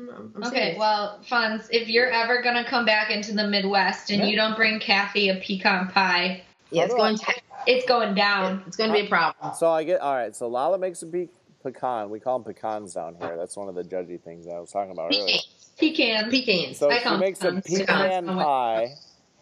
[0.08, 0.78] I'm- I'm- I'm Okay, serious.
[0.78, 4.26] well, Fonz, if you're ever gonna come back into the Midwest and Yeah.
[4.28, 7.34] you don't bring Kathy a pecan pie, yeah, it's going to
[7.66, 8.62] it's going down.
[8.66, 9.54] it's going to be a problem.
[9.54, 10.34] So I get all right.
[10.34, 11.28] So Lala makes a pe-
[11.62, 12.10] pecan.
[12.10, 13.36] We call them pecans down here.
[13.36, 15.38] That's one of the judgy things I was talking about earlier.
[15.78, 16.78] Pecan, Pecans.
[16.78, 18.94] So I she makes a pecan pie,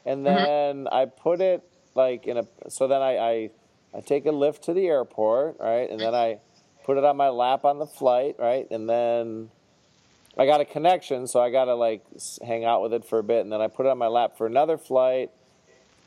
[0.05, 0.37] and mm-hmm.
[0.37, 1.63] then I put it
[1.95, 2.47] like in a.
[2.69, 3.51] So then I, I
[3.95, 6.41] I take a lift to the airport, right, and then I
[6.85, 9.51] put it on my lap on the flight, right, and then
[10.37, 12.05] I got a connection, so I got to like
[12.47, 14.37] hang out with it for a bit, and then I put it on my lap
[14.37, 15.31] for another flight,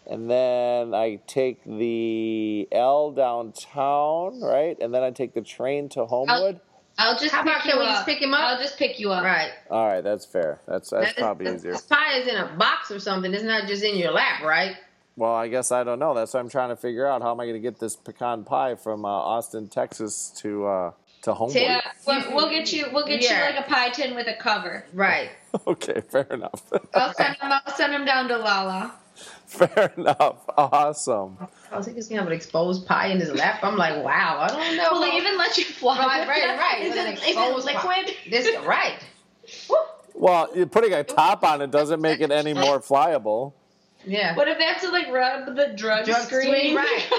[0.09, 6.05] and then I take the L downtown, right, and then I take the train to
[6.05, 6.59] Homewood.
[6.97, 7.87] I'll just How pick about you up.
[7.95, 8.41] just pick him up?
[8.41, 9.23] I'll just pick you up.
[9.23, 9.51] Right.
[9.71, 10.59] All right, that's fair.
[10.67, 11.71] That's that's That- probably this- easier.
[11.73, 13.33] This pie is in a box or something.
[13.33, 14.75] It's not just in your lap, right?
[15.15, 16.13] Well, I guess I don't know.
[16.13, 17.21] That's what I'm trying to figure out.
[17.21, 20.91] How am I going to get this pecan pie from uh, Austin, Texas to uh,
[21.23, 21.55] to Homewood?
[21.57, 22.85] Yeah, we'll, we'll get you.
[22.93, 23.49] We'll get Yeah.
[23.49, 24.85] you like a pie tin with a cover.
[24.93, 25.29] Right.
[25.65, 26.61] Okay, fair enough.
[26.93, 27.51] I'll send him.
[27.51, 28.93] I'll send him down to Lala.
[29.45, 30.37] fair enough.
[30.57, 31.37] Awesome.
[31.71, 33.59] I was thinking he's gonna have an exposed pie in his lap.
[33.63, 34.89] I'm like, wow, I don't know.
[34.91, 35.97] Will they even let you fly?
[35.97, 36.81] Right, right, right.
[36.85, 37.99] Is it, is exposed it pie.
[38.01, 38.15] liquid?
[38.29, 38.99] This right.
[40.15, 43.53] Well, you're putting a top on it doesn't make it any more flyable.
[44.05, 44.35] Yeah.
[44.35, 46.41] What if they have to like rub the drug, Drug screen?
[46.43, 47.09] screen, right.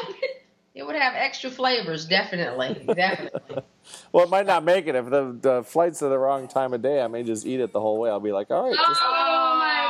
[0.74, 3.62] It would have extra flavors, definitely, definitely.
[4.12, 6.80] Well, it might not make it if the, the flight's at the wrong time of
[6.82, 7.02] day.
[7.02, 8.08] I may just eat it the whole way.
[8.08, 9.89] I'll be like, all right, just, oh my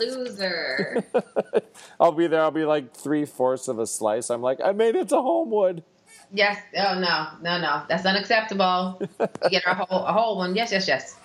[0.00, 1.04] loser!
[2.00, 2.42] I'll be there.
[2.42, 4.30] I'll be like three fourths of a slice.
[4.30, 5.84] I'm like, I made it to Homewood.
[6.32, 6.58] Yes.
[6.76, 7.82] Oh no, no, no.
[7.88, 9.00] That's unacceptable.
[9.44, 10.54] You get a whole, a whole one.
[10.54, 11.16] Yes, yes, yes.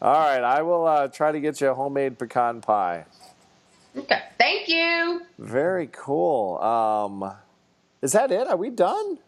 [0.00, 3.04] All right, I will uh, try to get you a homemade pecan pie.
[3.96, 4.20] Okay.
[4.38, 5.22] Thank you.
[5.38, 6.58] Very cool.
[6.58, 7.32] Um,
[8.00, 8.48] is that it?
[8.48, 9.18] Are we done?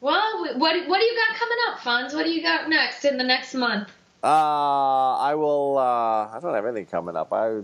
[0.00, 2.14] well, what what do you got coming up, Fonz?
[2.14, 3.90] What do you got next in the next month?
[4.22, 5.78] Uh, I will.
[5.78, 7.32] Uh, I don't have anything coming up.
[7.32, 7.60] I,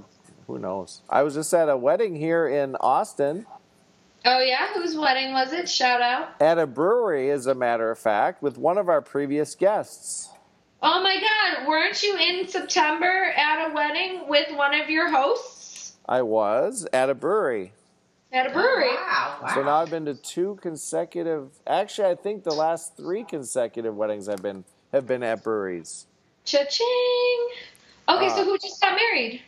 [0.47, 1.03] who knows?
[1.09, 3.47] I was just at a wedding here in Austin
[4.27, 5.69] Oh yeah, whose wedding was it?
[5.69, 6.41] Shout out!
[6.41, 10.31] at a brewery, as a matter of fact, with one of our previous guests.
[10.83, 15.97] Oh my god, weren't you in September at a wedding with one of your hosts
[16.07, 17.73] I was at a brewery.
[18.33, 18.95] at a brewery?
[18.95, 19.39] Wow.
[19.43, 19.55] wow.
[19.55, 21.51] So now I've been to two consecutive.
[21.67, 26.07] Actually, I think the last three consecutive weddings I've been have been at breweries.
[26.45, 27.49] Cha-ching!
[28.09, 29.43] Okay, Uh, so who just got married?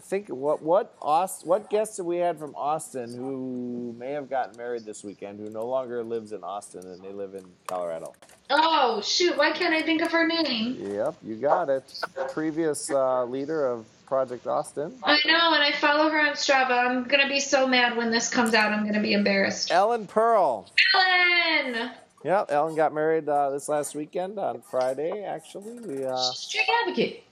[0.00, 4.56] Think what what Aust, what guests have we had from Austin who may have gotten
[4.56, 8.12] married this weekend who no longer lives in Austin and they live in Colorado.
[8.50, 9.36] Oh shoot!
[9.36, 10.76] Why can't I think of her name?
[10.80, 11.84] Yep, you got it.
[12.32, 16.86] Previous uh, leader of Project Austin, I know, and I follow her on Strava.
[16.86, 18.72] I'm gonna be so mad when this comes out.
[18.72, 19.72] I'm gonna be embarrassed.
[19.72, 20.70] Ellen Pearl.
[20.94, 21.90] Ellen,
[22.24, 25.24] Yeah, Ellen got married uh, this last weekend on Friday.
[25.24, 27.25] Actually, we uh, Street advocate.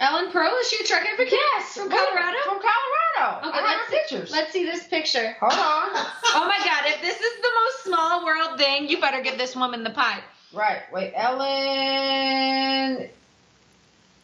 [0.00, 1.32] Ellen Pearl is she a Trek advocate?
[1.32, 2.36] Yes, from Colorado.
[2.44, 3.48] From Colorado.
[3.48, 4.30] Okay, I have let's her pictures.
[4.30, 5.34] Let's see this picture.
[5.40, 6.06] Hold on.
[6.34, 6.82] Oh my god!
[6.84, 10.20] If this is the most small world thing, you better give this woman the pie.
[10.52, 10.82] Right.
[10.92, 13.08] Wait, Ellen.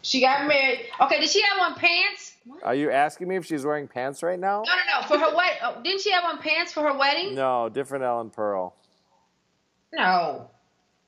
[0.03, 0.87] She got married.
[1.01, 2.33] Okay, did she have on pants?
[2.63, 4.63] are you asking me if she's wearing pants right now?
[4.67, 5.07] No, no, no.
[5.07, 5.59] For her wedding.
[5.63, 7.35] Oh, didn't she have on pants for her wedding?
[7.35, 8.75] No, different Ellen Pearl.
[9.93, 10.51] No.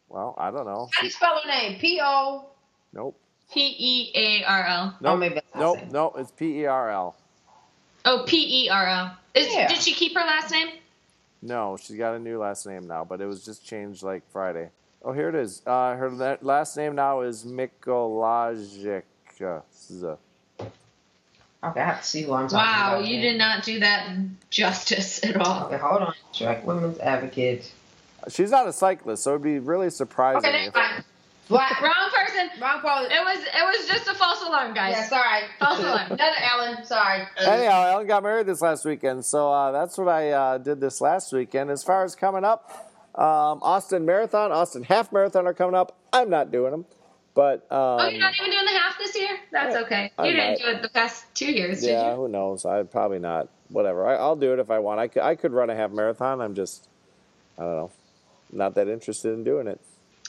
[0.09, 0.89] Well, I don't know.
[0.95, 1.79] How do you spell her name?
[1.79, 2.47] P O.
[2.95, 3.21] Nope.
[3.53, 4.97] P E A R L.
[5.01, 5.19] No, Nope.
[5.21, 5.79] maybe that's Nope.
[5.79, 5.93] it.
[5.93, 6.15] Nope.
[6.19, 7.17] It's P E R L.
[8.05, 9.17] Oh, P E R L.
[9.35, 9.69] Is Yeah.
[9.69, 10.69] Did she keep her last name?
[11.43, 14.71] No, she's got a new last name now, but it was just changed like Friday.
[15.05, 15.63] Oh, here it is.
[15.67, 19.03] Uh, her la- last name now is Mikolajic.
[19.41, 23.01] Okay, I have to see who I'm talking Wow, about.
[23.03, 24.09] Wow, you did not do that
[24.51, 25.67] justice at all.
[25.67, 26.15] Okay, hold on.
[26.33, 27.71] Trek women's advocate.
[28.29, 30.49] She's not a cyclist, so it'd be really surprising.
[30.49, 30.71] Okay,
[31.47, 31.81] if, next one.
[31.81, 31.83] What?
[31.83, 32.61] Wrong person.
[32.61, 33.15] Wrong quality.
[33.15, 34.95] It was it was just a false alarm, guys.
[34.97, 35.43] Yeah, sorry.
[35.59, 36.13] False alarm.
[36.13, 36.85] Another Ellen.
[36.85, 37.23] Sorry.
[37.39, 41.01] Anyhow, Ellen got married this last weekend, so uh, that's what I uh, did this
[41.01, 41.71] last weekend.
[41.71, 42.71] As far as coming up,
[43.15, 45.97] um, Austin Marathon, Austin Half Marathon are coming up.
[46.13, 46.85] I'm not doing them,
[47.35, 49.39] but um, oh, you're not even doing the half this year?
[49.53, 50.13] That's I- okay.
[50.19, 50.59] I You didn't might.
[50.59, 52.17] do it the past two years, did yeah, you?
[52.17, 52.65] who knows?
[52.65, 53.49] I probably not.
[53.69, 54.07] Whatever.
[54.07, 55.01] I, I'll do it if I want.
[55.01, 56.41] I could, I could run a half marathon.
[56.41, 56.87] I'm just,
[57.59, 57.91] I don't know,
[58.53, 59.81] not that interested in doing it.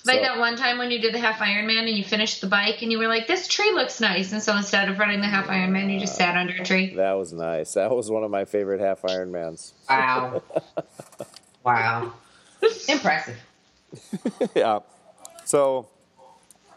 [0.07, 2.47] Like So- that one time when you did the half Ironman and you finished the
[2.47, 5.27] bike and you were like, "This tree looks nice," and so instead of running the
[5.27, 6.95] half Ironman, you just sat under a tree.
[6.95, 7.73] That was nice.
[7.73, 9.73] That was one of my favorite half Ironmans.
[9.89, 10.41] Wow.
[11.63, 12.13] wow.
[12.87, 13.37] Impressive.
[14.55, 14.79] yeah.
[15.45, 15.87] So,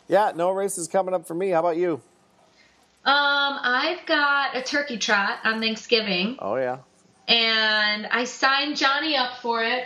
[0.09, 1.51] yeah, no races coming up for me.
[1.51, 2.01] How about you?
[3.05, 6.37] Um, I've got a turkey trot on Thanksgiving.
[6.39, 6.79] Oh yeah.
[7.29, 9.85] and I signed Johnny up for it.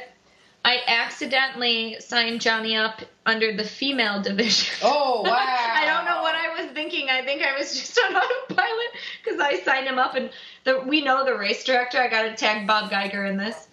[0.65, 4.74] I accidentally signed Johnny up under the female division.
[4.82, 5.31] Oh, wow.
[5.32, 7.11] I don't know what I was thinking.
[7.11, 8.91] I think I was just on autopilot
[9.23, 10.31] because I signed him up, and
[10.65, 12.01] the, we know the race director.
[12.01, 13.69] I got to tag Bob Geiger in this.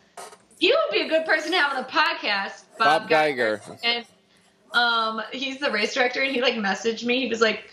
[0.60, 3.62] You would be a good person to have on the podcast, Bob, Bob Geiger.
[3.84, 4.06] And
[4.74, 7.22] um, he's the race director, and he like messaged me.
[7.22, 7.64] He was like,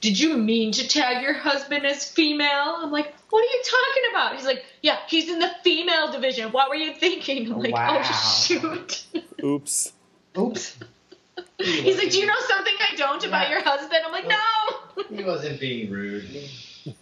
[0.00, 4.02] "Did you mean to tag your husband as female?" I'm like, "What are you talking
[4.12, 6.50] about?" He's like, "Yeah, he's in the female division.
[6.52, 8.02] What were you thinking?" I'm like, Wow.
[8.04, 9.04] "Oh shoot."
[9.42, 9.92] Oops.
[10.36, 10.76] Oops.
[11.58, 13.54] he's like, "Do you know something I don't about Yeah.
[13.56, 16.28] your husband?" I'm like, "No, He wasn't being rude.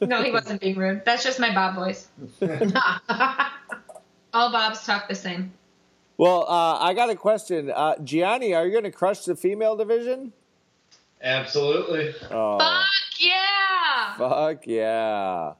[0.00, 1.02] no, he wasn't being rude.
[1.04, 2.08] That's just my Bob voice.
[4.32, 5.52] All Bobs talk the same.
[6.18, 7.70] Well, uh, I got a question.
[7.70, 10.32] Uh, Johnny, are you going to crush the female division?
[11.22, 12.14] Absolutely.
[12.30, 14.16] Oh, Fuck yeah!
[14.16, 15.52] fuck yeah.